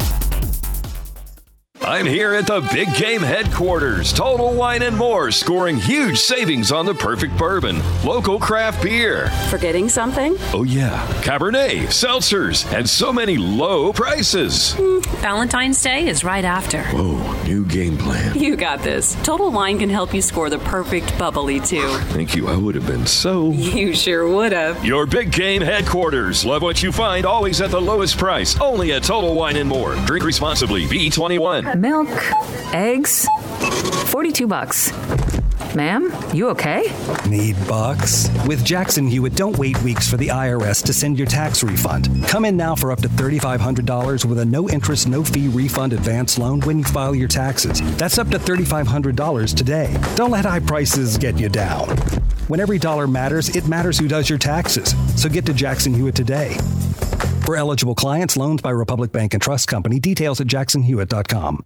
I'm 1.83 2.05
here 2.05 2.35
at 2.35 2.45
the 2.45 2.61
Big 2.71 2.93
Game 2.93 3.21
headquarters, 3.21 4.13
Total 4.13 4.53
Wine 4.53 4.83
and 4.83 4.95
More, 4.95 5.31
scoring 5.31 5.77
huge 5.77 6.19
savings 6.19 6.71
on 6.71 6.85
the 6.85 6.93
perfect 6.93 7.35
bourbon, 7.39 7.81
local 8.05 8.37
craft 8.39 8.83
beer. 8.83 9.29
Forgetting 9.49 9.89
something? 9.89 10.35
Oh, 10.53 10.61
yeah, 10.63 11.03
Cabernet, 11.23 11.87
seltzers, 11.87 12.71
and 12.71 12.87
so 12.87 13.11
many 13.11 13.35
low 13.37 13.91
prices. 13.91 14.75
Mm, 14.75 15.03
Valentine's 15.21 15.81
Day 15.81 16.07
is 16.07 16.23
right 16.23 16.45
after. 16.45 16.83
Whoa, 16.83 17.43
new 17.45 17.65
game 17.65 17.97
plan. 17.97 18.37
You 18.41 18.55
got 18.55 18.81
this. 18.81 19.15
Total 19.23 19.49
Wine 19.51 19.77
can 19.79 19.89
help 19.89 20.13
you 20.13 20.21
score 20.21 20.49
the 20.49 20.59
perfect 20.59 21.17
bubbly, 21.17 21.59
too. 21.59 21.87
Thank 22.09 22.35
you. 22.35 22.47
I 22.47 22.55
would 22.57 22.75
have 22.75 22.85
been 22.87 23.05
so. 23.07 23.51
You 23.51 23.93
sure 23.95 24.27
would 24.27 24.51
have. 24.51 24.83
Your 24.85 25.05
Big 25.05 25.31
Game 25.31 25.61
headquarters. 25.61 26.43
Love 26.45 26.61
what 26.63 26.83
you 26.83 26.91
find, 26.91 27.25
always 27.25 27.59
at 27.61 27.71
the 27.71 27.79
lowest 27.81 28.17
price. 28.17 28.59
Only 28.59 28.93
at 28.93 29.03
Total 29.03 29.33
Wine 29.33 29.57
and 29.57 29.69
More. 29.69 29.95
Drink 30.05 30.25
responsibly. 30.25 30.85
B21. 30.85 31.70
Milk, 31.75 32.09
eggs, 32.73 33.27
42 34.07 34.47
bucks. 34.47 34.91
Ma'am, 35.73 36.11
you 36.33 36.49
okay? 36.49 36.83
Need 37.29 37.55
bucks? 37.65 38.29
With 38.45 38.65
Jackson 38.65 39.07
Hewitt, 39.07 39.35
don't 39.35 39.57
wait 39.57 39.81
weeks 39.81 40.09
for 40.09 40.17
the 40.17 40.27
IRS 40.27 40.83
to 40.83 40.91
send 40.91 41.17
your 41.17 41.27
tax 41.27 41.63
refund. 41.63 42.09
Come 42.27 42.43
in 42.43 42.57
now 42.57 42.75
for 42.75 42.91
up 42.91 42.99
to 43.01 43.07
$3,500 43.07 44.25
with 44.25 44.39
a 44.39 44.45
no 44.45 44.69
interest, 44.69 45.07
no 45.07 45.23
fee 45.23 45.47
refund 45.47 45.93
advance 45.93 46.37
loan 46.37 46.59
when 46.61 46.79
you 46.79 46.83
file 46.83 47.15
your 47.15 47.29
taxes. 47.29 47.79
That's 47.97 48.17
up 48.17 48.27
to 48.29 48.37
$3,500 48.39 49.55
today. 49.55 49.95
Don't 50.15 50.31
let 50.31 50.43
high 50.43 50.59
prices 50.59 51.17
get 51.17 51.39
you 51.39 51.47
down. 51.47 51.87
When 52.49 52.59
every 52.59 52.79
dollar 52.79 53.07
matters, 53.07 53.55
it 53.55 53.69
matters 53.69 53.97
who 53.97 54.09
does 54.09 54.29
your 54.29 54.39
taxes. 54.39 54.93
So 55.15 55.29
get 55.29 55.45
to 55.45 55.53
Jackson 55.53 55.93
Hewitt 55.93 56.15
today. 56.15 56.57
For 57.45 57.55
eligible 57.55 57.95
clients, 57.95 58.37
loans 58.37 58.61
by 58.61 58.69
Republic 58.69 59.11
Bank 59.11 59.33
and 59.33 59.41
Trust 59.41 59.67
Company. 59.67 59.99
Details 59.99 60.39
at 60.39 60.47
jacksonhewitt.com. 60.47 61.65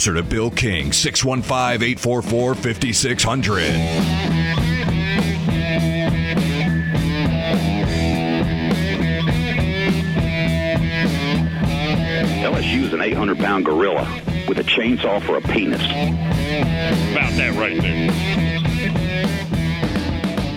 Closer 0.00 0.14
to 0.14 0.22
Bill 0.22 0.50
King, 0.50 0.92
615 0.92 1.82
844 1.82 2.54
5600. 2.54 3.62
LSU 12.40 12.84
is 12.84 12.94
an 12.94 13.02
800 13.02 13.36
pound 13.36 13.66
gorilla 13.66 14.08
with 14.48 14.58
a 14.58 14.62
chainsaw 14.62 15.20
for 15.20 15.36
a 15.36 15.42
penis. 15.42 15.84
About 15.84 17.34
that 17.36 17.52
right 17.58 17.78
there. 17.82 18.08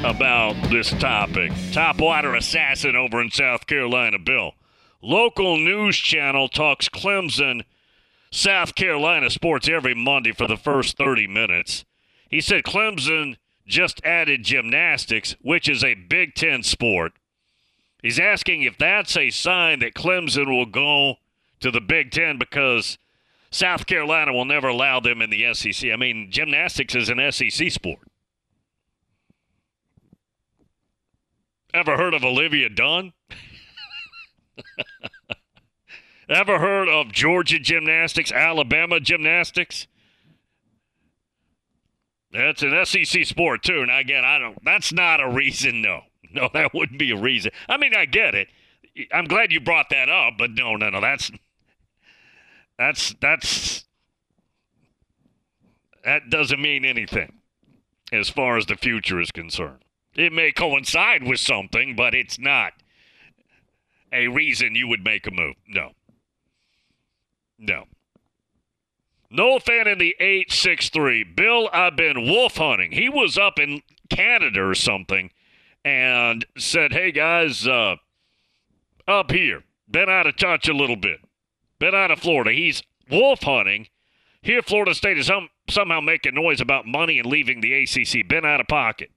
About 0.10 0.54
this 0.70 0.92
topic. 0.92 1.52
Top 1.74 2.00
water 2.00 2.34
assassin 2.34 2.96
over 2.96 3.22
in 3.22 3.30
South 3.30 3.68
Carolina, 3.68 4.20
Bill. 4.20 4.54
Local 5.02 5.58
news 5.58 5.98
channel 5.98 6.48
talks 6.48 6.88
Clemson, 6.88 7.64
South 8.34 8.74
Carolina 8.74 9.30
sports 9.30 9.70
every 9.70 9.94
Monday 9.94 10.32
for 10.32 10.48
the 10.48 10.58
first 10.58 10.98
30 10.98 11.28
minutes. 11.28 11.86
He 12.32 12.42
said 12.42 12.64
Clemson 12.64 13.38
just 13.68 14.04
added 14.04 14.44
gymnastics, 14.44 15.36
which 15.40 15.70
is 15.70 15.84
a 15.84 15.94
Big 15.94 16.34
Ten 16.34 16.64
sport. 16.64 17.14
He's 18.02 18.20
asking 18.20 18.64
if 18.64 18.76
that's 18.76 19.16
a 19.16 19.30
sign 19.30 19.80
that 19.80 19.94
Clemson 19.94 20.48
will 20.48 20.66
go 20.66 21.18
to 21.60 21.70
the 21.70 21.80
Big 21.80 22.10
Ten 22.10 22.40
because 22.40 22.98
South 23.52 23.86
Carolina 23.86 24.34
will 24.34 24.46
never 24.46 24.70
allow 24.70 25.00
them 25.00 25.22
in 25.22 25.30
the 25.30 25.54
SEC. 25.54 25.92
I 25.92 25.96
mean, 25.96 26.32
gymnastics 26.32 26.96
is 26.96 27.10
an 27.10 27.32
SEC 27.32 27.70
sport. 27.70 28.08
Ever 31.72 31.98
heard 31.98 32.16
of 32.16 32.24
Olivia 32.24 32.70
Dunne? 32.70 33.14
Ever 36.34 36.58
heard 36.58 36.90
of 36.90 37.12
Georgia 37.12 37.60
gymnastics, 37.60 38.32
Alabama 38.32 39.00
gymnastics? 39.00 39.86
That's 42.32 42.64
an 42.64 42.86
SEC 42.86 43.26
sport 43.26 43.62
too. 43.62 43.82
And 43.82 43.92
again, 43.92 44.26
I 44.26 44.40
don't. 44.40 44.58
That's 44.66 44.92
not 44.92 45.22
a 45.22 45.30
reason. 45.30 45.82
No, 45.82 46.02
no, 46.34 46.50
that 46.54 46.74
wouldn't 46.74 46.98
be 46.98 47.12
a 47.12 47.16
reason. 47.18 47.52
I 47.70 47.78
mean, 47.78 47.94
I 47.96 48.06
get 48.06 48.34
it. 48.34 48.48
I'm 49.12 49.26
glad 49.26 49.52
you 49.52 49.60
brought 49.60 49.92
that 49.92 50.10
up, 50.10 50.34
but 50.40 50.52
no, 50.52 50.76
no, 50.76 50.90
no. 50.90 51.02
That's 51.02 51.32
that's 52.80 53.14
that's 53.22 53.86
that 56.04 56.32
doesn't 56.32 56.62
mean 56.62 56.84
anything 56.84 57.42
as 58.12 58.30
far 58.30 58.58
as 58.58 58.66
the 58.66 58.76
future 58.76 59.22
is 59.22 59.30
concerned. 59.30 59.84
It 60.16 60.34
may 60.34 60.52
coincide 60.52 61.24
with 61.24 61.40
something, 61.40 61.96
but 61.96 62.16
it's 62.16 62.40
not 62.40 62.74
a 64.12 64.28
reason 64.30 64.74
you 64.74 64.88
would 64.88 65.04
make 65.04 65.28
a 65.28 65.32
move. 65.32 65.56
No. 65.68 65.92
No. 67.64 67.86
No 69.32 69.58
fan 69.58 69.88
in 69.88 69.98
the 69.98 70.16
863. 70.20 71.24
Bill, 71.24 71.70
I've 71.72 71.96
been 71.96 72.28
wolf 72.28 72.58
hunting. 72.58 72.92
He 72.92 73.10
was 73.10 73.38
up 73.38 73.58
in 73.58 73.82
Canada 74.10 74.68
or 74.68 74.76
something 74.76 75.32
and 75.84 76.46
said, 76.58 76.92
hey, 76.92 77.12
guys, 77.12 77.66
uh, 77.66 77.96
up 79.08 79.32
here, 79.32 79.64
been 79.90 80.10
out 80.10 80.28
of 80.28 80.36
touch 80.36 80.68
a 80.68 80.74
little 80.74 80.96
bit. 80.96 81.20
Been 81.80 81.96
out 81.96 82.12
of 82.12 82.20
Florida. 82.20 82.52
He's 82.52 82.84
wolf 83.10 83.42
hunting. 83.44 83.88
Here, 84.42 84.62
Florida 84.62 84.94
State 84.94 85.18
is 85.18 85.28
some, 85.28 85.50
somehow 85.70 86.02
making 86.02 86.36
noise 86.36 86.60
about 86.60 86.86
money 86.86 87.18
and 87.18 87.26
leaving 87.26 87.62
the 87.62 87.74
ACC. 87.74 88.28
Been 88.28 88.46
out 88.46 88.60
of 88.60 88.68
pocket. 88.68 89.10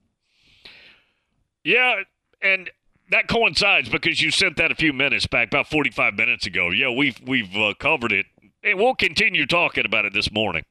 Yeah, 1.64 2.02
and 2.40 2.70
that 3.10 3.28
coincides 3.28 3.88
because 3.88 4.20
you 4.20 4.30
sent 4.30 4.56
that 4.56 4.70
a 4.70 4.74
few 4.74 4.92
minutes 4.92 5.26
back, 5.26 5.48
about 5.48 5.68
45 5.68 6.14
minutes 6.14 6.46
ago. 6.46 6.70
Yeah, 6.70 6.90
we've 6.90 7.20
we've 7.26 7.54
uh, 7.56 7.74
covered 7.78 8.12
it, 8.12 8.26
and 8.66 8.78
we'll 8.78 8.94
continue 8.94 9.46
talking 9.46 9.86
about 9.86 10.04
it 10.04 10.12
this 10.12 10.30
morning. 10.30 10.64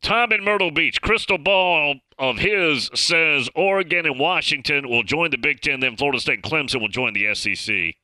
Tom 0.00 0.32
in 0.32 0.42
Myrtle 0.42 0.70
Beach, 0.70 1.02
crystal 1.02 1.38
ball 1.38 1.96
of 2.18 2.38
his 2.38 2.90
says 2.94 3.50
Oregon 3.54 4.06
and 4.06 4.18
Washington 4.18 4.88
will 4.88 5.02
join 5.02 5.30
the 5.30 5.36
Big 5.36 5.60
Ten, 5.60 5.80
then 5.80 5.96
Florida 5.96 6.20
State 6.20 6.42
and 6.42 6.42
Clemson 6.42 6.80
will 6.80 6.88
join 6.88 7.12
the 7.12 7.34
SEC. 7.34 7.94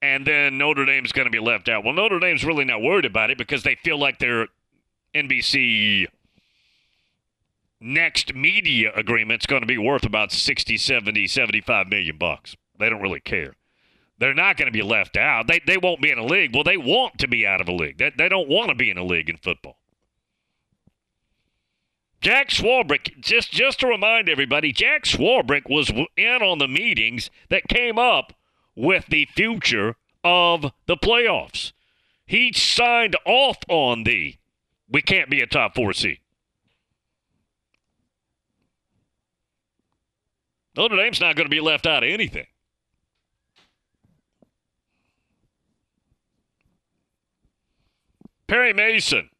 And 0.00 0.26
then 0.26 0.58
Notre 0.58 0.84
Dame's 0.84 1.12
going 1.12 1.26
to 1.26 1.30
be 1.30 1.38
left 1.38 1.68
out. 1.68 1.84
Well, 1.84 1.94
Notre 1.94 2.20
Dame's 2.20 2.44
really 2.44 2.64
not 2.64 2.82
worried 2.82 3.04
about 3.04 3.30
it 3.30 3.38
because 3.38 3.62
they 3.62 3.74
feel 3.74 3.98
like 3.98 4.18
their 4.18 4.46
NBC 5.14 6.06
next 7.80 8.34
media 8.34 8.92
agreement's 8.94 9.46
going 9.46 9.62
to 9.62 9.66
be 9.66 9.78
worth 9.78 10.04
about 10.04 10.32
60, 10.32 10.76
70, 10.76 11.26
75 11.26 11.88
million 11.88 12.16
bucks. 12.16 12.56
They 12.78 12.88
don't 12.88 13.02
really 13.02 13.20
care. 13.20 13.54
They're 14.18 14.34
not 14.34 14.56
going 14.56 14.66
to 14.66 14.72
be 14.72 14.82
left 14.82 15.16
out. 15.16 15.46
They, 15.46 15.60
they 15.66 15.76
won't 15.76 16.00
be 16.00 16.10
in 16.10 16.18
a 16.18 16.24
league. 16.24 16.54
Well, 16.54 16.64
they 16.64 16.76
want 16.76 17.18
to 17.18 17.28
be 17.28 17.46
out 17.46 17.60
of 17.60 17.68
a 17.68 17.72
league. 17.72 17.98
They, 17.98 18.12
they 18.16 18.28
don't 18.28 18.48
want 18.48 18.70
to 18.70 18.74
be 18.74 18.90
in 18.90 18.96
a 18.96 19.04
league 19.04 19.28
in 19.28 19.36
football. 19.36 19.78
Jack 22.22 22.48
Swarbrick, 22.48 23.20
just, 23.20 23.52
just 23.52 23.80
to 23.80 23.86
remind 23.86 24.28
everybody, 24.28 24.72
Jack 24.72 25.04
Swarbrick 25.04 25.68
was 25.68 25.92
in 26.16 26.42
on 26.42 26.58
the 26.58 26.66
meetings 26.66 27.30
that 27.50 27.68
came 27.68 27.98
up 27.98 28.32
with 28.74 29.06
the 29.06 29.26
future 29.36 29.96
of 30.24 30.72
the 30.86 30.96
playoffs. 30.96 31.72
He 32.26 32.52
signed 32.52 33.16
off 33.24 33.58
on 33.68 34.04
the 34.04 34.36
we 34.88 35.02
can't 35.02 35.30
be 35.30 35.40
a 35.40 35.46
top 35.46 35.74
four 35.74 35.92
seed. 35.92 36.18
Notre 40.76 40.96
Dame's 40.96 41.20
not 41.20 41.36
going 41.36 41.46
to 41.46 41.50
be 41.50 41.60
left 41.60 41.86
out 41.86 42.04
of 42.04 42.10
anything. 42.10 42.46
Perry 48.48 48.72
Mason. 48.72 49.30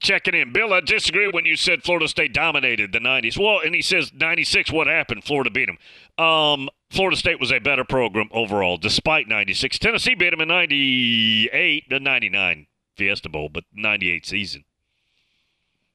Checking 0.00 0.34
in. 0.34 0.52
Bill, 0.52 0.72
I 0.72 0.80
disagree 0.80 1.28
when 1.28 1.44
you 1.44 1.56
said 1.56 1.82
Florida 1.82 2.06
State 2.06 2.32
dominated 2.32 2.92
the 2.92 3.00
90s. 3.00 3.36
Well, 3.36 3.60
and 3.64 3.74
he 3.74 3.82
says 3.82 4.12
96, 4.14 4.70
what 4.70 4.86
happened? 4.86 5.24
Florida 5.24 5.50
beat 5.50 5.66
them. 5.66 6.24
Um, 6.24 6.68
Florida 6.88 7.16
State 7.16 7.40
was 7.40 7.50
a 7.50 7.58
better 7.58 7.84
program 7.84 8.28
overall, 8.30 8.76
despite 8.76 9.26
96. 9.26 9.76
Tennessee 9.78 10.14
beat 10.14 10.30
them 10.30 10.40
in 10.40 10.48
98, 10.48 11.88
the 11.90 11.98
99 11.98 12.66
Fiesta 12.96 13.28
Bowl, 13.28 13.48
but 13.48 13.64
98 13.72 14.24
season. 14.24 14.64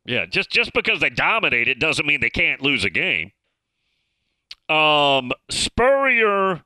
Yeah, 0.05 0.25
just 0.25 0.49
just 0.49 0.73
because 0.73 0.99
they 0.99 1.09
dominated 1.09 1.79
doesn't 1.79 2.05
mean 2.05 2.19
they 2.19 2.29
can't 2.29 2.61
lose 2.61 2.83
a 2.83 2.89
game. 2.89 3.31
Um, 4.67 5.31
Spurrier 5.49 6.63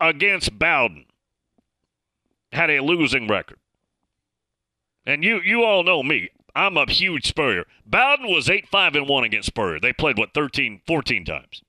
against 0.00 0.58
Bowden 0.58 1.06
had 2.52 2.70
a 2.70 2.80
losing 2.80 3.28
record. 3.28 3.58
And 5.06 5.22
you 5.22 5.40
you 5.40 5.64
all 5.64 5.82
know 5.82 6.02
me. 6.02 6.30
I'm 6.54 6.76
a 6.76 6.90
huge 6.90 7.26
Spurrier. 7.26 7.64
Bowden 7.84 8.28
was 8.28 8.46
8-5 8.46 8.96
and 8.96 9.08
1 9.08 9.24
against 9.24 9.48
Spurrier. 9.48 9.80
They 9.80 9.92
played 9.92 10.16
what 10.16 10.34
13 10.34 10.82
14 10.86 11.24
times. 11.24 11.62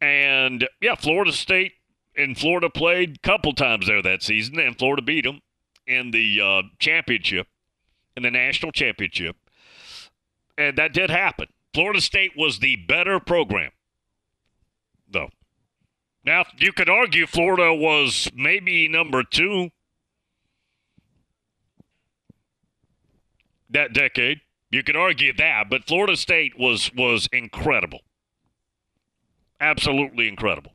And 0.00 0.68
yeah, 0.80 0.94
Florida 0.94 1.32
State 1.32 1.72
and 2.16 2.36
Florida 2.36 2.68
played 2.68 3.22
couple 3.22 3.54
times 3.54 3.86
there 3.86 4.02
that 4.02 4.22
season 4.22 4.58
and 4.58 4.78
Florida 4.78 5.00
beat 5.00 5.24
them 5.24 5.40
in 5.86 6.10
the 6.10 6.40
uh, 6.40 6.62
championship, 6.78 7.46
in 8.16 8.22
the 8.22 8.30
national 8.30 8.72
championship. 8.72 9.36
And 10.58 10.76
that 10.76 10.92
did 10.92 11.08
happen. 11.08 11.48
Florida 11.72 12.00
State 12.00 12.32
was 12.36 12.58
the 12.58 12.76
better 12.76 13.18
program, 13.18 13.70
though. 15.10 15.30
Now, 16.24 16.44
you 16.58 16.72
could 16.72 16.88
argue 16.88 17.26
Florida 17.26 17.74
was 17.74 18.28
maybe 18.34 18.88
number 18.88 19.22
two 19.24 19.70
that 23.70 23.92
decade. 23.92 24.40
You 24.70 24.82
could 24.82 24.96
argue 24.96 25.32
that, 25.34 25.68
but 25.68 25.84
Florida 25.84 26.16
State 26.16 26.58
was 26.58 26.90
was 26.94 27.28
incredible. 27.32 28.00
Absolutely 29.60 30.28
incredible. 30.28 30.72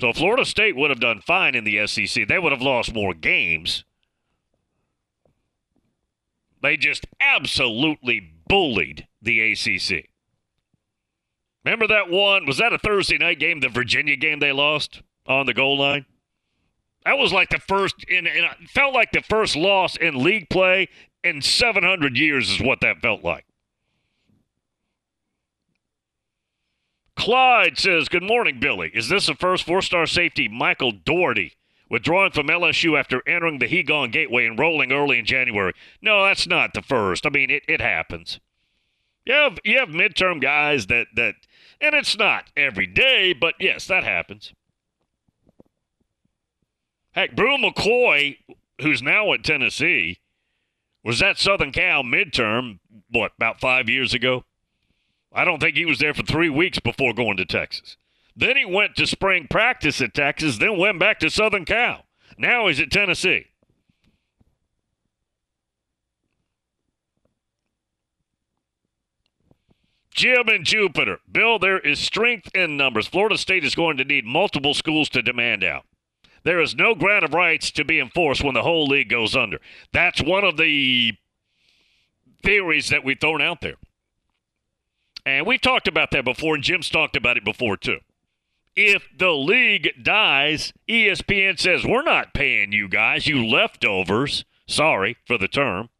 So 0.00 0.12
Florida 0.12 0.44
State 0.44 0.76
would 0.76 0.90
have 0.90 1.00
done 1.00 1.20
fine 1.20 1.54
in 1.54 1.64
the 1.64 1.86
SEC. 1.86 2.26
They 2.26 2.38
would 2.38 2.52
have 2.52 2.62
lost 2.62 2.92
more 2.92 3.14
games. 3.14 3.84
They 6.62 6.76
just 6.76 7.06
absolutely 7.20 8.32
bullied 8.48 9.06
the 9.20 9.52
ACC. 9.52 10.11
Remember 11.64 11.86
that 11.86 12.10
one? 12.10 12.46
Was 12.46 12.58
that 12.58 12.72
a 12.72 12.78
Thursday 12.78 13.18
night 13.18 13.38
game, 13.38 13.60
the 13.60 13.68
Virginia 13.68 14.16
game 14.16 14.40
they 14.40 14.52
lost 14.52 15.02
on 15.26 15.46
the 15.46 15.54
goal 15.54 15.78
line? 15.78 16.06
That 17.04 17.18
was 17.18 17.32
like 17.32 17.50
the 17.50 17.58
first, 17.58 18.04
in 18.08 18.26
it 18.26 18.44
felt 18.68 18.94
like 18.94 19.12
the 19.12 19.22
first 19.22 19.56
loss 19.56 19.96
in 19.96 20.22
league 20.22 20.48
play 20.48 20.88
in 21.24 21.42
700 21.42 22.16
years, 22.16 22.50
is 22.50 22.60
what 22.60 22.80
that 22.80 23.00
felt 23.00 23.22
like. 23.24 23.44
Clyde 27.16 27.78
says, 27.78 28.08
Good 28.08 28.22
morning, 28.22 28.58
Billy. 28.58 28.90
Is 28.94 29.08
this 29.08 29.26
the 29.26 29.34
first 29.34 29.64
four 29.64 29.82
star 29.82 30.06
safety, 30.06 30.48
Michael 30.48 30.92
Doherty, 30.92 31.52
withdrawing 31.88 32.32
from 32.32 32.48
LSU 32.48 32.98
after 32.98 33.22
entering 33.28 33.58
the 33.58 33.68
Hegon 33.68 34.10
Gateway 34.10 34.46
and 34.46 34.58
rolling 34.58 34.92
early 34.92 35.18
in 35.18 35.24
January? 35.24 35.72
No, 36.00 36.24
that's 36.24 36.46
not 36.46 36.74
the 36.74 36.82
first. 36.82 37.26
I 37.26 37.30
mean, 37.30 37.50
it, 37.50 37.62
it 37.68 37.80
happens. 37.80 38.40
You 39.24 39.34
have, 39.34 39.58
you 39.64 39.78
have 39.78 39.90
midterm 39.90 40.40
guys 40.40 40.86
that, 40.88 41.06
that, 41.14 41.34
and 41.82 41.94
it's 41.94 42.16
not 42.16 42.50
every 42.56 42.86
day, 42.86 43.32
but 43.32 43.54
yes, 43.58 43.86
that 43.88 44.04
happens. 44.04 44.54
Heck, 47.10 47.36
Bru 47.36 47.58
McCoy, 47.58 48.38
who's 48.80 49.02
now 49.02 49.32
at 49.34 49.44
Tennessee, 49.44 50.20
was 51.04 51.20
at 51.20 51.38
Southern 51.38 51.72
Cal 51.72 52.02
midterm, 52.02 52.78
what, 53.10 53.32
about 53.36 53.60
five 53.60 53.88
years 53.88 54.14
ago? 54.14 54.44
I 55.34 55.44
don't 55.44 55.60
think 55.60 55.76
he 55.76 55.84
was 55.84 55.98
there 55.98 56.14
for 56.14 56.22
three 56.22 56.48
weeks 56.48 56.78
before 56.78 57.12
going 57.12 57.36
to 57.38 57.44
Texas. 57.44 57.96
Then 58.36 58.56
he 58.56 58.64
went 58.64 58.96
to 58.96 59.06
spring 59.06 59.46
practice 59.50 60.00
at 60.00 60.14
Texas, 60.14 60.58
then 60.58 60.78
went 60.78 60.98
back 60.98 61.18
to 61.20 61.28
Southern 61.28 61.64
Cal. 61.64 62.04
Now 62.38 62.68
he's 62.68 62.80
at 62.80 62.90
Tennessee. 62.90 63.46
Jim 70.14 70.48
and 70.48 70.64
Jupiter. 70.64 71.18
Bill, 71.30 71.58
there 71.58 71.78
is 71.78 71.98
strength 71.98 72.50
in 72.54 72.76
numbers. 72.76 73.06
Florida 73.06 73.38
State 73.38 73.64
is 73.64 73.74
going 73.74 73.96
to 73.96 74.04
need 74.04 74.24
multiple 74.24 74.74
schools 74.74 75.08
to 75.10 75.22
demand 75.22 75.64
out. 75.64 75.84
There 76.44 76.60
is 76.60 76.74
no 76.74 76.94
grant 76.94 77.24
of 77.24 77.34
rights 77.34 77.70
to 77.72 77.84
be 77.84 78.00
enforced 78.00 78.42
when 78.42 78.54
the 78.54 78.62
whole 78.62 78.86
league 78.86 79.08
goes 79.08 79.36
under. 79.36 79.58
That's 79.92 80.20
one 80.20 80.44
of 80.44 80.56
the 80.56 81.14
theories 82.42 82.88
that 82.88 83.04
we've 83.04 83.20
thrown 83.20 83.40
out 83.40 83.60
there. 83.60 83.76
And 85.24 85.46
we've 85.46 85.60
talked 85.60 85.86
about 85.86 86.10
that 86.10 86.24
before, 86.24 86.56
and 86.56 86.64
Jim's 86.64 86.90
talked 86.90 87.16
about 87.16 87.36
it 87.36 87.44
before, 87.44 87.76
too. 87.76 87.98
If 88.74 89.06
the 89.16 89.30
league 89.30 90.02
dies, 90.02 90.72
ESPN 90.88 91.60
says, 91.60 91.84
We're 91.84 92.02
not 92.02 92.34
paying 92.34 92.72
you 92.72 92.88
guys, 92.88 93.26
you 93.26 93.46
leftovers. 93.46 94.44
Sorry 94.66 95.16
for 95.26 95.38
the 95.38 95.48
term. 95.48 95.90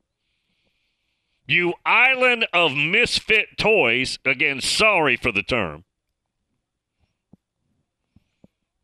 You 1.53 1.74
island 1.84 2.46
of 2.55 2.74
misfit 2.74 3.59
toys. 3.59 4.18
Again, 4.24 4.62
sorry 4.62 5.16
for 5.16 5.30
the 5.30 5.42
term. 5.42 5.84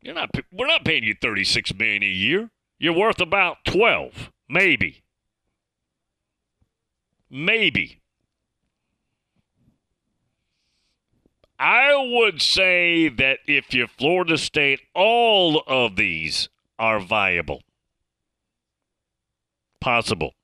You're 0.03 0.13
not. 0.13 0.29
We're 0.51 0.67
not 0.67 0.85
paying 0.85 1.03
you 1.03 1.15
thirty-six 1.19 1.73
million 1.73 2.03
a 2.03 2.05
year. 2.05 2.51
You're 2.77 2.93
worth 2.93 3.19
about 3.19 3.65
twelve, 3.65 4.31
maybe. 4.47 5.01
Maybe. 7.27 8.01
I 11.57 11.95
would 11.95 12.39
say 12.39 13.09
that 13.09 13.39
if 13.47 13.73
you're 13.73 13.87
Florida 13.87 14.37
State, 14.37 14.81
all 14.93 15.63
of 15.65 15.95
these 15.95 16.49
are 16.77 16.99
viable. 16.99 17.63
Possible. 19.81 20.35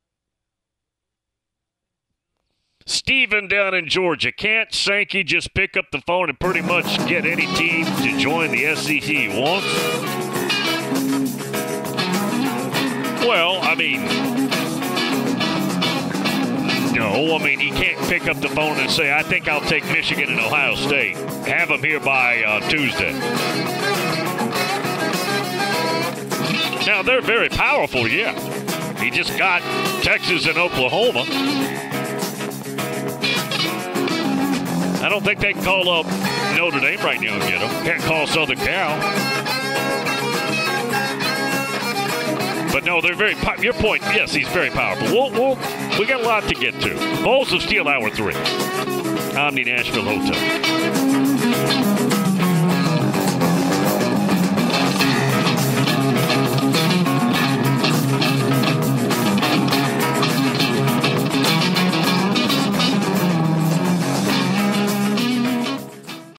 Steven 2.88 3.48
down 3.48 3.74
in 3.74 3.88
Georgia. 3.88 4.32
Can't 4.32 4.72
Sankey 4.72 5.24
just 5.24 5.56
pick 5.56 5.76
up 5.76 5.86
the 5.92 6.02
phone 6.02 6.30
and 6.30 6.40
pretty 6.40 6.62
much 6.62 6.86
get 7.08 7.26
any 7.26 7.48
team 7.56 7.86
to 7.86 8.18
join 8.20 8.52
the 8.52 8.76
SEC 8.76 9.02
he 9.02 9.28
wants? 9.28 9.66
Well, 13.26 13.60
I 13.64 13.74
mean, 13.74 14.06
no. 16.94 17.36
I 17.36 17.44
mean, 17.44 17.60
he 17.60 17.72
can't 17.72 18.00
pick 18.08 18.28
up 18.28 18.40
the 18.40 18.50
phone 18.50 18.78
and 18.78 18.92
say, 18.92 19.12
I 19.12 19.24
think 19.24 19.48
I'll 19.48 19.62
take 19.62 19.84
Michigan 19.86 20.30
and 20.30 20.40
Ohio 20.40 20.76
State. 20.76 21.16
Have 21.48 21.70
them 21.70 21.82
here 21.82 22.00
by 22.00 22.44
uh, 22.44 22.60
Tuesday. 22.70 23.14
Now, 26.86 27.02
they're 27.02 27.22
very 27.22 27.50
powerful, 27.50 28.08
yeah. 28.08 28.40
He 29.00 29.10
just 29.10 29.36
got 29.40 29.64
Texas 30.04 30.46
and 30.46 30.60
Oklahoma. 30.60 31.26
I 35.06 35.10
don't 35.10 35.24
think 35.24 35.40
they 35.40 35.54
can 35.54 35.64
call 35.64 35.88
up 35.88 36.08
Notre 36.58 36.80
Dame 36.80 37.00
right 37.02 37.22
now 37.22 37.36
and 37.36 37.44
get. 37.44 37.62
Can't 37.86 38.02
call 38.06 38.26
Southern 38.26 38.58
Cal. 38.58 39.00
But 42.72 42.86
no, 42.86 43.02
they're 43.02 43.14
very. 43.14 43.36
Po- 43.36 43.62
your 43.62 43.74
point, 43.74 44.02
yes, 44.02 44.34
he's 44.34 44.48
very 44.48 44.72
powerful. 44.72 45.06
We'll, 45.06 45.30
we'll, 45.30 45.58
we 46.00 46.08
got 46.08 46.22
a 46.22 46.24
lot 46.24 46.46
to 46.46 46.56
get 46.56 46.74
to. 46.82 47.24
Bowls 47.24 47.54
of 47.54 47.62
Steel, 47.62 47.88
hour 47.88 48.10
three. 48.10 48.34
Omni 49.38 49.66
Nashville 49.66 50.06
Hotel. 50.06 51.05